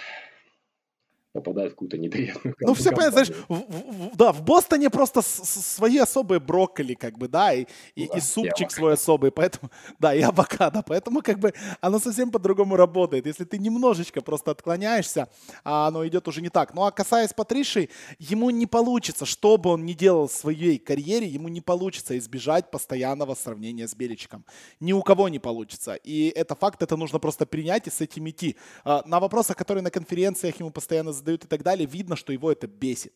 попадает 1.35 1.73
в 1.73 1.75
какую-то 1.75 1.99
неприятную 1.99 2.55
Ну, 2.61 2.75
все 2.75 2.93
понятно, 2.93 3.25
знаешь, 3.25 3.45
в, 3.49 3.55
в, 3.55 4.17
да, 4.17 4.33
в 4.33 4.43
Бостоне 4.43 4.89
просто 4.89 5.21
свои 5.21 5.99
особые 5.99 6.39
брокколи, 6.39 6.95
как 6.95 7.19
бы, 7.19 7.27
да, 7.27 7.53
и, 7.53 7.67
и, 7.97 8.07
да, 8.07 8.19
и 8.19 8.21
супчик 8.21 8.71
и 8.71 8.75
свой 8.75 8.95
особый, 8.95 9.33
поэтому, 9.33 9.71
да, 9.99 10.15
и 10.15 10.23
авокадо, 10.23 10.85
поэтому, 10.87 11.23
как 11.23 11.41
бы, 11.41 11.53
оно 11.81 11.99
совсем 11.99 12.31
по-другому 12.31 12.77
работает. 12.77 13.27
Если 13.27 13.45
ты 13.45 13.59
немножечко 13.59 14.21
просто 14.21 14.53
отклоняешься, 14.53 15.29
а 15.65 15.89
оно 15.89 16.07
идет 16.07 16.29
уже 16.29 16.41
не 16.41 16.51
так. 16.51 16.73
Ну, 16.73 16.85
а 16.85 16.93
касаясь 16.93 17.33
Патриши, 17.33 17.89
ему 18.21 18.51
не 18.51 18.67
получится, 18.67 19.27
что 19.27 19.57
бы 19.57 19.71
он 19.71 19.85
ни 19.85 19.93
делал 19.93 20.29
в 20.29 20.33
своей 20.33 20.79
карьере, 20.79 21.27
ему 21.27 21.49
не 21.49 21.61
получится 21.61 22.17
избежать 22.17 22.71
постоянного 22.71 23.35
сравнения 23.35 23.89
с 23.89 23.95
Беличиком. 23.97 24.45
Ни 24.79 24.93
у 24.93 25.03
кого 25.03 25.29
не 25.29 25.41
получится. 25.41 25.95
И 25.95 26.29
это 26.29 26.55
факт, 26.55 26.81
это 26.83 26.97
нужно 26.97 27.19
просто 27.19 27.45
принять 27.45 27.89
и 27.89 27.91
с 27.91 28.01
этим 28.01 28.31
идти. 28.31 28.57
А, 28.85 29.03
на 29.05 29.19
вопросы, 29.19 29.55
которые 29.55 29.83
на 29.83 29.91
конференциях 29.91 30.61
ему 30.61 30.71
постоянно 30.71 31.13
задают 31.13 31.24
и 31.33 31.37
так 31.37 31.63
далее, 31.63 31.87
видно, 31.87 32.17
что 32.17 32.33
его 32.33 32.53
это 32.53 32.67
бесит. 32.67 33.15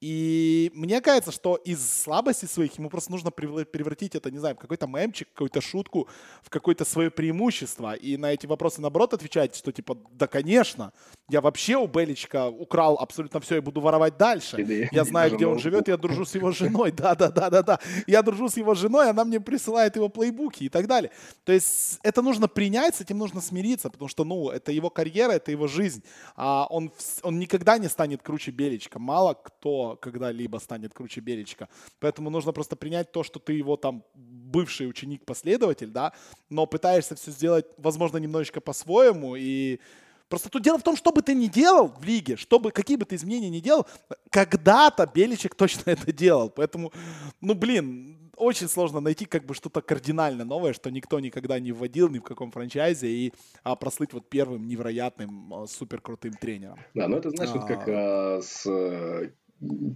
И 0.00 0.70
мне 0.74 1.00
кажется, 1.00 1.32
что 1.32 1.56
из 1.56 2.02
слабостей 2.02 2.46
своих 2.46 2.78
ему 2.78 2.90
просто 2.90 3.10
нужно 3.10 3.30
превратить 3.30 4.14
это, 4.14 4.30
не 4.30 4.38
знаю, 4.38 4.54
в 4.54 4.58
какой-то 4.58 4.86
мемчик, 4.86 5.28
какую-то 5.32 5.60
шутку, 5.60 6.08
в 6.42 6.50
какое-то 6.50 6.84
свое 6.84 7.10
преимущество. 7.10 7.94
И 7.94 8.16
на 8.16 8.32
эти 8.32 8.46
вопросы, 8.46 8.80
наоборот, 8.80 9.14
отвечать, 9.14 9.56
что 9.56 9.72
типа, 9.72 9.96
да, 10.12 10.26
конечно, 10.26 10.92
я 11.30 11.40
вообще 11.40 11.76
у 11.76 11.86
Беличка 11.86 12.48
украл 12.48 12.96
абсолютно 12.96 13.40
все 13.40 13.56
и 13.56 13.60
буду 13.60 13.80
воровать 13.80 14.18
дальше. 14.18 14.88
Я 14.92 15.04
знаю, 15.04 15.34
где 15.34 15.46
он 15.46 15.58
живет, 15.58 15.88
я 15.88 15.96
дружу 15.96 16.24
с 16.26 16.34
его 16.34 16.50
женой. 16.52 16.92
Да-да-да-да-да. 16.92 17.78
Я 18.06 18.22
дружу 18.22 18.48
с 18.48 18.58
его 18.58 18.74
женой, 18.74 19.08
она 19.08 19.24
мне 19.24 19.40
присылает 19.40 19.96
его 19.96 20.10
плейбуки 20.10 20.64
и 20.64 20.68
так 20.68 20.86
далее. 20.86 21.10
То 21.44 21.52
есть 21.52 21.98
это 22.02 22.20
нужно 22.20 22.46
принять, 22.46 22.96
с 22.96 23.00
этим 23.00 23.18
нужно 23.18 23.40
смириться, 23.40 23.88
потому 23.88 24.08
что, 24.08 24.24
ну, 24.24 24.50
это 24.50 24.70
его 24.70 24.90
карьера, 24.90 25.32
это 25.32 25.50
его 25.50 25.66
жизнь. 25.66 26.02
А 26.36 26.66
он, 26.68 26.92
он 27.22 27.38
никогда 27.38 27.78
не 27.78 27.88
станет 27.88 28.22
круче 28.22 28.50
Беличка. 28.50 28.98
Мало 28.98 29.34
кто 29.34 29.83
когда-либо 30.00 30.58
станет 30.58 30.94
круче 30.94 31.20
Беречка. 31.20 31.68
Поэтому 32.00 32.30
нужно 32.30 32.52
просто 32.52 32.76
принять 32.76 33.12
то, 33.12 33.22
что 33.22 33.38
ты 33.38 33.52
его 33.52 33.76
там 33.76 34.04
бывший 34.14 34.88
ученик-последователь, 34.88 35.90
да, 35.90 36.12
но 36.50 36.66
пытаешься 36.66 37.14
все 37.14 37.30
сделать, 37.30 37.66
возможно, 37.78 38.18
немножечко 38.18 38.60
по-своему 38.60 39.36
и 39.36 39.80
Просто 40.28 40.48
тут 40.48 40.62
дело 40.62 40.78
в 40.78 40.82
том, 40.82 40.96
что 40.96 41.12
бы 41.12 41.22
ты 41.22 41.34
ни 41.34 41.46
делал 41.46 41.88
в 41.88 42.04
лиге, 42.04 42.36
чтобы, 42.36 42.72
какие 42.72 42.96
бы 42.96 43.04
ты 43.04 43.14
изменения 43.14 43.50
ни 43.50 43.60
делал, 43.60 43.86
когда-то 44.30 45.08
Беличек 45.14 45.54
точно 45.54 45.90
это 45.90 46.12
делал. 46.12 46.50
Поэтому, 46.50 46.92
ну, 47.40 47.54
блин, 47.54 48.24
очень 48.36 48.68
сложно 48.68 49.00
найти 49.00 49.26
как 49.26 49.44
бы 49.44 49.54
что-то 49.54 49.80
кардинально 49.80 50.44
новое, 50.44 50.72
что 50.72 50.90
никто 50.90 51.20
никогда 51.20 51.58
не 51.60 51.72
вводил 51.72 52.08
ни 52.08 52.18
в 52.18 52.22
каком 52.22 52.50
франчайзе 52.50 53.08
и 53.08 53.32
а, 53.62 53.76
прослыть 53.76 54.12
вот 54.12 54.28
первым 54.28 54.66
невероятным 54.66 55.54
а, 55.54 55.66
супер 55.66 56.00
крутым 56.00 56.32
тренером. 56.32 56.78
Да, 56.94 57.06
ну 57.08 57.18
это 57.18 57.30
значит, 57.30 57.56
а... 57.56 57.66
как 57.66 57.84
а, 57.86 58.40
с 58.42 58.66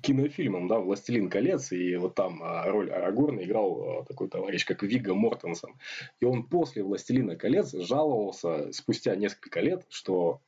кинофильмом, 0.03 0.69
да, 0.69 0.79
«Властелин 0.79 1.29
колец», 1.29 1.73
и 1.73 1.97
вот 1.97 2.15
там 2.15 2.43
а, 2.43 2.67
роль 2.67 2.91
Арагорна 2.91 3.41
играл 3.41 3.83
а, 3.83 4.05
такой 4.05 4.29
товарищ, 4.29 4.65
как 4.65 4.83
Вига 4.83 5.15
Мортенсон. 5.15 5.75
И 6.21 6.25
он 6.25 6.45
после 6.45 6.83
«Властелина 6.83 7.37
колец» 7.37 7.73
жаловался 7.73 8.73
спустя 8.73 9.17
несколько 9.17 9.61
лет, 9.61 9.85
что 9.89 10.41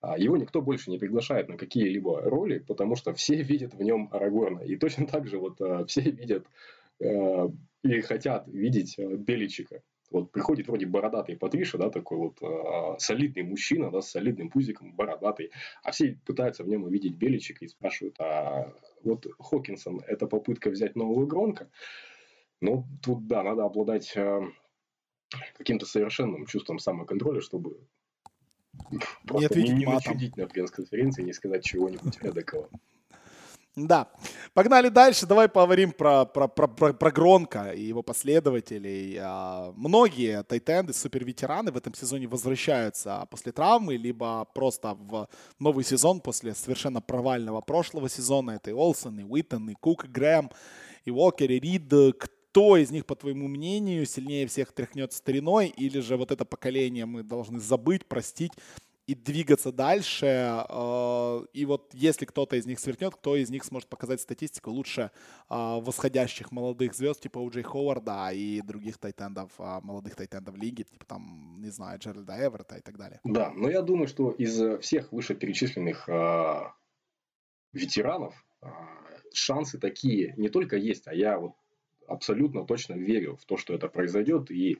а, 0.00 0.18
его 0.18 0.36
никто 0.36 0.60
больше 0.62 0.90
не 0.90 0.98
приглашает 0.98 1.48
на 1.48 1.56
какие-либо 1.56 2.22
роли, 2.22 2.58
потому 2.58 2.96
что 2.96 3.14
все 3.14 3.42
видят 3.42 3.74
в 3.74 3.82
нем 3.82 4.08
Арагорна. 4.12 4.60
И 4.60 4.76
точно 4.76 5.06
так 5.06 5.26
же 5.26 5.38
вот 5.38 5.58
все 5.88 6.02
видят 6.02 6.46
и 7.00 8.00
хотят 8.00 8.46
видеть 8.46 8.96
Беличика. 8.98 9.82
Вот 10.14 10.30
приходит 10.30 10.68
вроде 10.68 10.86
бородатый 10.86 11.36
Патриша, 11.36 11.76
да, 11.76 11.90
такой 11.90 12.18
вот 12.18 12.40
э, 12.40 12.98
солидный 13.00 13.42
мужчина, 13.42 13.90
да, 13.90 14.00
с 14.00 14.12
солидным 14.12 14.48
пузиком, 14.48 14.92
бородатый, 14.92 15.50
а 15.82 15.90
все 15.90 16.16
пытаются 16.24 16.62
в 16.62 16.68
нем 16.68 16.84
увидеть 16.84 17.16
Беличика 17.16 17.64
и 17.64 17.68
спрашивают, 17.68 18.14
а 18.20 18.72
вот 19.02 19.26
Хокинсон– 19.40 20.02
это 20.06 20.28
попытка 20.28 20.70
взять 20.70 20.94
нового 20.94 21.26
Гронка? 21.26 21.68
Ну, 22.60 22.86
тут, 23.02 23.26
да, 23.26 23.42
надо 23.42 23.64
обладать 23.64 24.12
э, 24.16 24.42
каким-то 25.58 25.84
совершенным 25.84 26.46
чувством 26.46 26.78
самоконтроля, 26.78 27.40
чтобы 27.40 27.80
просто 29.26 29.58
не, 29.58 29.70
не, 29.70 29.78
не 29.80 29.86
начудить 29.86 30.36
на 30.36 30.46
пресс-конференции, 30.46 31.24
не 31.24 31.32
сказать 31.32 31.64
чего-нибудь 31.64 32.18
эдакого. 32.18 32.70
Да. 33.76 34.08
Погнали 34.52 34.88
дальше. 34.88 35.26
Давай 35.26 35.48
поговорим 35.48 35.90
про, 35.90 36.24
про, 36.24 36.46
про, 36.46 36.68
про, 36.68 36.92
про 36.92 37.10
Гронка 37.10 37.72
и 37.72 37.82
его 37.82 38.02
последователей. 38.02 39.18
А, 39.20 39.72
многие 39.76 40.44
тайтенды, 40.44 40.92
суперветераны 40.92 41.72
в 41.72 41.76
этом 41.76 41.92
сезоне 41.92 42.28
возвращаются 42.28 43.26
после 43.30 43.50
травмы, 43.50 43.96
либо 43.96 44.46
просто 44.54 44.94
в 44.94 45.28
новый 45.58 45.84
сезон 45.84 46.20
после 46.20 46.54
совершенно 46.54 47.00
провального 47.00 47.60
прошлого 47.62 48.08
сезона. 48.08 48.52
Это 48.52 48.70
и 48.70 48.74
Олсен, 48.74 49.18
и 49.18 49.24
Уиттон, 49.24 49.68
и 49.70 49.74
Кук, 49.74 50.04
и 50.04 50.08
Грэм, 50.08 50.50
и 51.04 51.10
Уокер, 51.10 51.50
и 51.50 51.58
Рид. 51.58 51.92
Кто 52.16 52.76
из 52.76 52.92
них, 52.92 53.06
по 53.06 53.16
твоему 53.16 53.48
мнению, 53.48 54.06
сильнее 54.06 54.46
всех 54.46 54.72
тряхнет 54.72 55.12
стариной, 55.12 55.66
или 55.66 55.98
же 55.98 56.16
вот 56.16 56.30
это 56.30 56.44
поколение 56.44 57.06
мы 57.06 57.24
должны 57.24 57.58
забыть, 57.58 58.06
простить 58.06 58.52
и 59.06 59.14
двигаться 59.14 59.72
дальше. 59.72 60.26
Э, 60.68 61.46
и 61.52 61.64
вот 61.66 61.92
если 61.94 62.24
кто-то 62.24 62.56
из 62.56 62.66
них 62.66 62.78
свернет, 62.80 63.14
кто 63.14 63.36
из 63.36 63.50
них 63.50 63.64
сможет 63.64 63.88
показать 63.88 64.20
статистику 64.20 64.70
лучше 64.70 65.10
э, 65.50 65.54
восходящих 65.54 66.52
молодых 66.52 66.94
звезд, 66.94 67.20
типа 67.20 67.38
Уджей 67.38 67.62
Ховарда 67.62 68.30
и 68.32 68.60
других 68.62 68.98
тайтендов, 68.98 69.50
э, 69.58 69.80
молодых 69.82 70.16
тайтендов 70.16 70.56
лиги, 70.56 70.82
типа 70.82 71.04
там, 71.06 71.56
не 71.60 71.70
знаю, 71.70 71.98
Джеральда 71.98 72.34
Эверта 72.34 72.76
и 72.76 72.80
так 72.80 72.96
далее. 72.96 73.20
Да, 73.24 73.52
но 73.54 73.68
я 73.68 73.82
думаю, 73.82 74.08
что 74.08 74.30
из 74.30 74.80
всех 74.80 75.12
вышеперечисленных 75.12 76.08
ветеранов 77.72 78.34
шансы 79.32 79.78
такие 79.78 80.34
не 80.36 80.48
только 80.48 80.76
есть, 80.76 81.08
а 81.08 81.14
я 81.14 81.38
вот 81.38 81.54
абсолютно 82.06 82.64
точно 82.64 82.94
верю 82.94 83.36
в 83.36 83.44
то, 83.44 83.56
что 83.56 83.74
это 83.74 83.88
произойдет. 83.88 84.50
И 84.50 84.78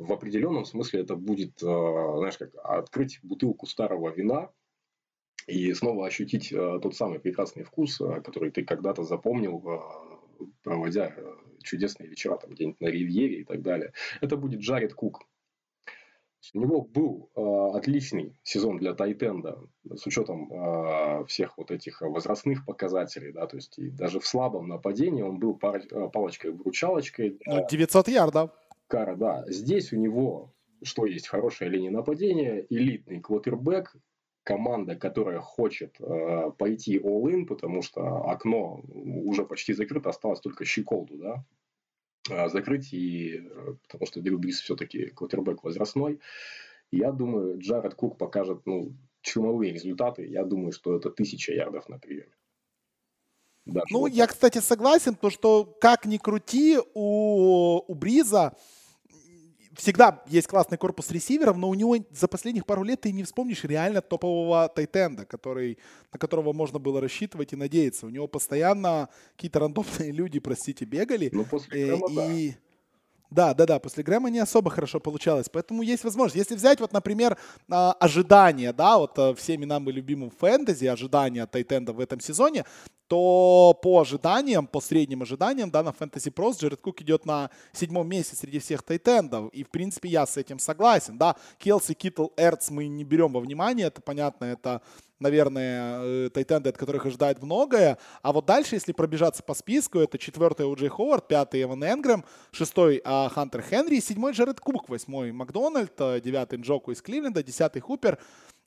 в 0.00 0.12
определенном 0.12 0.64
смысле 0.64 1.00
это 1.00 1.14
будет, 1.14 1.62
э, 1.62 1.66
знаешь, 1.66 2.38
как 2.38 2.50
открыть 2.62 3.20
бутылку 3.22 3.66
старого 3.66 4.10
вина 4.10 4.50
и 5.46 5.72
снова 5.74 6.06
ощутить 6.06 6.52
э, 6.52 6.78
тот 6.82 6.96
самый 6.96 7.20
прекрасный 7.20 7.64
вкус, 7.64 8.00
э, 8.00 8.20
который 8.22 8.50
ты 8.50 8.64
когда-то 8.64 9.04
запомнил, 9.04 9.62
проводя 10.62 11.14
чудесные 11.62 12.08
вечера 12.08 12.36
там 12.36 12.52
где-нибудь 12.52 12.80
на 12.80 12.86
Ривьере 12.86 13.40
и 13.40 13.44
так 13.44 13.62
далее. 13.62 13.92
Это 14.20 14.36
будет 14.36 14.60
Джаред 14.60 14.94
Кук. 14.94 15.26
У 16.54 16.60
него 16.60 16.80
был 16.80 17.30
э, 17.36 17.76
отличный 17.76 18.34
сезон 18.42 18.78
для 18.78 18.94
Тайтенда 18.94 19.58
с 19.94 20.06
учетом 20.06 20.50
э, 20.50 21.24
всех 21.26 21.58
вот 21.58 21.70
этих 21.70 22.00
возрастных 22.00 22.64
показателей, 22.64 23.32
да, 23.32 23.46
то 23.46 23.56
есть 23.56 23.78
и 23.78 23.90
даже 23.90 24.20
в 24.20 24.26
слабом 24.26 24.66
нападении 24.66 25.22
он 25.22 25.38
был 25.38 25.54
пар, 25.54 25.82
палочкой-вручалочкой. 26.12 27.38
Для... 27.44 27.66
900 27.66 28.08
ярдов. 28.08 28.50
Кара, 28.90 29.16
да. 29.16 29.44
Здесь 29.46 29.92
у 29.92 29.96
него, 29.96 30.52
что 30.82 31.06
есть, 31.06 31.28
хорошая 31.28 31.68
линия 31.68 31.90
нападения, 31.90 32.66
элитный 32.68 33.20
квотербек, 33.20 33.94
команда, 34.42 34.96
которая 34.96 35.40
хочет 35.40 35.96
э, 36.00 36.50
пойти 36.58 36.98
all-in, 36.98 37.46
потому 37.46 37.82
что 37.82 38.00
окно 38.24 38.82
уже 38.88 39.44
почти 39.44 39.74
закрыто, 39.74 40.10
осталось 40.10 40.40
только 40.40 40.64
щеколду, 40.64 41.18
да, 41.18 41.44
э, 42.30 42.48
закрыть, 42.48 42.92
и, 42.92 43.36
э, 43.36 43.74
потому 43.82 44.06
что 44.06 44.20
Дрю 44.20 44.38
Брис 44.38 44.60
все-таки 44.60 45.06
квотербек 45.10 45.62
возрастной. 45.62 46.18
Я 46.90 47.12
думаю, 47.12 47.58
Джаред 47.58 47.94
Кук 47.94 48.18
покажет 48.18 48.62
ну, 48.66 48.96
чумовые 49.22 49.72
результаты. 49.72 50.26
Я 50.26 50.44
думаю, 50.44 50.72
что 50.72 50.96
это 50.96 51.10
тысяча 51.10 51.52
ярдов 51.52 51.88
на 51.88 51.98
приеме. 51.98 52.34
Даже 53.66 53.86
ну, 53.90 54.00
вот 54.00 54.12
я, 54.12 54.26
кстати, 54.26 54.58
согласен, 54.58 55.14
потому 55.14 55.30
что 55.30 55.64
как 55.80 56.06
ни 56.06 56.16
крути, 56.16 56.78
у, 56.94 57.84
у 57.86 57.94
Бриза 57.94 58.56
всегда 59.80 60.22
есть 60.26 60.46
классный 60.46 60.78
корпус 60.78 61.10
ресиверов, 61.10 61.56
но 61.56 61.68
у 61.68 61.74
него 61.74 61.96
за 62.12 62.28
последних 62.28 62.66
пару 62.66 62.82
лет 62.82 63.00
ты 63.00 63.12
не 63.12 63.24
вспомнишь 63.24 63.64
реально 63.64 64.00
топового 64.00 64.68
тайтенда, 64.68 65.24
который, 65.24 65.78
на 66.12 66.18
которого 66.18 66.52
можно 66.52 66.78
было 66.78 67.00
рассчитывать 67.00 67.52
и 67.52 67.56
надеяться. 67.56 68.06
У 68.06 68.10
него 68.10 68.28
постоянно 68.28 69.08
какие-то 69.36 69.60
рандомные 69.60 70.12
люди, 70.12 70.38
простите, 70.38 70.84
бегали. 70.84 71.30
Ну, 71.32 71.44
после 71.44 71.86
Грэма, 71.86 72.22
э, 72.22 72.32
и... 72.32 72.54
Да, 73.30 73.54
да, 73.54 73.64
да, 73.66 73.78
после 73.78 74.02
Грэма 74.02 74.28
не 74.28 74.40
особо 74.40 74.70
хорошо 74.70 75.00
получалось, 75.00 75.48
поэтому 75.48 75.82
есть 75.82 76.04
возможность. 76.04 76.36
Если 76.36 76.56
взять 76.56 76.80
вот, 76.80 76.92
например, 76.92 77.38
а, 77.70 77.92
ожидания, 77.92 78.72
да, 78.72 78.98
вот 78.98 79.18
э, 79.18 79.34
всеми 79.34 79.64
нам 79.64 79.88
и 79.88 79.92
любимым 79.92 80.30
фэнтези, 80.30 80.86
ожидания 80.86 81.46
Тайтенда 81.46 81.92
в 81.92 82.00
этом 82.00 82.20
сезоне, 82.20 82.64
то 83.10 83.76
по 83.82 84.00
ожиданиям, 84.00 84.68
по 84.68 84.80
средним 84.80 85.22
ожиданиям, 85.22 85.68
да, 85.68 85.82
на 85.82 85.88
Fantasy 85.88 86.32
Pros 86.32 86.60
Джеред 86.60 86.80
Кук 86.80 87.02
идет 87.02 87.26
на 87.26 87.50
седьмом 87.72 88.08
месте 88.08 88.36
среди 88.36 88.60
всех 88.60 88.84
тайтендов. 88.84 89.52
И, 89.52 89.64
в 89.64 89.70
принципе, 89.70 90.08
я 90.08 90.24
с 90.24 90.36
этим 90.36 90.60
согласен, 90.60 91.18
да. 91.18 91.34
Келси, 91.58 91.94
Китл, 91.94 92.28
Эрц 92.36 92.70
мы 92.70 92.86
не 92.86 93.02
берем 93.02 93.32
во 93.32 93.40
внимание, 93.40 93.88
это 93.88 94.00
понятно, 94.00 94.44
это 94.44 94.80
наверное, 95.18 96.00
э, 96.02 96.30
тайтенды, 96.32 96.70
от 96.70 96.78
которых 96.78 97.04
ожидает 97.04 97.42
многое. 97.42 97.98
А 98.22 98.32
вот 98.32 98.46
дальше, 98.46 98.76
если 98.76 98.92
пробежаться 98.92 99.42
по 99.42 99.54
списку, 99.54 99.98
это 99.98 100.16
четвертый 100.16 100.70
Уджей 100.70 100.88
Ховард, 100.88 101.26
пятый 101.26 101.62
Эван 101.62 101.82
Энгрэм, 101.82 102.24
шестой 102.52 103.02
а, 103.04 103.28
Хантер 103.28 103.60
Хенри, 103.60 104.00
седьмой 104.00 104.32
Джеред 104.32 104.60
Кук, 104.60 104.88
восьмой 104.88 105.32
Макдональд, 105.32 105.92
э, 105.98 106.20
девятый 106.20 106.60
Джоку 106.60 106.92
из 106.92 107.02
Кливленда, 107.02 107.42
десятый 107.42 107.82
Хупер, 107.82 108.18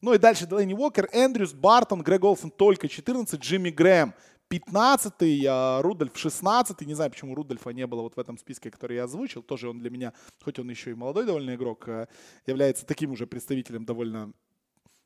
Ну 0.02 0.14
и 0.14 0.18
дальше 0.18 0.46
Делейни 0.46 0.74
Уокер, 0.74 1.10
Эндрюс, 1.14 1.54
Бартон, 1.54 2.04
Грег 2.04 2.26
Олсен 2.26 2.52
только 2.52 2.90
14, 2.90 3.40
Джимми 3.40 3.70
Грэм 3.70 4.14
15-й, 4.54 5.46
а 5.50 5.82
Рудольф 5.82 6.14
16-й. 6.14 6.86
Не 6.86 6.94
знаю, 6.94 7.12
почему 7.12 7.36
Рудольфа 7.36 7.72
не 7.72 7.88
было 7.88 8.02
вот 8.02 8.16
в 8.16 8.20
этом 8.20 8.38
списке, 8.38 8.70
который 8.70 8.98
я 8.98 9.06
озвучил. 9.06 9.42
Тоже 9.42 9.70
он 9.70 9.80
для 9.80 9.90
меня, 9.90 10.14
хоть 10.44 10.60
он 10.60 10.70
еще 10.70 10.92
и 10.92 10.96
молодой 10.96 11.26
довольно 11.26 11.56
игрок, 11.56 11.88
а, 11.88 12.08
является 12.46 12.86
таким 12.86 13.12
уже 13.12 13.28
представителем 13.28 13.86
довольно 13.86 14.34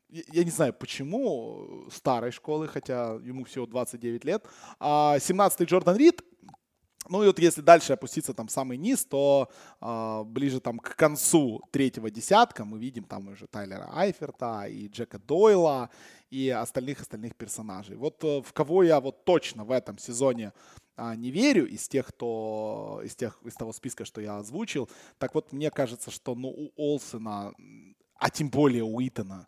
я 0.09 0.45
не 0.45 0.51
знаю, 0.51 0.73
почему 0.73 1.85
старой 1.91 2.31
школы, 2.31 2.69
хотя 2.69 3.19
ему 3.23 3.43
всего 3.43 3.65
29 3.65 4.23
лет. 4.23 4.45
А 4.79 5.17
17-й 5.17 5.65
Джордан 5.65 5.97
Рид, 5.97 6.21
ну 7.09 7.23
и 7.23 7.27
вот 7.27 7.39
если 7.39 7.61
дальше 7.61 7.93
опуститься 7.93 8.33
там 8.33 8.49
самый 8.49 8.77
низ, 8.77 9.05
то 9.05 9.49
э, 9.81 10.23
ближе 10.25 10.59
там 10.59 10.79
к 10.79 10.95
концу 10.95 11.61
третьего 11.71 12.09
десятка 12.09 12.65
мы 12.65 12.79
видим 12.79 13.03
там 13.03 13.29
уже 13.29 13.47
Тайлера 13.47 13.89
Айферта 13.93 14.65
и 14.67 14.87
Джека 14.87 15.19
Дойла 15.19 15.89
и 16.29 16.49
остальных 16.49 17.01
остальных 17.01 17.35
персонажей. 17.35 17.95
Вот 17.95 18.23
э, 18.23 18.41
в 18.41 18.53
кого 18.53 18.83
я 18.83 18.99
вот 18.99 19.25
точно 19.25 19.63
в 19.65 19.71
этом 19.71 19.97
сезоне 19.97 20.53
а, 20.95 21.15
не 21.15 21.29
верю 21.31 21.67
из 21.67 21.87
тех, 21.87 22.07
кто 22.07 23.01
из 23.03 23.15
тех 23.15 23.39
из 23.45 23.53
того 23.53 23.71
списка, 23.71 24.03
что 24.03 24.19
я 24.21 24.37
озвучил. 24.37 24.89
Так 25.19 25.35
вот 25.35 25.53
мне 25.53 25.69
кажется, 25.69 26.11
что 26.11 26.35
ну 26.35 26.49
у 26.49 26.71
Олсена, 26.75 27.53
а 28.15 28.29
тем 28.29 28.49
более 28.49 28.83
у 28.83 28.99
Итана, 28.99 29.47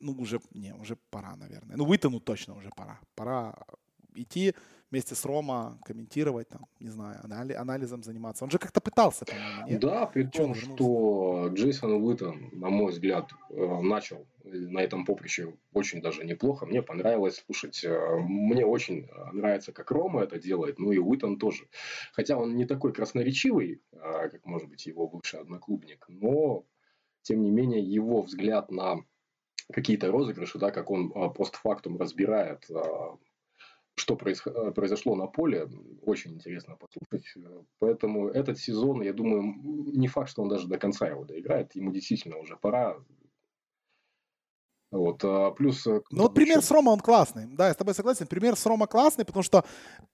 ну 0.00 0.12
уже 0.12 0.40
не 0.54 0.74
уже 0.74 0.96
пора, 1.10 1.36
наверное. 1.36 1.76
Ну 1.76 1.84
Уитону 1.84 2.20
точно 2.20 2.56
уже 2.56 2.70
пора. 2.70 3.00
Пора 3.14 3.58
идти 4.14 4.54
вместе 4.90 5.14
с 5.14 5.24
Рома 5.24 5.78
комментировать, 5.84 6.48
там, 6.48 6.66
не 6.80 6.88
знаю, 6.88 7.20
анализом 7.22 8.02
заниматься. 8.02 8.44
Он 8.44 8.50
же 8.50 8.58
как-то 8.58 8.80
пытался, 8.80 9.24
по-моему, 9.24 9.68
нет? 9.68 9.80
Да, 9.80 10.06
при 10.06 10.24
том, 10.24 10.54
что 10.54 11.48
Джейсон 11.52 12.02
Уиттон, 12.02 12.48
на 12.52 12.70
мой 12.70 12.92
взгляд, 12.92 13.30
э, 13.50 13.80
начал 13.82 14.26
на 14.44 14.78
этом 14.78 15.04
поприще 15.04 15.54
очень 15.72 16.00
даже 16.00 16.24
неплохо. 16.24 16.64
Мне 16.64 16.82
понравилось 16.82 17.42
слушать. 17.44 17.84
Э, 17.84 18.16
мне 18.18 18.64
очень 18.64 19.08
нравится, 19.32 19.72
как 19.72 19.90
Рома 19.90 20.22
это 20.22 20.38
делает, 20.38 20.78
ну 20.78 20.92
и 20.92 20.98
Уиттон 20.98 21.38
тоже. 21.38 21.68
Хотя 22.12 22.38
он 22.38 22.56
не 22.56 22.64
такой 22.64 22.92
красноречивый, 22.92 23.82
а, 23.92 24.28
как, 24.28 24.46
может 24.46 24.68
быть, 24.68 24.86
его 24.86 25.06
бывший 25.06 25.40
одноклубник, 25.40 26.06
но, 26.08 26.64
тем 27.22 27.42
не 27.42 27.50
менее, 27.50 27.82
его 27.82 28.22
взгляд 28.22 28.70
на 28.70 29.04
какие-то 29.70 30.10
розыгрыши, 30.10 30.58
да, 30.58 30.70
как 30.70 30.90
он 30.90 31.12
постфактум 31.34 31.98
разбирает 31.98 32.66
что 33.98 34.14
э, 34.14 34.70
произошло 34.72 35.14
на 35.14 35.26
поле, 35.26 35.68
очень 36.02 36.34
интересно 36.34 36.76
послушать. 36.76 37.26
Поэтому 37.78 38.28
этот 38.28 38.58
сезон, 38.58 39.02
я 39.02 39.12
думаю, 39.12 39.54
не 39.94 40.08
факт, 40.08 40.30
что 40.30 40.42
он 40.42 40.48
даже 40.48 40.68
до 40.68 40.78
конца 40.78 41.08
его 41.08 41.24
доиграет. 41.24 41.74
Ему 41.76 41.92
действительно 41.92 42.38
уже 42.38 42.56
пора. 42.56 42.96
Вот, 44.90 45.22
а 45.22 45.50
плюс... 45.50 45.86
Э, 45.86 46.00
ну 46.10 46.22
вот 46.22 46.34
пример 46.34 46.58
еще... 46.58 46.66
с 46.66 46.70
Рома, 46.70 46.90
он 46.90 47.00
классный. 47.00 47.46
Да, 47.46 47.68
я 47.68 47.74
с 47.74 47.76
тобой 47.76 47.94
согласен. 47.94 48.26
Пример 48.26 48.56
с 48.56 48.64
Рома 48.64 48.86
классный, 48.86 49.24
потому 49.24 49.42
что 49.42 49.64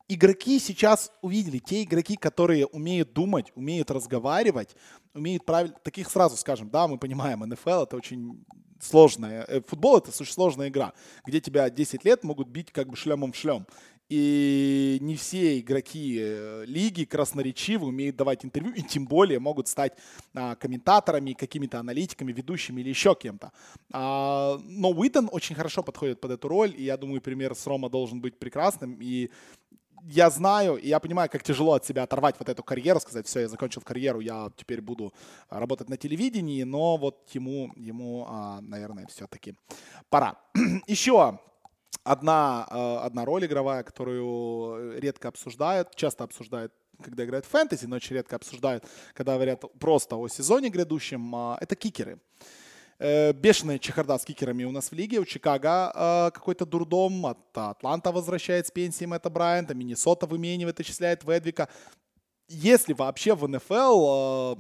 игроки 0.09 0.59
сейчас 0.59 1.13
увидели, 1.23 1.59
те 1.59 1.85
игроки, 1.85 2.17
которые 2.17 2.67
умеют 2.67 3.13
думать, 3.13 3.53
умеют 3.55 3.91
разговаривать, 3.91 4.75
умеют 5.15 5.47
правильно... 5.47 5.77
Таких 5.85 6.11
сразу 6.11 6.37
скажем, 6.37 6.71
да, 6.71 6.89
мы 6.89 6.99
понимаем, 6.99 7.41
НФЛ 7.41 7.85
это 7.85 7.97
очень 7.97 8.45
сложная. 8.81 9.45
Э, 9.45 9.61
футбол 9.61 9.99
это 9.99 10.11
очень 10.11 10.33
сложная 10.33 10.69
игра, 10.69 10.93
где 11.25 11.41
тебя 11.41 11.71
10 11.71 12.05
лет 12.05 12.25
могут 12.25 12.49
бить 12.49 12.73
как 12.73 12.89
бы 12.89 12.97
шлемом 12.97 13.33
в 13.33 13.37
шлем. 13.37 13.67
И 14.11 14.99
не 15.01 15.17
все 15.17 15.61
игроки 15.61 16.19
э, 16.21 16.65
лиги 16.67 17.05
красноречивы, 17.05 17.87
умеют 17.87 18.17
давать 18.17 18.45
интервью, 18.45 18.75
и 18.75 18.83
тем 18.83 19.07
более 19.07 19.39
могут 19.39 19.67
стать 19.67 19.95
а, 20.35 20.57
комментаторами, 20.57 21.33
какими-то 21.33 21.79
аналитиками, 21.79 22.33
ведущими 22.33 22.83
или 22.83 22.91
еще 22.91 23.15
кем-то. 23.15 23.53
А, 23.93 24.61
но 24.63 24.91
Уитон 24.91 25.29
очень 25.33 25.57
хорошо 25.57 25.83
подходит 25.83 26.21
под 26.21 26.33
эту 26.33 26.49
роль, 26.49 26.75
и 26.77 26.85
я 26.85 26.97
думаю, 26.97 27.23
пример 27.23 27.55
с 27.55 27.67
Рома 27.67 27.89
должен 27.89 28.21
быть 28.21 28.39
прекрасным. 28.39 28.99
И 29.01 29.31
я 30.07 30.29
знаю, 30.29 30.77
и 30.77 30.89
я 30.89 31.01
понимаю, 31.01 31.31
как 31.31 31.43
тяжело 31.43 31.73
от 31.73 31.87
себя 31.87 32.03
оторвать 32.03 32.37
вот 32.39 32.49
эту 32.49 32.63
карьеру, 32.63 33.01
сказать, 33.01 33.27
все, 33.27 33.41
я 33.41 33.49
закончил 33.49 33.81
карьеру, 33.81 34.21
я 34.21 34.51
теперь 34.57 34.83
буду 34.83 35.15
работать 35.49 35.89
на 35.89 35.97
телевидении, 35.97 36.63
но 36.63 36.99
вот 36.99 37.31
ему, 37.33 37.73
ему 37.77 38.27
а, 38.29 38.61
наверное, 38.61 39.07
все-таки 39.07 39.55
пора. 40.11 40.37
Еще 40.87 41.39
одна, 42.05 42.67
а, 42.71 43.05
одна 43.05 43.25
роль 43.25 43.47
игровая, 43.47 43.83
которую 43.83 45.01
редко 45.01 45.29
обсуждают, 45.29 45.95
часто 45.95 46.25
обсуждают 46.25 46.73
когда 47.03 47.25
играют 47.25 47.45
в 47.45 47.49
фэнтези, 47.49 47.87
но 47.87 47.97
очень 47.97 48.15
редко 48.15 48.37
обсуждают, 48.37 48.85
когда 49.15 49.35
говорят 49.35 49.65
просто 49.81 50.15
о 50.15 50.29
сезоне 50.29 50.71
грядущем, 50.71 51.35
а, 51.35 51.59
это 51.61 51.75
кикеры. 51.75 52.21
Э, 52.99 53.33
бешеная 53.33 53.79
чехарда 53.79 54.19
с 54.19 54.25
кикерами 54.25 54.65
у 54.65 54.71
нас 54.71 54.91
в 54.91 54.95
лиге. 54.95 55.19
У 55.19 55.25
Чикаго 55.25 55.93
э, 55.95 56.31
какой-то 56.33 56.65
дурдом. 56.65 57.27
От 57.27 57.39
Атланта 57.55 58.13
возвращает 58.13 58.67
с 58.67 58.71
пенсии 58.71 59.05
Мэтта 59.05 59.31
Брайанта. 59.31 59.75
Миннесота 59.75 60.27
выменивает, 60.27 60.79
отчисляет 60.81 61.25
Ведвика 61.25 61.69
если 62.55 62.93
вообще 62.93 63.35
в 63.35 63.49
НФЛ 63.49 63.75
э, 63.75 64.57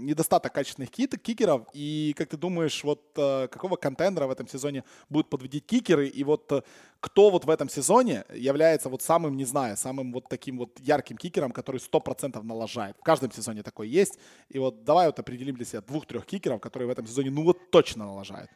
недостаток 0.00 0.52
качественных 0.52 0.90
кит, 0.90 1.18
кикеров, 1.20 1.62
и 1.72 2.14
как 2.16 2.28
ты 2.28 2.36
думаешь, 2.36 2.84
вот 2.84 3.02
э, 3.16 3.48
какого 3.48 3.76
контендера 3.76 4.26
в 4.26 4.30
этом 4.30 4.46
сезоне 4.46 4.84
будут 5.08 5.30
подводить 5.30 5.66
кикеры, 5.66 6.06
и 6.08 6.24
вот 6.24 6.52
э, 6.52 6.62
кто 7.00 7.30
вот 7.30 7.44
в 7.44 7.50
этом 7.50 7.68
сезоне 7.68 8.24
является 8.34 8.88
вот 8.88 9.02
самым, 9.02 9.36
не 9.36 9.44
знаю, 9.44 9.76
самым 9.76 10.12
вот 10.12 10.28
таким 10.28 10.58
вот 10.58 10.78
ярким 10.80 11.16
кикером, 11.16 11.52
который 11.52 11.78
100% 11.78 12.42
налажает. 12.42 12.96
В 12.98 13.02
каждом 13.02 13.32
сезоне 13.32 13.62
такой 13.62 13.88
есть. 13.88 14.18
И 14.48 14.58
вот 14.58 14.84
давай 14.84 15.06
вот 15.06 15.18
определим 15.18 15.56
для 15.56 15.64
себя 15.64 15.80
двух-трех 15.80 16.26
кикеров, 16.26 16.60
которые 16.60 16.88
в 16.88 16.90
этом 16.90 17.06
сезоне 17.06 17.30
ну 17.30 17.44
вот 17.44 17.70
точно 17.70 18.06
налажают. 18.06 18.50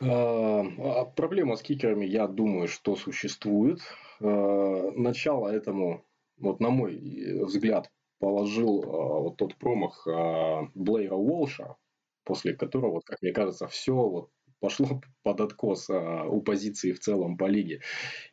А, 0.00 0.60
а 0.60 1.04
проблема 1.04 1.56
с 1.56 1.62
кикерами, 1.62 2.06
я 2.06 2.26
думаю, 2.26 2.68
что 2.68 2.96
существует. 2.96 3.80
А, 4.20 4.90
начало 4.96 5.48
этому 5.48 6.04
вот 6.38 6.60
на 6.60 6.70
мой 6.70 6.96
э, 6.96 7.44
взгляд, 7.44 7.90
положил 8.18 8.82
а, 8.84 9.20
вот 9.20 9.36
тот 9.36 9.56
промах 9.56 10.06
а, 10.06 10.68
Блейра 10.74 11.14
Уолша, 11.14 11.76
после 12.24 12.54
которого, 12.54 12.92
вот, 12.92 13.04
как 13.04 13.20
мне 13.22 13.32
кажется, 13.32 13.66
все 13.68 13.94
вот 13.94 14.30
пошло 14.60 15.00
под 15.22 15.40
откос 15.42 15.90
у 15.90 16.40
позиции 16.40 16.92
в 16.92 17.00
целом 17.00 17.36
по 17.36 17.44
лиге. 17.44 17.82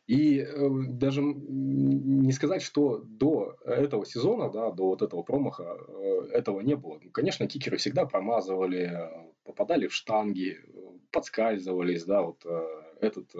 И 0.06 0.38
э, 0.38 0.68
даже 0.88 1.20
не 1.22 2.32
сказать, 2.32 2.62
что 2.62 3.02
до 3.04 3.56
этого 3.66 4.06
сезона, 4.06 4.50
да, 4.50 4.70
до 4.70 4.86
вот 4.86 5.02
этого 5.02 5.22
промаха 5.24 5.76
э, 5.76 6.28
этого 6.32 6.60
не 6.60 6.74
было. 6.74 7.00
Конечно, 7.12 7.46
кикеры 7.46 7.76
всегда 7.76 8.06
промазывали, 8.06 9.10
попадали 9.44 9.88
в 9.88 9.94
штанги, 9.94 10.58
подскальзывались, 11.10 12.04
да, 12.04 12.22
вот 12.22 12.46
этот 13.00 13.34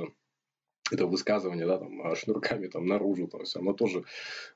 это 0.92 1.06
высказывание, 1.06 1.66
да, 1.66 1.78
там, 1.78 2.02
а, 2.02 2.14
шнурками 2.14 2.68
там 2.68 2.86
наружу, 2.86 3.26
то 3.26 3.38
есть 3.40 3.56
оно 3.56 3.72
тоже 3.72 4.04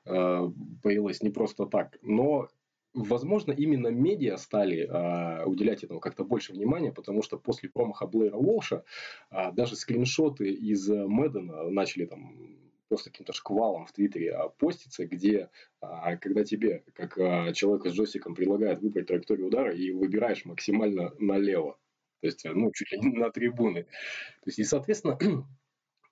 э, 0.05 0.49
появилось 0.83 1.23
не 1.23 1.29
просто 1.29 1.65
так. 1.65 1.97
Но 2.01 2.47
Возможно, 2.93 3.51
именно 3.51 3.89
медиа 3.89 4.37
стали 4.37 4.87
э, 4.87 5.45
уделять 5.45 5.83
этому 5.83 5.99
как-то 5.99 6.23
больше 6.23 6.53
внимания, 6.53 6.91
потому 6.91 7.21
что 7.21 7.37
после 7.37 7.69
промаха 7.69 8.07
Блэра 8.07 8.35
Уолша 8.35 8.85
э, 9.29 9.51
даже 9.51 9.75
скриншоты 9.75 10.49
из 10.49 10.89
Мэддена 10.89 11.69
начали 11.69 12.05
там 12.05 12.57
просто 12.87 13.11
каким-то 13.11 13.33
шквалом 13.33 13.85
в 13.85 13.91
Твиттере 13.91 14.35
поститься, 14.57 15.05
где, 15.05 15.49
когда 15.79 16.43
тебе, 16.43 16.85
как 16.93 17.13
человеку 17.53 17.89
с 17.89 17.93
джойстиком, 17.93 18.33
предлагают 18.33 18.81
выбрать 18.81 19.07
траекторию 19.07 19.47
удара 19.47 19.75
и 19.75 19.91
выбираешь 19.91 20.45
максимально 20.45 21.13
налево, 21.19 21.77
то 22.21 22.27
есть, 22.27 22.45
ну, 22.45 22.71
чуть 22.71 22.93
ли 22.93 22.99
не 22.99 23.15
на 23.17 23.29
трибуны. 23.29 23.83
То 23.83 24.47
есть, 24.47 24.59
и, 24.59 24.63
соответственно, 24.63 25.19
Э, 25.19 25.27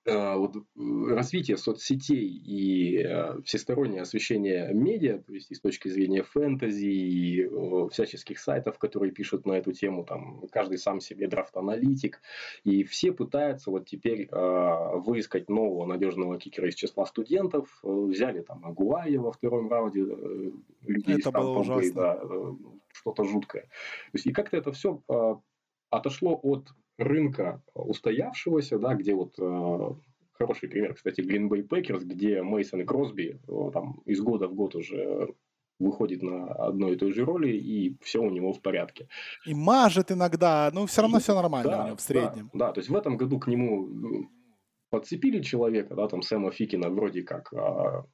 вот, 0.06 0.56
развитие 0.76 1.56
соцсетей 1.56 2.26
и 2.26 3.02
э, 3.02 3.40
всестороннее 3.42 4.02
освещение 4.02 4.72
медиа, 4.72 5.18
то 5.18 5.32
есть 5.32 5.50
и 5.50 5.54
с 5.54 5.60
точки 5.60 5.88
зрения 5.88 6.22
фэнтези, 6.22 6.86
и 6.86 7.42
э, 7.42 7.88
всяческих 7.90 8.38
сайтов, 8.38 8.78
которые 8.78 9.12
пишут 9.12 9.46
на 9.46 9.52
эту 9.54 9.72
тему, 9.72 10.04
там 10.04 10.46
каждый 10.52 10.78
сам 10.78 11.00
себе 11.00 11.26
драфт-аналитик, 11.26 12.20
и 12.64 12.84
все 12.84 13.12
пытаются 13.12 13.70
вот 13.70 13.86
теперь 13.86 14.28
выискать 14.30 15.48
нового 15.48 15.86
надежного 15.86 16.38
кикера 16.38 16.68
из 16.68 16.74
числа 16.74 17.06
студентов, 17.06 17.78
взяли 17.82 18.42
там 18.42 18.64
Агуая 18.64 19.18
во 19.18 19.32
втором 19.32 19.68
раунде, 19.68 20.00
людей 20.82 21.16
это 21.18 21.32
было 21.32 21.58
ужасно. 21.58 21.92
Да, 21.94 22.20
что-то 22.92 23.24
жуткое. 23.24 23.62
То 23.62 24.14
есть, 24.14 24.26
и 24.26 24.32
как-то 24.32 24.56
это 24.56 24.72
все 24.72 25.02
отошло 25.90 26.38
от 26.42 26.68
рынка 26.98 27.62
устоявшегося, 27.74 28.78
да, 28.78 28.94
где 28.94 29.14
вот 29.14 29.34
э, 29.38 29.90
хороший 30.32 30.68
пример, 30.68 30.94
кстати, 30.94 31.20
Green 31.20 31.48
Bay 31.48 31.66
Packers, 31.66 32.04
где 32.04 32.42
Мейсон 32.42 32.80
и 32.80 32.84
Кросби 32.84 33.40
э, 33.46 33.70
там 33.72 34.00
из 34.06 34.20
года 34.20 34.48
в 34.48 34.54
год 34.54 34.74
уже 34.74 35.34
выходит 35.78 36.22
на 36.22 36.46
одной 36.46 36.94
и 36.94 36.96
той 36.96 37.12
же 37.12 37.24
роли, 37.24 37.50
и 37.50 37.96
все 38.02 38.20
у 38.20 38.30
него 38.30 38.52
в 38.52 38.62
порядке. 38.62 39.08
И 39.44 39.54
мажет 39.54 40.10
иногда, 40.10 40.70
но 40.72 40.86
все 40.86 41.02
равно 41.02 41.18
все 41.18 41.34
нормально 41.34 41.70
да, 41.70 41.82
у 41.82 41.86
него 41.86 41.96
в 41.96 42.00
среднем. 42.00 42.50
Да, 42.54 42.68
да, 42.68 42.72
то 42.72 42.80
есть 42.80 42.88
в 42.88 42.96
этом 42.96 43.16
году 43.16 43.38
к 43.38 43.46
нему 43.46 44.30
подцепили 44.90 45.42
человека, 45.42 45.94
да, 45.94 46.08
там 46.08 46.22
Сэма 46.22 46.50
Фикина 46.50 46.88
вроде 46.88 47.22
как 47.22 47.52
а, 47.52 48.06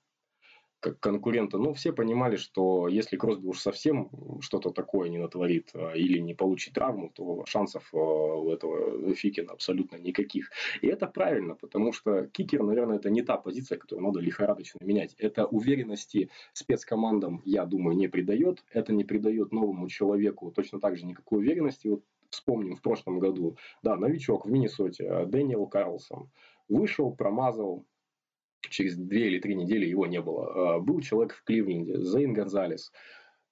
как 0.83 0.99
конкурента, 0.99 1.59
но 1.59 1.73
все 1.75 1.93
понимали, 1.93 2.35
что 2.37 2.89
если 2.89 3.17
Кросби 3.17 3.47
уж 3.47 3.61
совсем 3.61 4.11
что-то 4.41 4.71
такое 4.71 5.09
не 5.09 5.19
натворит 5.19 5.71
а, 5.75 5.93
или 5.93 6.19
не 6.19 6.35
получит 6.35 6.75
травму, 6.75 7.09
то 7.15 7.45
шансов 7.47 7.89
а, 7.95 7.97
у 7.97 8.51
этого 8.51 9.15
Фикина 9.15 9.53
абсолютно 9.53 9.97
никаких. 9.97 10.51
И 10.81 10.89
это 10.89 11.07
правильно, 11.07 11.55
потому 11.55 11.93
что 11.93 12.27
кикер, 12.27 12.65
наверное, 12.65 12.97
это 12.97 13.11
не 13.11 13.23
та 13.23 13.37
позиция, 13.37 13.79
которую 13.79 14.07
надо 14.07 14.19
лихорадочно 14.19 14.85
менять. 14.85 15.15
Это 15.19 15.47
уверенности 15.47 16.31
спецкомандам, 16.53 17.43
я 17.45 17.65
думаю, 17.65 17.97
не 17.97 18.09
придает. 18.09 18.65
Это 18.73 18.93
не 18.93 19.05
придает 19.05 19.53
новому 19.53 19.89
человеку 19.89 20.51
точно 20.51 20.81
так 20.81 20.97
же 20.97 21.07
никакой 21.07 21.39
уверенности. 21.39 21.87
Вот 21.87 22.03
вспомним 22.31 22.75
в 22.75 22.83
прошлом 22.83 23.21
году, 23.21 23.57
да, 23.85 23.97
новичок 23.97 24.47
в 24.47 24.51
Миннесоте, 24.51 25.27
Дэниел 25.27 25.67
Карлсон, 25.67 26.29
вышел, 26.69 27.15
промазал, 27.15 27.85
через 28.71 28.97
две 28.97 29.29
или 29.29 29.39
три 29.39 29.55
недели 29.55 29.87
его 29.87 30.07
не 30.07 30.21
было. 30.21 30.77
А, 30.77 30.81
был 30.81 31.01
человек 31.01 31.35
в 31.35 31.45
Кливленде, 31.45 32.03
Зейн 32.03 32.33
Гонзалес. 32.33 32.93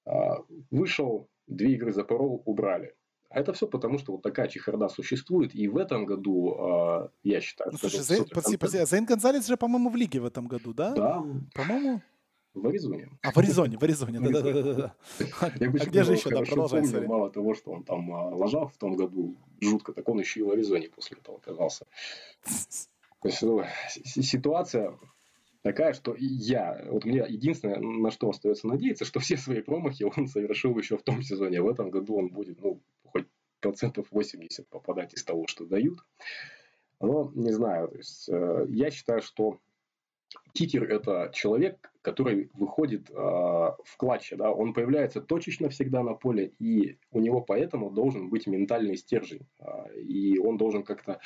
А, 0.07 0.39
вышел, 0.71 1.29
две 1.47 1.75
игры 1.75 1.93
запорол, 1.93 2.43
убрали. 2.45 2.95
А 3.31 3.41
это 3.41 3.53
все 3.53 3.69
потому, 3.69 3.99
что 3.99 4.13
вот 4.13 4.23
такая 4.23 4.49
чехарда 4.49 4.89
существует. 4.89 5.55
И 5.55 5.69
в 5.69 5.77
этом 5.77 6.05
году, 6.05 6.57
а, 6.59 7.11
я 7.23 7.41
считаю... 7.41 7.71
Ну, 7.73 7.79
слушай, 7.79 8.01
Зейн, 8.01 8.25
подожди, 8.25 8.57
подожди, 8.57 8.85
Зейн 8.85 9.05
Гонзалес 9.05 9.47
же, 9.47 9.57
по-моему, 9.57 9.91
в 9.91 9.97
лиге 9.97 10.21
в 10.21 10.25
этом 10.25 10.47
году, 10.47 10.75
да? 10.75 10.93
Да. 10.93 11.25
По-моему... 11.55 12.03
В 12.53 12.67
Аризоне. 12.67 13.09
А, 13.23 13.31
в 13.31 13.39
Аризоне, 13.39 13.79
в 13.79 13.83
Аризоне, 13.85 14.19
да-да-да. 14.19 14.97
А 15.41 15.51
где 15.51 16.03
же 16.03 16.15
еще, 16.15 16.31
да, 16.31 16.43
продолжай, 16.43 16.83
помню, 16.83 17.07
Мало 17.07 17.31
того, 17.31 17.55
что 17.55 17.71
он 17.71 17.85
там 17.85 18.11
лажал 18.11 18.67
в 18.67 18.77
том 18.77 18.97
году 18.97 19.37
жутко, 19.61 19.93
так 19.93 20.09
он 20.09 20.19
еще 20.19 20.41
и 20.41 20.43
в 20.43 20.51
Аризоне 20.51 20.89
после 20.89 21.19
этого 21.19 21.39
оказался. 21.39 21.87
То 23.23 23.29
есть 23.29 23.43
ну, 23.43 23.65
ситуация 23.95 24.99
такая, 25.63 25.93
что 25.93 26.15
я, 26.19 26.87
вот 26.91 27.05
мне 27.05 27.25
единственное, 27.29 27.79
на 27.79 28.11
что 28.11 28.31
остается 28.31 28.67
надеяться, 28.67 29.05
что 29.05 29.21
все 29.21 29.37
свои 29.37 29.61
промахи 29.61 30.05
он 30.05 30.27
совершил 30.27 30.77
еще 30.79 30.97
в 30.97 31.03
том 31.03 31.23
сезоне. 31.23 31.61
В 31.61 31.69
этом 31.69 31.91
году 31.91 32.17
он 32.17 32.29
будет, 32.29 32.61
ну, 32.63 32.83
хоть 33.05 33.27
процентов 33.61 34.07
80 34.11 34.69
попадать 34.69 35.15
из 35.15 35.25
того, 35.25 35.47
что 35.47 35.67
дают. 35.67 35.99
Но 37.01 37.31
не 37.35 37.53
знаю, 37.53 37.89
то 37.89 37.97
есть 37.97 38.29
э, 38.29 38.67
я 38.69 38.91
считаю, 38.91 39.23
что 39.23 39.59
кикер 40.53 40.85
это 40.85 41.31
человек, 41.33 41.91
который 42.03 42.51
выходит 42.55 43.11
э, 43.11 43.15
в 43.15 43.97
клатче, 43.97 44.37
да, 44.37 44.51
он 44.51 44.75
появляется 44.75 45.21
точечно 45.21 45.69
всегда 45.71 46.03
на 46.03 46.15
поле, 46.15 46.53
и 46.59 46.99
у 47.11 47.21
него 47.21 47.41
поэтому 47.41 47.91
должен 47.91 48.29
быть 48.29 48.47
ментальный 48.47 48.97
стержень, 48.97 49.47
э, 49.59 50.01
и 50.01 50.39
он 50.39 50.59
должен 50.59 50.83
как-то 50.83 51.21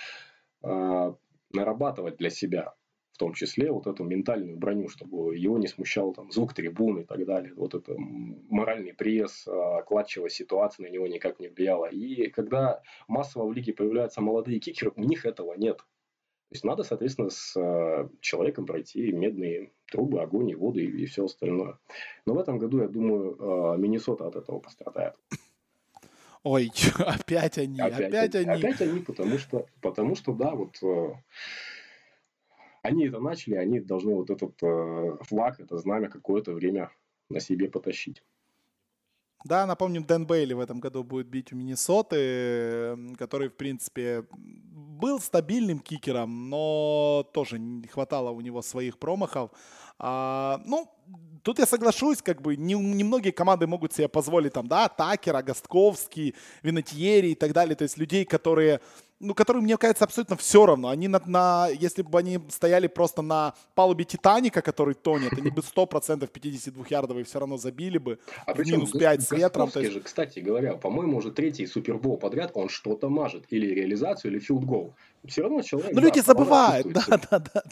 э, 0.62 1.14
нарабатывать 1.54 2.16
для 2.16 2.30
себя 2.30 2.74
в 3.14 3.18
том 3.18 3.32
числе 3.32 3.70
вот 3.70 3.86
эту 3.86 4.02
ментальную 4.02 4.56
броню, 4.56 4.88
чтобы 4.88 5.36
его 5.36 5.56
не 5.56 5.68
смущал 5.68 6.12
там 6.12 6.32
звук 6.32 6.52
трибуны 6.52 7.02
и 7.02 7.04
так 7.04 7.24
далее. 7.24 7.52
Вот 7.54 7.74
это 7.74 7.94
моральный 7.96 8.92
пресс, 8.92 9.46
а, 9.46 9.82
кладчевая 9.82 10.30
ситуация 10.30 10.88
на 10.88 10.92
него 10.92 11.06
никак 11.06 11.38
не 11.38 11.46
влияла. 11.46 11.86
И 11.86 12.28
когда 12.30 12.82
массово 13.06 13.46
в 13.46 13.52
лиге 13.52 13.72
появляются 13.72 14.20
молодые 14.20 14.58
кикеры, 14.58 14.92
у 14.96 15.04
них 15.04 15.24
этого 15.26 15.54
нет. 15.54 15.76
То 15.76 16.56
есть 16.56 16.64
надо, 16.64 16.82
соответственно, 16.82 17.30
с 17.30 17.56
а, 17.56 18.10
человеком 18.20 18.66
пройти 18.66 19.12
медные 19.12 19.70
трубы, 19.92 20.20
огонь 20.20 20.50
и 20.50 20.56
воду 20.56 20.80
и, 20.80 20.86
и 20.86 21.06
все 21.06 21.26
остальное. 21.26 21.78
Но 22.26 22.34
в 22.34 22.38
этом 22.40 22.58
году, 22.58 22.80
я 22.80 22.88
думаю, 22.88 23.36
а, 23.38 23.76
Миннесота 23.76 24.26
от 24.26 24.34
этого 24.34 24.58
пострадает. 24.58 25.14
Ой, 26.44 26.70
опять 26.98 27.58
они, 27.58 27.80
опять, 27.80 28.08
опять 28.08 28.34
они. 28.36 28.50
Опять 28.50 28.80
они, 28.80 29.00
потому 29.00 29.38
что, 29.38 29.66
потому 29.80 30.14
что, 30.14 30.32
да, 30.32 30.54
вот 30.54 30.76
они 32.82 33.06
это 33.06 33.18
начали, 33.18 33.54
они 33.54 33.80
должны 33.80 34.14
вот 34.14 34.28
этот 34.28 34.62
э, 34.62 35.16
флаг, 35.22 35.58
это 35.58 35.78
знамя 35.78 36.10
какое-то 36.10 36.52
время 36.52 36.90
на 37.30 37.40
себе 37.40 37.70
потащить. 37.70 38.22
Да, 39.44 39.66
напомним, 39.66 40.04
Дэн 40.04 40.26
Бейли 40.26 40.54
в 40.54 40.60
этом 40.60 40.80
году 40.80 41.04
будет 41.04 41.26
бить 41.26 41.52
у 41.52 41.56
Миннесоты, 41.56 42.96
который, 43.18 43.48
в 43.50 43.56
принципе, 43.56 44.24
был 44.32 45.20
стабильным 45.20 45.80
кикером, 45.80 46.48
но 46.48 47.28
тоже 47.34 47.58
не 47.58 47.86
хватало 47.86 48.30
у 48.30 48.40
него 48.40 48.62
своих 48.62 48.98
промахов. 48.98 49.50
А, 49.98 50.62
ну, 50.64 50.90
тут 51.42 51.58
я 51.58 51.66
соглашусь, 51.66 52.22
как 52.22 52.40
бы 52.40 52.56
не, 52.56 52.72
немногие 52.74 53.32
команды 53.32 53.66
могут 53.66 53.92
себе 53.92 54.08
позволить 54.08 54.54
там, 54.54 54.66
да, 54.66 54.88
Такера, 54.88 55.42
Гостковский, 55.42 56.34
Винотьери 56.62 57.32
и 57.32 57.34
так 57.34 57.52
далее, 57.52 57.76
то 57.76 57.84
есть 57.84 57.98
людей, 57.98 58.24
которые 58.24 58.80
ну, 59.20 59.34
которые, 59.34 59.62
мне 59.62 59.76
кажется, 59.76 60.04
абсолютно 60.04 60.36
все 60.36 60.66
равно. 60.66 60.88
Они 60.88 61.08
на, 61.08 61.20
на, 61.24 61.68
если 61.68 62.02
бы 62.02 62.18
они 62.18 62.40
стояли 62.48 62.86
просто 62.86 63.22
на 63.22 63.54
палубе 63.74 64.04
Титаника, 64.04 64.60
который 64.62 64.94
тонет, 64.94 65.32
они 65.32 65.50
бы 65.50 65.62
100% 65.62 66.28
52-ярдовые 66.30 67.24
все 67.24 67.38
равно 67.38 67.56
забили 67.56 67.98
бы. 67.98 68.18
А 68.46 68.54
в 68.54 68.58
минус 68.58 68.90
5 68.90 69.22
с 69.22 69.30
ветром. 69.30 69.70
То 69.70 69.80
есть... 69.80 69.92
же, 69.92 70.00
кстати 70.00 70.40
говоря, 70.40 70.74
по-моему, 70.74 71.18
уже 71.18 71.30
третий 71.30 71.66
супербол 71.66 72.16
подряд 72.16 72.50
он 72.54 72.68
что-то 72.68 73.08
мажет. 73.08 73.44
Или 73.50 73.72
реализацию, 73.74 74.32
или 74.32 74.40
филдгол. 74.40 74.94
Все 75.26 75.42
равно 75.42 75.62
человек... 75.62 75.92
Ну, 75.92 76.00
да, 76.00 76.06
люди 76.06 76.20
забывают. 76.20 76.86
Да, 76.94 77.20
да, 77.30 77.38
да. 77.38 77.62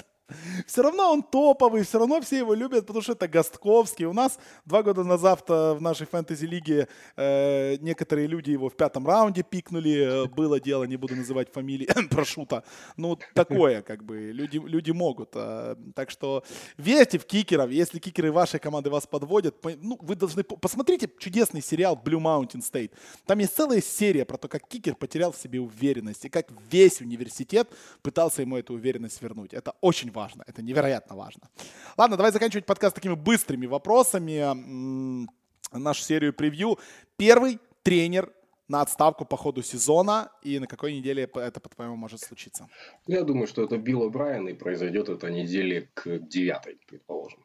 Все 0.66 0.82
равно 0.82 1.12
он 1.12 1.22
топовый, 1.22 1.82
все 1.82 1.98
равно 1.98 2.20
все 2.20 2.38
его 2.38 2.54
любят, 2.54 2.86
потому 2.86 3.02
что 3.02 3.12
это 3.12 3.28
Гостковский. 3.28 4.06
У 4.06 4.12
нас 4.12 4.38
два 4.64 4.82
года 4.82 5.04
назад 5.04 5.48
в 5.48 5.78
нашей 5.80 6.06
фэнтези-лиге 6.06 6.88
э, 7.16 7.76
некоторые 7.80 8.26
люди 8.26 8.50
его 8.50 8.68
в 8.68 8.76
пятом 8.76 9.06
раунде 9.06 9.42
пикнули. 9.42 10.24
Э, 10.24 10.28
было 10.28 10.60
дело, 10.60 10.84
не 10.84 10.96
буду 10.96 11.14
называть 11.16 11.52
фамилии, 11.52 11.88
прошута. 12.10 12.64
Ну, 12.96 13.18
такое, 13.34 13.82
как 13.82 14.04
бы, 14.04 14.32
люди, 14.32 14.58
люди 14.58 14.90
могут. 14.90 15.30
Э, 15.34 15.76
так 15.94 16.10
что 16.10 16.44
верьте 16.76 17.18
в 17.18 17.26
кикеров. 17.26 17.70
Если 17.70 17.98
кикеры 17.98 18.32
вашей 18.32 18.60
команды 18.60 18.90
вас 18.90 19.06
подводят, 19.06 19.56
ну, 19.80 19.98
вы 20.00 20.16
должны... 20.16 20.42
Посмотрите 20.42 21.10
чудесный 21.18 21.62
сериал 21.62 22.00
Blue 22.02 22.20
Mountain 22.20 22.60
State. 22.60 22.90
Там 23.26 23.38
есть 23.38 23.54
целая 23.54 23.80
серия 23.80 24.24
про 24.24 24.38
то, 24.38 24.48
как 24.48 24.66
кикер 24.66 24.94
потерял 24.94 25.32
в 25.32 25.36
себе 25.36 25.60
уверенность 25.60 26.24
и 26.24 26.28
как 26.28 26.48
весь 26.70 27.00
университет 27.00 27.68
пытался 28.02 28.42
ему 28.42 28.56
эту 28.56 28.74
уверенность 28.74 29.20
вернуть. 29.22 29.52
Это 29.52 29.74
очень 29.80 30.10
важно 30.10 30.21
важно. 30.22 30.44
Это 30.46 30.62
невероятно 30.62 31.16
важно. 31.16 31.48
Ладно, 31.96 32.16
давай 32.16 32.32
заканчивать 32.32 32.66
подкаст 32.66 32.94
такими 32.94 33.14
быстрыми 33.14 33.66
вопросами. 33.66 35.26
Нашу 35.72 36.02
серию 36.02 36.32
превью. 36.32 36.78
Первый 37.16 37.58
тренер 37.82 38.32
на 38.68 38.82
отставку 38.82 39.24
по 39.24 39.36
ходу 39.36 39.62
сезона, 39.62 40.30
и 40.44 40.60
на 40.60 40.66
какой 40.66 40.94
неделе 40.94 41.22
это, 41.34 41.60
по-твоему, 41.60 41.96
может 41.96 42.20
случиться? 42.20 42.68
Я 43.06 43.22
думаю, 43.22 43.46
что 43.46 43.64
это 43.64 43.78
Билл 43.78 44.10
Брайан, 44.10 44.48
и 44.48 44.54
произойдет 44.54 45.08
это 45.08 45.30
недели 45.30 45.90
к 45.94 46.18
девятой, 46.18 46.78
предположим. 46.86 47.44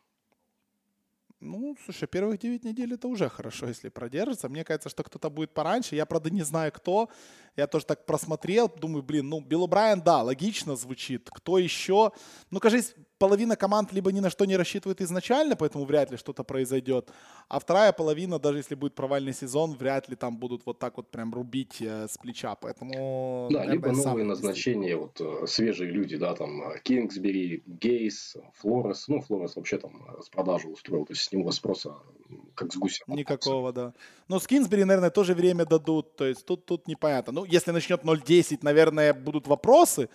Ну, 1.39 1.75
слушай, 1.85 2.07
первых 2.07 2.39
9 2.39 2.63
недель 2.63 2.93
это 2.93 3.07
уже 3.07 3.29
хорошо, 3.29 3.67
если 3.67 3.89
продержится. 3.89 4.49
Мне 4.49 4.63
кажется, 4.63 4.89
что 4.89 5.03
кто-то 5.03 5.29
будет 5.29 5.53
пораньше. 5.53 5.95
Я, 5.95 6.05
правда, 6.05 6.29
не 6.29 6.43
знаю, 6.43 6.71
кто. 6.71 7.09
Я 7.57 7.65
тоже 7.65 7.85
так 7.85 8.05
просмотрел, 8.05 8.69
думаю, 8.69 9.01
блин, 9.01 9.29
ну, 9.29 9.41
Билл 9.41 9.65
Брайан, 9.65 10.01
да, 10.01 10.21
логично 10.21 10.75
звучит. 10.75 11.29
Кто 11.31 11.57
еще? 11.57 12.11
Ну, 12.51 12.59
кажется, 12.59 12.93
половина 13.17 13.55
команд 13.55 13.91
либо 13.93 14.11
ни 14.11 14.19
на 14.19 14.29
что 14.29 14.45
не 14.45 14.55
рассчитывает 14.55 15.01
изначально, 15.01 15.55
поэтому 15.55 15.85
вряд 15.85 16.11
ли 16.11 16.17
что-то 16.17 16.43
произойдет. 16.43 17.09
А 17.49 17.59
вторая 17.59 17.91
половина, 17.93 18.37
даже 18.37 18.59
если 18.59 18.75
будет 18.75 18.93
провальный 18.93 19.33
сезон, 19.33 19.73
вряд 19.73 20.07
ли 20.07 20.15
там 20.15 20.37
будут 20.37 20.65
вот 20.65 20.79
так 20.79 20.97
вот 20.97 21.09
прям 21.09 21.33
рубить 21.33 21.81
э, 21.81 22.07
с 22.07 22.17
плеча. 22.17 22.55
Поэтому, 22.55 23.49
да, 23.51 23.65
либо 23.65 23.91
новые 23.91 24.25
назначения, 24.25 24.95
вот 24.95 25.19
э, 25.19 25.47
свежие 25.47 25.89
люди, 25.89 26.17
да, 26.17 26.35
там 26.35 26.61
э, 26.61 26.79
Кингсбери, 26.83 27.63
Гейс, 27.65 28.37
Флорес. 28.55 29.07
Ну, 29.07 29.21
Флорес 29.21 29.55
вообще 29.55 29.79
там 29.79 30.05
э, 30.09 30.21
с 30.21 30.29
продажи 30.29 30.67
устроил, 30.67 31.05
то 31.05 31.13
есть 31.13 31.23
с 31.23 31.31
него 31.31 31.51
спроса 31.51 31.95
как 32.55 32.73
с 32.73 32.77
гуся. 32.77 33.03
Никакого, 33.07 33.71
да. 33.71 33.93
Но 34.27 34.39
с 34.39 34.47
Кинсбери, 34.47 34.83
наверное, 34.83 35.09
тоже 35.09 35.33
время 35.33 35.65
дадут, 35.65 36.15
то 36.15 36.25
есть 36.25 36.45
тут, 36.45 36.65
тут 36.65 36.87
непонятно. 36.87 37.31
Ну, 37.31 37.45
если 37.47 37.71
начнет 37.71 38.03
0.10, 38.03 38.59
наверное, 38.61 39.13
будут 39.13 39.47
вопросы, 39.47 40.09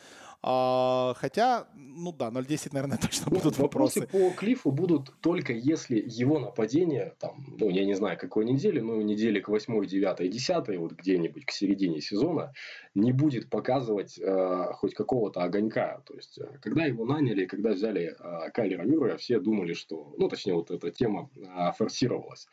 а, 0.44 1.14
хотя, 1.18 1.68
ну 1.74 2.12
да, 2.12 2.30
0.10, 2.30 2.70
наверное, 2.72 2.98
точно 3.02 3.26
ну, 3.30 3.38
будут 3.38 3.58
вопросы. 3.58 4.00
Вопросы 4.00 4.30
по 4.30 4.36
Клиффу 4.36 4.72
будут 4.72 5.14
только 5.20 5.52
если 5.52 6.02
его 6.04 6.40
нападение, 6.40 7.14
там, 7.20 7.46
ну, 7.58 7.70
я 7.70 7.84
не 7.84 7.94
знаю, 7.94 8.18
какой 8.18 8.44
недели, 8.44 8.80
но 8.80 9.00
недели 9.00 9.38
к 9.38 9.48
8, 9.48 9.86
9, 9.86 10.30
10, 10.30 10.78
вот 10.78 10.92
где-нибудь 10.92 11.46
к 11.46 11.52
середине 11.52 12.00
сезона, 12.00 12.52
не 12.96 13.12
будет 13.12 13.50
показывать 13.50 14.18
э, 14.18 14.72
хоть 14.74 14.94
какого-то 14.94 15.42
огонька. 15.42 16.02
То 16.06 16.14
есть, 16.14 16.38
э, 16.38 16.58
когда 16.60 16.86
его 16.86 17.04
наняли, 17.06 17.46
когда 17.46 17.70
взяли 17.70 18.16
э, 18.18 18.50
Кайлера 18.50 18.82
Мюррея, 18.82 19.16
все 19.18 19.38
думали, 19.38 19.74
что, 19.74 20.12
ну, 20.18 20.28
точнее, 20.28 20.54
вот 20.54 20.72
эта 20.72 20.90
тема 20.90 21.30
э, 21.36 21.70
форсировалась, 21.78 22.48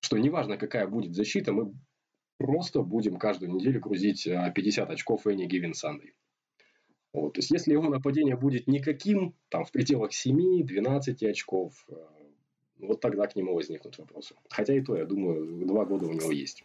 что 0.00 0.18
неважно, 0.18 0.56
какая 0.56 0.86
будет 0.86 1.16
защита, 1.16 1.52
мы 1.52 1.72
просто 2.38 2.82
будем 2.82 3.18
каждую 3.18 3.52
неделю 3.52 3.80
грузить 3.80 4.24
50 4.24 4.90
очков 4.90 5.26
Any 5.26 5.46
Given 5.46 5.72
Sunday. 5.72 6.12
Вот. 7.12 7.34
То 7.34 7.38
есть, 7.40 7.50
если 7.50 7.72
его 7.72 7.88
нападение 7.88 8.36
будет 8.36 8.66
никаким, 8.66 9.34
там, 9.48 9.64
в 9.64 9.72
пределах 9.72 10.12
7-12 10.12 11.26
очков, 11.28 11.84
э, 11.88 11.94
вот 12.78 13.00
тогда 13.00 13.26
к 13.26 13.34
нему 13.34 13.54
возникнут 13.54 13.98
вопросы. 13.98 14.34
Хотя 14.50 14.74
и 14.74 14.80
то, 14.80 14.96
я 14.96 15.04
думаю, 15.04 15.66
два 15.66 15.84
года 15.84 16.06
у 16.06 16.12
него 16.12 16.30
есть. 16.30 16.64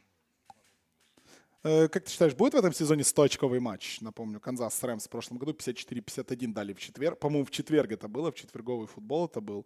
Э, 1.63 1.87
как 1.87 2.03
ты 2.03 2.11
считаешь, 2.11 2.35
будет 2.35 2.53
в 2.53 2.57
этом 2.57 2.73
сезоне 2.73 3.03
100-очковый 3.03 3.61
матч? 3.61 4.01
Напомню, 4.01 4.41
Канзас 4.41 4.83
Рэмс 4.83 5.05
в 5.05 5.09
прошлом 5.09 5.37
году 5.37 5.53
54-51 5.53 6.53
дали 6.53 6.73
в 6.73 6.79
четверг. 6.79 7.19
По-моему, 7.19 7.45
в 7.45 7.51
четверг 7.51 7.91
это 7.93 8.09
было, 8.09 8.31
в 8.31 8.35
четверговый 8.35 8.87
футбол 8.87 9.27
это 9.27 9.39
был. 9.39 9.65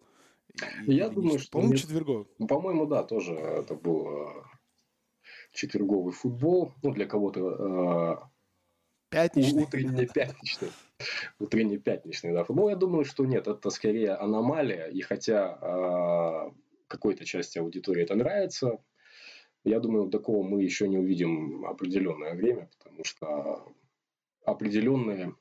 Я 0.86 1.10
думаю, 1.10 1.40
что... 1.40 1.52
По-моему, 1.52 1.76
четверговый. 1.76 2.26
По-моему, 2.48 2.86
да, 2.86 3.04
тоже 3.04 3.34
это 3.34 3.74
был 3.74 4.08
четверговый 5.58 6.14
футбол. 6.14 6.74
Ну, 6.84 6.92
для 6.92 7.06
кого-то... 7.06 8.30
Пятничный. 9.10 9.64
Утренний 9.64 10.06
пятничный. 10.06 10.70
Утренний 11.40 11.78
пятничный, 11.78 12.34
да. 12.34 12.44
Футбол, 12.44 12.70
я 12.70 12.76
думаю, 12.76 13.06
что 13.06 13.26
нет, 13.26 13.48
это 13.48 13.70
скорее 13.70 14.14
аномалия. 14.14 14.88
И 14.88 15.02
хотя 15.02 16.52
какой-то 16.88 17.26
части 17.26 17.58
аудитории 17.58 18.04
это 18.04 18.16
нравится, 18.16 18.80
я 19.64 19.80
думаю, 19.80 20.10
такого 20.10 20.48
мы 20.48 20.64
еще 20.64 20.88
не 20.88 20.98
увидим 20.98 21.66
определенное 21.66 22.36
время, 22.36 22.70
потому 22.78 23.04
что 23.04 23.68
определенные 24.46 25.36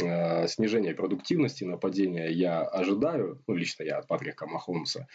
э, 0.00 0.46
снижение 0.46 0.94
продуктивности 0.94 1.64
нападения 1.64 2.30
я 2.30 2.62
ожидаю, 2.62 3.42
ну, 3.46 3.54
лично 3.54 3.82
я 3.82 3.98
от 3.98 4.06
Патрика 4.06 4.46
Махомса, 4.46 5.08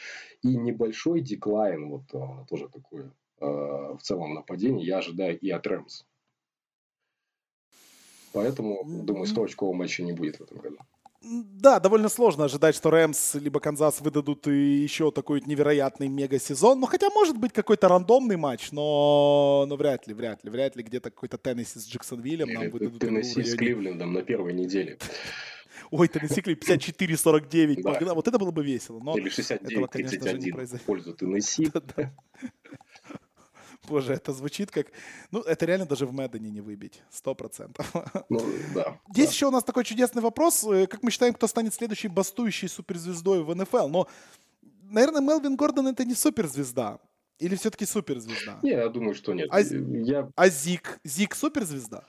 и 0.44 0.58
небольшой 0.58 1.22
деклайн, 1.22 1.90
вот 1.90 2.14
э, 2.14 2.46
тоже 2.50 2.68
такой 2.68 3.04
э, 3.04 3.12
в 3.40 4.00
целом 4.02 4.34
нападение 4.34 4.86
я 4.86 4.98
ожидаю 4.98 5.40
и 5.40 5.50
от 5.50 5.66
Рэмс. 5.68 6.04
Поэтому, 8.34 8.84
думаю, 8.86 9.26
100 9.26 9.44
очкового 9.44 9.76
матча 9.76 10.04
не 10.04 10.14
будет 10.14 10.38
в 10.38 10.42
этом 10.42 10.58
году. 10.58 10.78
Да, 11.22 11.80
довольно 11.80 12.10
сложно 12.10 12.46
ожидать, 12.46 12.76
что 12.76 12.92
Рэмс 12.92 13.36
либо 13.36 13.60
Канзас 13.60 14.02
выдадут 14.02 14.46
еще 14.48 15.12
такой 15.12 15.42
невероятный 15.46 16.08
мега-сезон. 16.08 16.80
Ну, 16.80 16.86
хотя 16.86 17.10
может 17.10 17.38
быть 17.38 17.52
какой-то 17.54 17.88
рандомный 17.88 18.38
матч, 18.38 18.72
но, 18.72 19.66
но 19.68 19.76
вряд 19.76 20.08
ли, 20.08 20.14
вряд 20.14 20.44
ли, 20.44 20.52
вряд 20.52 20.76
ли 20.76 20.84
где-то 20.84 21.10
какой-то 21.10 21.38
Теннесси 21.38 21.80
с 21.80 21.88
Джексонвиллем 21.88 22.54
нам 22.54 22.70
выдадут. 22.70 23.02
Теннесси 23.02 23.44
с 23.44 23.56
Кливлендом 23.56 24.14
на 24.14 24.22
первой 24.22 24.54
неделе. 24.54 25.00
Ой, 25.90 26.08
Теннесси 26.08 26.42
Клип 26.42 26.64
54-49. 26.64 27.82
Да. 27.82 28.14
Вот 28.14 28.28
это 28.28 28.38
было 28.38 28.52
бы 28.52 28.64
весело. 28.64 29.00
Но 29.00 29.18
Или 29.18 29.32
69-31 29.32 30.78
в 30.78 30.82
пользу 30.84 31.14
Теннесси. 31.14 31.72
Боже, 33.88 34.14
это 34.14 34.34
звучит 34.34 34.72
как... 34.72 34.88
Ну, 35.32 35.40
это 35.42 35.66
реально 35.66 35.86
даже 35.86 36.06
в 36.06 36.14
Мэддене 36.14 36.50
не 36.50 36.62
выбить. 36.62 37.02
Сто 37.10 37.36
процентов. 37.36 37.92
Ну, 38.30 38.42
да. 38.76 39.00
Здесь 39.10 39.28
да. 39.28 39.32
еще 39.32 39.48
у 39.48 39.52
нас 39.52 39.64
такой 39.64 39.84
чудесный 39.84 40.22
вопрос. 40.22 40.64
Э, 40.66 40.86
как 40.88 41.04
мы 41.04 41.12
считаем, 41.12 41.34
кто 41.34 41.48
станет 41.48 41.74
следующей 41.74 42.10
бастующей 42.10 42.68
суперзвездой 42.68 43.44
в 43.44 43.56
НФЛ? 43.56 43.88
Но, 43.88 44.08
наверное, 44.84 45.22
Мелвин 45.22 45.56
Гордон 45.56 45.88
это 45.88 46.04
не 46.04 46.14
суперзвезда. 46.14 47.00
Или 47.40 47.56
все-таки 47.56 47.86
суперзвезда? 47.86 48.60
Не, 48.64 48.72
я 48.72 48.90
думаю, 48.90 49.14
что 49.16 49.34
нет. 49.34 49.48
А, 49.52 49.62
я... 49.62 50.30
а 50.36 50.50
Зик? 50.50 51.00
Зик 51.04 51.36
суперзвезда? 51.36 52.04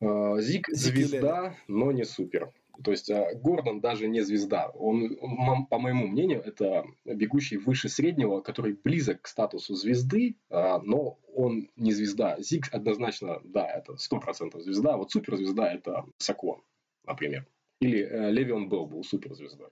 А, 0.00 0.40
Зик 0.40 0.68
звезда, 0.68 1.56
но 1.68 1.92
не 1.92 2.04
супер. 2.04 2.52
То 2.82 2.90
есть 2.90 3.10
а, 3.10 3.34
Гордон 3.34 3.80
даже 3.80 4.08
не 4.08 4.20
звезда. 4.20 4.68
Он, 4.68 5.66
по 5.66 5.78
моему 5.78 6.06
мнению, 6.06 6.42
это 6.42 6.84
бегущий 7.04 7.56
выше 7.56 7.88
среднего, 7.88 8.40
который 8.40 8.72
близок 8.72 9.22
к 9.22 9.28
статусу 9.28 9.74
звезды, 9.74 10.36
а, 10.50 10.80
но 10.80 11.18
он 11.34 11.68
не 11.76 11.92
звезда. 11.92 12.40
Зиг 12.40 12.72
однозначно, 12.72 13.40
да, 13.44 13.66
это 13.68 13.96
сто 13.96 14.18
процентов 14.18 14.62
звезда. 14.62 14.96
Вот 14.96 15.10
суперзвезда 15.10 15.72
это 15.72 16.04
Саквон, 16.18 16.62
например. 17.06 17.46
Или 17.80 18.00
э, 18.00 18.30
Левион 18.30 18.68
Белл 18.68 18.86
был 18.86 19.02
суперзвездой. 19.02 19.68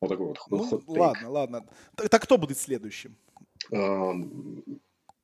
Вот 0.00 0.08
такой 0.08 0.26
вот 0.26 0.38
ну, 0.50 0.64
ход 0.64 0.82
Ладно, 0.86 1.30
ладно. 1.30 1.66
Так, 1.94 2.08
так 2.08 2.22
кто 2.22 2.38
будет 2.38 2.58
следующим? 2.58 3.16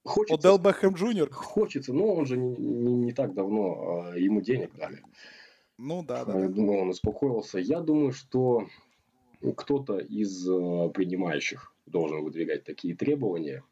Хочется, 0.04 0.34
Одел 0.34 0.58
Бэхэм 0.58 0.94
Джуниор? 0.94 1.30
Хочется, 1.30 1.92
но 1.92 2.14
он 2.14 2.26
же 2.26 2.36
не, 2.36 2.56
не, 2.56 2.94
не 2.94 3.12
так 3.12 3.34
давно 3.34 4.12
ему 4.14 4.40
денег 4.40 4.74
дали. 4.74 5.02
Ну 5.78 6.02
да, 6.02 6.24
да. 6.24 6.38
Я 6.38 6.48
думаю, 6.48 6.82
он 6.82 6.88
успокоился. 6.90 7.58
Я 7.58 7.80
думаю, 7.80 8.12
что 8.12 8.66
кто-то 9.56 9.98
из 9.98 10.48
э, 10.48 10.90
принимающих 10.90 11.74
должен 11.86 12.22
выдвигать 12.22 12.64
такие 12.64 12.94
требования. 12.94 13.64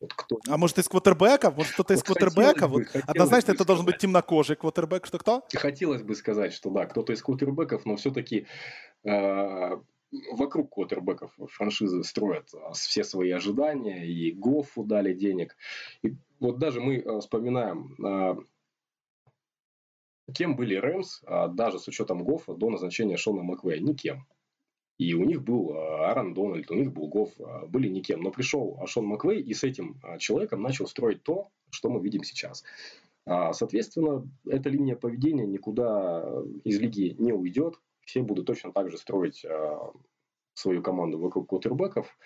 Вот 0.00 0.12
кто... 0.12 0.38
А 0.48 0.56
может 0.56 0.78
из 0.78 0.88
квотербека? 0.88 1.50
Может 1.50 1.74
кто-то 1.74 1.94
из 1.94 1.98
вот 2.06 2.18
квотербека? 2.18 2.66
Вот 2.66 2.82
однозначно 3.06 3.52
это 3.52 3.62
сказать. 3.62 3.66
должен 3.66 3.86
быть 3.86 3.98
темнокожий 3.98 4.56
квотербек. 4.56 5.06
Что 5.06 5.18
кто? 5.18 5.42
Хотелось 5.54 6.02
бы 6.02 6.14
сказать, 6.14 6.52
что 6.52 6.70
да, 6.70 6.86
кто-то 6.86 7.12
из 7.12 7.22
квотербеков, 7.22 7.86
но 7.86 7.96
все-таки 7.96 8.46
э, 9.04 9.70
вокруг 10.32 10.74
квотербеков 10.74 11.32
франшизы 11.50 12.02
строят 12.04 12.52
э, 12.52 12.58
все 12.74 13.04
свои 13.04 13.30
ожидания, 13.30 14.06
и 14.06 14.32
Гоффу 14.32 14.84
дали 14.84 15.14
денег. 15.14 15.56
И 16.02 16.14
вот 16.40 16.58
даже 16.58 16.80
мы 16.80 16.98
э, 16.98 17.20
вспоминаем 17.20 17.96
Кем 20.32 20.56
были 20.56 20.74
Рэмс, 20.74 21.20
а, 21.26 21.48
даже 21.48 21.78
с 21.78 21.86
учетом 21.88 22.24
Гоффа, 22.24 22.54
до 22.54 22.70
назначения 22.70 23.16
Шона 23.16 23.42
Маквея? 23.42 23.80
Никем. 23.80 24.26
И 24.96 25.12
у 25.14 25.24
них 25.24 25.42
был 25.42 25.72
а, 25.72 26.08
Аарон 26.08 26.32
Дональд, 26.32 26.70
у 26.70 26.74
них 26.74 26.92
был 26.92 27.08
Гофф, 27.08 27.32
а, 27.40 27.66
были 27.66 27.88
никем. 27.88 28.22
Но 28.22 28.30
пришел 28.30 28.80
Шон 28.86 29.06
Маквей 29.06 29.42
и 29.42 29.52
с 29.52 29.64
этим 29.64 30.00
человеком 30.18 30.62
начал 30.62 30.86
строить 30.86 31.22
то, 31.22 31.50
что 31.70 31.90
мы 31.90 32.00
видим 32.00 32.22
сейчас. 32.22 32.64
Соответственно, 33.26 34.28
эта 34.46 34.68
линия 34.68 34.96
поведения 34.96 35.46
никуда 35.46 36.42
из 36.62 36.78
лиги 36.78 37.16
не 37.18 37.32
уйдет. 37.32 37.80
Все 38.04 38.22
будут 38.22 38.46
точно 38.46 38.70
так 38.70 38.90
же 38.90 38.98
строить 38.98 39.46
свою 40.52 40.82
команду 40.82 41.18
вокруг 41.18 41.48
квотербеков. 41.48 42.18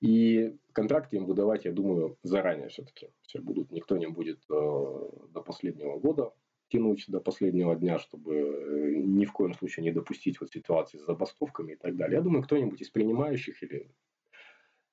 И 0.00 0.56
контракты 0.72 1.16
им 1.16 1.26
выдавать, 1.26 1.64
я 1.64 1.70
думаю, 1.70 2.18
заранее 2.24 2.70
все-таки. 2.70 3.10
Все 3.22 3.40
будут, 3.40 3.70
никто 3.70 3.96
не 3.96 4.08
будет 4.08 4.40
до 4.48 5.42
последнего 5.46 6.00
года 6.00 6.32
тянуть 6.72 7.04
до 7.08 7.20
последнего 7.20 7.76
дня, 7.76 7.98
чтобы 7.98 8.34
э, 8.34 8.94
ни 8.96 9.26
в 9.26 9.32
коем 9.32 9.54
случае 9.54 9.84
не 9.84 9.92
допустить 9.92 10.40
вот 10.40 10.50
ситуации 10.50 10.98
с 10.98 11.04
забастовками 11.04 11.72
и 11.72 11.76
так 11.76 11.96
далее. 11.96 12.16
Я 12.16 12.22
думаю, 12.22 12.42
кто-нибудь 12.42 12.80
из 12.80 12.90
принимающих 12.90 13.62
или 13.62 13.90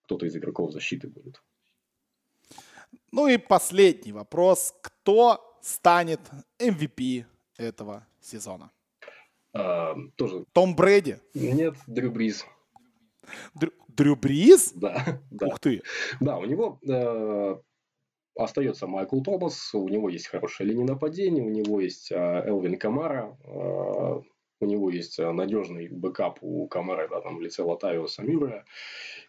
кто-то 0.03 0.25
из 0.25 0.35
игроков 0.35 0.71
защиты 0.71 1.07
будет. 1.07 1.41
Ну 3.11 3.27
и 3.27 3.37
последний 3.37 4.11
вопрос. 4.11 4.75
Кто 4.81 5.57
станет 5.61 6.19
MVP 6.59 7.25
этого 7.57 8.05
сезона? 8.19 8.71
А, 9.53 9.95
тоже. 10.15 10.45
Том 10.51 10.75
Брэди? 10.75 11.19
Нет, 11.33 11.75
Дрю 11.87 12.11
Бриз. 12.11 12.45
Дрю, 13.53 13.71
Дрю 13.87 14.15
Бриз? 14.15 14.73
Да, 14.73 15.21
да. 15.31 15.47
Ух 15.47 15.59
ты. 15.59 15.81
Да, 16.19 16.37
у 16.37 16.45
него 16.45 16.79
э, 16.87 17.57
Остается 18.39 18.87
Майкл 18.87 19.19
Томас, 19.19 19.73
у 19.73 19.89
него 19.89 20.07
есть 20.07 20.27
хорошая 20.27 20.65
линия 20.65 20.85
нападения, 20.85 21.41
у 21.41 21.49
него 21.49 21.81
есть 21.81 22.09
а, 22.13 22.41
Элвин 22.47 22.77
Камара, 22.77 23.37
а, 23.43 24.21
у 24.61 24.65
него 24.65 24.89
есть 24.89 25.19
а, 25.19 25.33
надежный 25.33 25.89
backup 25.89 26.37
у 26.39 26.65
Камара, 26.67 27.09
да, 27.09 27.19
там 27.19 27.35
в 27.35 27.41
лице 27.41 27.63
Латавиуса 27.63 28.07
Мюррея. 28.07 28.63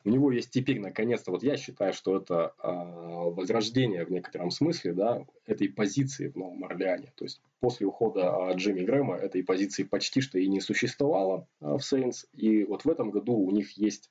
У 0.05 0.11
него 0.11 0.31
есть 0.31 0.53
теперь, 0.53 0.79
наконец-то, 0.79 1.33
вот 1.33 1.43
я 1.43 1.57
считаю, 1.57 1.93
что 1.93 2.17
это 2.17 2.55
возрождение 2.63 4.05
в 4.05 4.11
некотором 4.11 4.53
смысле, 4.53 4.93
да, 4.93 5.27
этой 5.45 5.69
позиции 5.69 6.29
в 6.29 6.37
Новом 6.37 6.63
Орлеане. 6.63 7.13
То 7.17 7.25
есть 7.25 7.43
после 7.59 7.89
ухода 7.89 8.53
Джимми 8.55 8.85
Грэма 8.85 9.17
этой 9.17 9.43
позиции 9.43 9.83
почти 9.83 10.21
что 10.21 10.39
и 10.39 10.47
не 10.47 10.61
существовало 10.61 11.49
в 11.59 11.81
Сейнс. 11.81 12.27
И 12.33 12.63
вот 12.63 12.85
в 12.85 12.89
этом 12.89 13.11
году 13.11 13.35
у 13.35 13.51
них 13.51 13.73
есть 13.73 14.09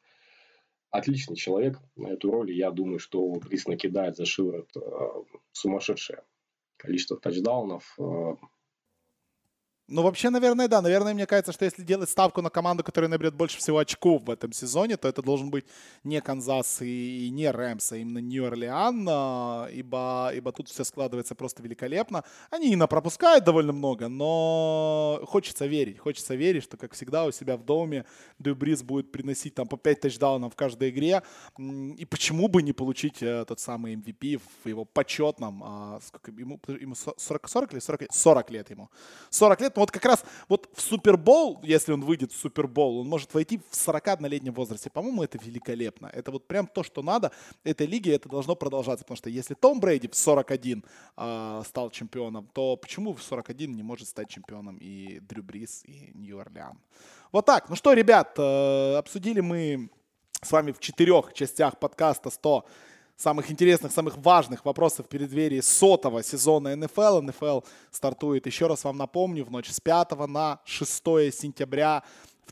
отличный 0.91 1.35
человек 1.35 1.79
на 1.95 2.07
эту 2.09 2.31
роль. 2.31 2.51
Я 2.51 2.71
думаю, 2.71 2.99
что 2.99 3.29
Брис 3.35 3.67
накидает 3.67 4.15
за 4.15 4.25
шиворот 4.25 4.69
э, 4.75 4.79
сумасшедшее 5.51 6.23
количество 6.77 7.17
тачдаунов. 7.17 7.95
Э, 7.99 8.35
ну, 9.89 10.03
вообще, 10.03 10.29
наверное, 10.29 10.67
да. 10.67 10.81
Наверное, 10.81 11.13
мне 11.13 11.25
кажется, 11.25 11.51
что 11.51 11.65
если 11.65 11.83
делать 11.83 12.09
ставку 12.09 12.41
на 12.41 12.49
команду, 12.49 12.83
которая 12.83 13.09
наберет 13.09 13.33
больше 13.33 13.57
всего 13.57 13.79
очков 13.79 14.23
в 14.23 14.29
этом 14.29 14.53
сезоне, 14.53 14.97
то 14.97 15.07
это 15.07 15.21
должен 15.21 15.49
быть 15.49 15.65
не 16.03 16.21
Канзас 16.21 16.81
и 16.81 17.29
не 17.31 17.49
Рэмс, 17.49 17.91
а 17.91 17.97
именно 17.97 18.19
Нью-Орлеан, 18.19 19.07
а, 19.09 19.67
ибо, 19.71 20.31
ибо 20.35 20.51
тут 20.51 20.69
все 20.69 20.83
складывается 20.83 21.33
просто 21.35 21.63
великолепно. 21.63 22.23
Они 22.51 22.73
и 22.73 22.77
пропускают 22.87 23.43
довольно 23.43 23.73
много, 23.73 24.07
но 24.07 25.21
хочется 25.25 25.65
верить. 25.65 25.97
Хочется 25.99 26.35
верить, 26.35 26.63
что, 26.63 26.77
как 26.77 26.93
всегда, 26.93 27.25
у 27.25 27.31
себя 27.31 27.57
в 27.57 27.65
доме 27.65 28.05
Дюбрис 28.37 28.83
будет 28.83 29.11
приносить 29.11 29.55
там 29.55 29.67
по 29.67 29.77
5 29.77 30.01
тачдаунов 30.01 30.53
в 30.53 30.55
каждой 30.55 30.89
игре. 30.89 31.23
И 31.57 32.05
почему 32.05 32.47
бы 32.47 32.61
не 32.61 32.73
получить 32.73 33.21
э, 33.21 33.45
тот 33.47 33.59
самый 33.59 33.95
MVP 33.95 34.41
в 34.63 34.67
его 34.67 34.85
почетном, 34.85 35.63
а, 35.63 35.99
сколько 36.01 36.31
ему, 36.31 36.59
ему 36.67 36.95
40, 36.95 37.49
40 37.49 37.73
или 37.73 37.79
40, 37.79 38.01
40 38.11 38.51
лет 38.51 38.69
ему. 38.69 38.89
40 39.29 39.61
лет 39.61 39.73
вот 39.79 39.91
как 39.91 40.05
раз 40.05 40.23
вот 40.47 40.69
в 40.73 40.81
Супербол, 40.81 41.59
если 41.63 41.91
он 41.91 42.01
выйдет 42.01 42.31
в 42.31 42.37
Супербол, 42.37 42.99
он 42.99 43.07
может 43.07 43.33
войти 43.33 43.59
в 43.69 43.73
41-летнем 43.73 44.53
возрасте. 44.53 44.89
По-моему, 44.89 45.23
это 45.23 45.37
великолепно. 45.37 46.07
Это 46.07 46.31
вот 46.31 46.47
прям 46.47 46.67
то, 46.67 46.83
что 46.83 47.01
надо 47.01 47.31
этой 47.63 47.87
лиге, 47.87 48.13
это 48.13 48.29
должно 48.29 48.55
продолжаться. 48.55 49.03
Потому 49.05 49.17
что 49.17 49.29
если 49.29 49.53
Том 49.53 49.79
Брейди 49.79 50.07
в 50.07 50.15
41 50.15 50.83
э, 51.17 51.61
стал 51.65 51.89
чемпионом, 51.89 52.49
то 52.53 52.77
почему 52.77 53.13
в 53.13 53.21
41 53.21 53.75
не 53.75 53.83
может 53.83 54.07
стать 54.07 54.29
чемпионом 54.29 54.77
и 54.77 55.19
Дрю 55.19 55.43
Брис, 55.43 55.83
и 55.85 56.11
Нью-Орлеан? 56.13 56.79
Вот 57.31 57.45
так. 57.45 57.69
Ну 57.69 57.75
что, 57.75 57.93
ребят, 57.93 58.33
э, 58.37 58.95
обсудили 58.95 59.39
мы 59.39 59.89
с 60.41 60.51
вами 60.51 60.71
в 60.71 60.79
четырех 60.79 61.33
частях 61.33 61.77
подкаста 61.79 62.29
100 62.29 62.65
самых 63.19 63.51
интересных, 63.51 63.91
самых 63.91 64.17
важных 64.17 64.63
вопросов 64.63 65.05
в 65.05 65.09
преддверии 65.09 65.59
сотого 65.59 66.23
сезона 66.23 66.75
НФЛ. 66.75 67.21
НФЛ 67.21 67.59
стартует, 67.91 68.45
еще 68.45 68.67
раз 68.67 68.85
вам 68.85 68.97
напомню, 68.97 69.43
в 69.43 69.51
ночь 69.51 69.69
с 69.69 69.81
5 69.81 70.11
на 70.27 70.59
6 70.63 71.03
сентября 71.33 72.03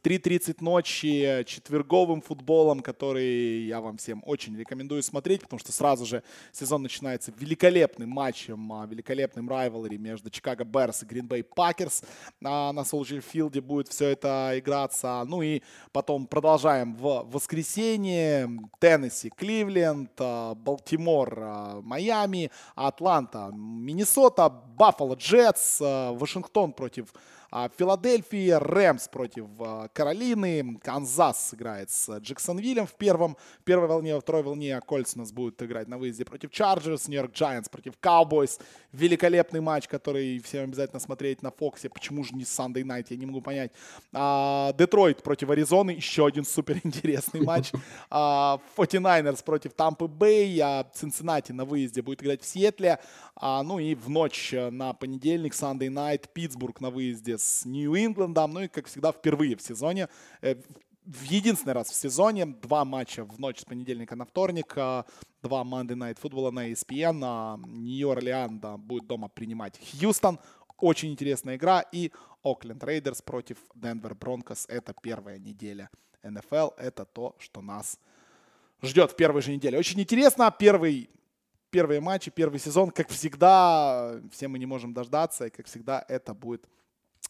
3.30 0.07 0.63
ночи 0.63 1.43
четверговым 1.45 2.21
футболом, 2.21 2.79
который 2.79 3.65
я 3.65 3.81
вам 3.81 3.97
всем 3.97 4.23
очень 4.25 4.57
рекомендую 4.57 5.03
смотреть, 5.03 5.41
потому 5.41 5.59
что 5.59 5.73
сразу 5.73 6.05
же 6.05 6.23
сезон 6.53 6.81
начинается 6.81 7.33
великолепным 7.37 8.09
матчем, 8.11 8.71
а, 8.71 8.85
великолепным 8.85 9.49
райвелри 9.49 9.97
между 9.97 10.29
Чикаго 10.29 10.63
Берс 10.63 11.03
и 11.03 11.05
Bay 11.05 11.45
Packers. 11.45 12.05
На 12.39 12.69
Soldier 12.69 13.21
Field 13.21 13.59
будет 13.59 13.89
все 13.89 14.07
это 14.07 14.53
играться. 14.55 15.25
Ну 15.27 15.41
и 15.41 15.61
потом 15.91 16.25
продолжаем 16.25 16.95
в 16.95 17.27
воскресенье. 17.29 18.49
Теннесси, 18.79 19.29
Кливленд, 19.29 20.11
а, 20.19 20.55
Балтимор, 20.55 21.37
а, 21.37 21.81
Майами, 21.81 22.49
Атланта, 22.75 23.51
Миннесота, 23.53 24.47
Баффало 24.47 25.15
Джетс, 25.15 25.81
Вашингтон 25.81 26.71
против 26.71 27.13
а, 27.49 27.69
Филадельфия, 27.69 28.59
Рэмс 28.59 29.07
против 29.07 29.45
а, 29.59 29.87
Каролины, 29.93 30.77
Канзас 30.83 31.53
играет 31.53 31.89
с 31.89 32.17
Джексонвиллем 32.19 32.85
в 32.85 32.93
первом, 32.93 33.37
в 33.59 33.63
первой 33.63 33.87
волне, 33.87 34.15
во 34.15 34.21
второй 34.21 34.43
волне 34.43 34.79
Кольтс 34.81 35.15
у 35.15 35.19
нас 35.19 35.31
будет 35.31 35.61
играть 35.63 35.87
на 35.87 35.97
выезде 35.97 36.25
против 36.25 36.51
Чарджерс, 36.51 37.07
Нью-Йорк 37.07 37.31
Giants 37.31 37.69
против 37.69 37.93
Cowboys. 38.01 38.59
Великолепный 38.91 39.61
матч, 39.61 39.87
который 39.87 40.39
всем 40.39 40.65
обязательно 40.65 40.99
смотреть 40.99 41.41
на 41.41 41.51
Фоксе. 41.51 41.89
Почему 41.89 42.23
же 42.23 42.35
не 42.35 42.43
Sunday 42.43 42.83
Night, 42.83 43.07
я 43.09 43.17
не 43.17 43.25
могу 43.25 43.41
понять. 43.41 43.71
А, 44.11 44.73
Детройт 44.73 45.23
против 45.23 45.49
Аризоны, 45.49 45.91
еще 45.91 46.25
один 46.25 46.43
супер 46.43 46.79
интересный 46.83 47.41
матч. 47.41 47.71
49ers 48.11 49.43
против 49.43 49.73
Тампы 49.73 50.07
Бэй, 50.07 50.61
Цинциннати 50.93 51.51
на 51.51 51.65
выезде 51.65 52.01
будет 52.01 52.23
играть 52.23 52.41
в 52.41 52.45
Сиэтле. 52.45 52.99
Ну 53.39 53.79
и 53.79 53.95
в 53.95 54.09
ночь 54.09 54.53
на 54.53 54.93
понедельник, 54.93 55.53
Sunday 55.53 55.89
Night, 55.89 56.25
Питтсбург 56.33 56.81
на 56.81 56.89
выезде 56.89 57.36
с 57.37 57.65
Нью-Ингландом. 57.65 58.53
Ну 58.53 58.61
и, 58.61 58.67
как 58.67 58.87
всегда, 58.87 59.11
впервые 59.11 59.55
в 59.55 59.61
сезоне, 59.61 60.09
э, 60.41 60.55
в 61.05 61.23
единственный 61.23 61.73
раз 61.73 61.89
в 61.89 61.95
сезоне, 61.95 62.45
два 62.45 62.83
матча 62.83 63.23
в 63.23 63.39
ночь 63.39 63.61
с 63.61 63.65
понедельника 63.65 64.15
на 64.15 64.25
вторник, 64.25 64.73
э, 64.75 65.03
два 65.41 65.63
Monday 65.63 65.95
Night 65.95 66.19
футбола 66.19 66.51
на 66.51 66.69
ESPN, 66.71 67.21
а 67.23 67.57
Нью-Орлеан 67.65 68.59
будет 68.77 69.07
дома 69.07 69.29
принимать 69.29 69.79
Хьюстон. 69.79 70.39
Очень 70.77 71.11
интересная 71.11 71.55
игра. 71.55 71.81
И 71.91 72.11
Окленд 72.43 72.83
Рейдерс 72.83 73.21
против 73.21 73.57
Денвер 73.73 74.15
Бронкос. 74.15 74.65
Это 74.67 74.93
первая 75.01 75.39
неделя 75.39 75.89
НФЛ. 76.23 76.69
Это 76.77 77.05
то, 77.05 77.35
что 77.39 77.61
нас 77.61 77.99
ждет 78.81 79.11
в 79.11 79.15
первой 79.15 79.41
же 79.41 79.51
неделе. 79.53 79.79
Очень 79.79 80.01
интересно. 80.01 80.53
Первый 80.57 81.09
первые 81.69 81.99
матчи, 81.99 82.31
первый 82.31 82.59
сезон, 82.59 82.91
как 82.91 83.09
всегда, 83.09 84.19
все 84.31 84.47
мы 84.47 84.57
не 84.59 84.65
можем 84.65 84.93
дождаться, 84.93 85.45
и 85.47 85.49
как 85.49 85.65
всегда 85.65 86.03
это 86.07 86.33
будет 86.33 86.67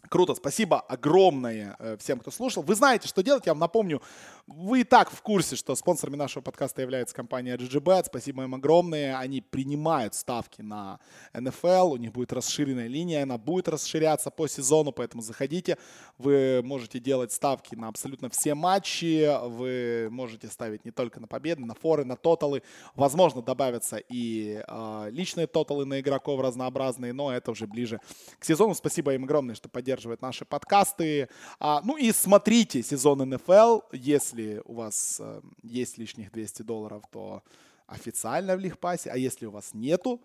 Круто, 0.10 0.36
спасибо 0.36 0.80
огромное 0.80 1.76
э, 1.80 1.98
всем, 2.00 2.20
кто 2.20 2.32
слушал. 2.32 2.64
Вы 2.64 2.76
знаете, 2.76 3.08
что 3.08 3.24
делать, 3.24 3.46
я 3.46 3.54
вам 3.54 3.60
напомню. 3.60 4.02
Вы 4.48 4.82
и 4.82 4.84
так 4.86 5.12
в 5.12 5.22
курсе, 5.22 5.58
что 5.58 5.76
спонсорами 5.76 6.16
нашего 6.16 6.42
подкаста 6.42 6.82
является 6.82 7.14
компания 7.14 7.58
GGBet. 7.58 8.06
Спасибо 8.06 8.44
им 8.44 8.56
огромное. 8.56 9.20
Они 9.20 9.42
принимают 9.42 10.14
ставки 10.14 10.62
на 10.62 11.02
NFL. 11.34 11.90
У 11.92 11.98
них 11.98 12.14
будет 12.14 12.32
расширенная 12.32 12.88
линия. 12.88 13.24
Она 13.24 13.38
будет 13.38 13.68
расширяться 13.68 14.32
по 14.32 14.48
сезону, 14.48 14.94
поэтому 14.94 15.22
заходите. 15.22 15.78
Вы 16.18 16.62
можете 16.64 17.02
делать 17.02 17.34
ставки 17.34 17.76
на 17.76 17.90
абсолютно 17.90 18.30
все 18.30 18.56
матчи. 18.56 19.30
Вы 19.50 20.08
можете 20.12 20.48
ставить 20.48 20.86
не 20.86 20.92
только 20.92 21.20
на 21.20 21.28
победы, 21.28 21.66
на 21.66 21.74
форы, 21.74 22.06
на 22.06 22.16
тоталы. 22.16 22.64
Возможно, 22.96 23.42
добавятся 23.42 23.98
и 23.98 24.64
э, 24.66 25.08
личные 25.12 25.48
тоталы 25.48 25.84
на 25.84 26.00
игроков 26.00 26.40
разнообразные, 26.40 27.12
но 27.12 27.34
это 27.34 27.52
уже 27.52 27.68
ближе 27.68 28.00
к 28.40 28.46
сезону. 28.46 28.76
Спасибо 28.76 29.14
им 29.14 29.26
огромное, 29.26 29.56
что 29.56 29.68
поддерживают 29.68 30.22
наши 30.22 30.46
подкасты. 30.46 31.28
А, 31.60 31.82
ну 31.84 31.98
и 31.98 32.14
смотрите 32.14 32.82
сезон 32.82 33.30
НФЛ, 33.30 33.82
если 33.92 34.37
у 34.66 34.74
вас 34.74 35.20
э, 35.20 35.42
есть 35.64 35.98
лишних 35.98 36.32
200 36.32 36.62
долларов, 36.64 37.04
то 37.12 37.44
официально 37.86 38.56
в 38.56 38.60
Лихпасе, 38.60 39.10
а 39.10 39.18
если 39.18 39.46
у 39.46 39.52
вас 39.52 39.74
нету 39.74 40.22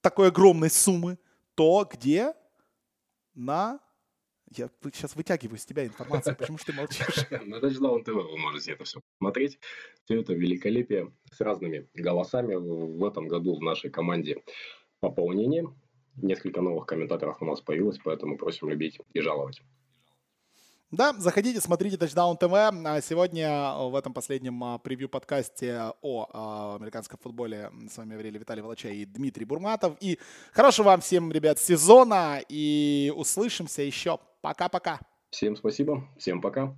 такой 0.00 0.28
огромной 0.28 0.70
суммы, 0.70 1.18
то 1.54 1.88
где? 1.90 2.34
На 3.34 3.80
я 4.56 4.70
сейчас 4.92 5.16
вытягиваю 5.16 5.58
с 5.58 5.64
тебя 5.64 5.84
информацию, 5.84 6.36
почему 6.36 6.58
же 6.58 6.64
ты 6.64 6.72
молчишь? 6.72 7.28
На 7.30 7.56
Touchdown 7.56 8.04
TV 8.04 8.14
вы 8.14 8.36
можете 8.36 8.72
это 8.72 8.84
все 8.84 9.00
посмотреть. 9.00 9.58
Все 10.04 10.20
это 10.20 10.34
великолепие 10.34 11.12
с 11.32 11.40
разными 11.40 11.88
голосами. 11.94 12.54
В 12.54 13.04
этом 13.04 13.26
году 13.26 13.56
в 13.56 13.62
нашей 13.62 13.90
команде 13.90 14.42
пополнение 15.00 15.66
несколько 16.16 16.60
новых 16.60 16.86
комментаторов 16.86 17.42
у 17.42 17.44
нас 17.44 17.60
появилось, 17.60 17.98
поэтому 18.04 18.38
просим 18.38 18.68
любить 18.68 19.00
и 19.12 19.20
жаловать. 19.20 19.60
Да, 20.90 21.12
заходите, 21.18 21.60
смотрите 21.60 21.96
Touchdown 21.96 22.38
TV. 22.38 22.82
А 22.86 23.00
сегодня 23.00 23.74
в 23.74 23.96
этом 23.96 24.12
последнем 24.12 24.62
а, 24.62 24.78
превью-подкасте 24.78 25.92
о 26.02 26.28
а, 26.32 26.76
американском 26.76 27.18
футболе 27.20 27.70
с 27.90 27.96
вами 27.96 28.12
говорили 28.12 28.38
Виталий 28.38 28.62
Волоча 28.62 28.90
и 28.90 29.04
Дмитрий 29.04 29.44
Бурматов. 29.44 29.96
И 30.00 30.18
хорошего 30.52 30.86
вам 30.86 31.00
всем, 31.00 31.32
ребят, 31.32 31.58
сезона. 31.58 32.40
И 32.48 33.12
услышимся 33.16 33.82
еще. 33.82 34.18
Пока-пока. 34.40 35.00
Всем 35.30 35.56
спасибо. 35.56 36.06
Всем 36.16 36.40
пока. 36.40 36.76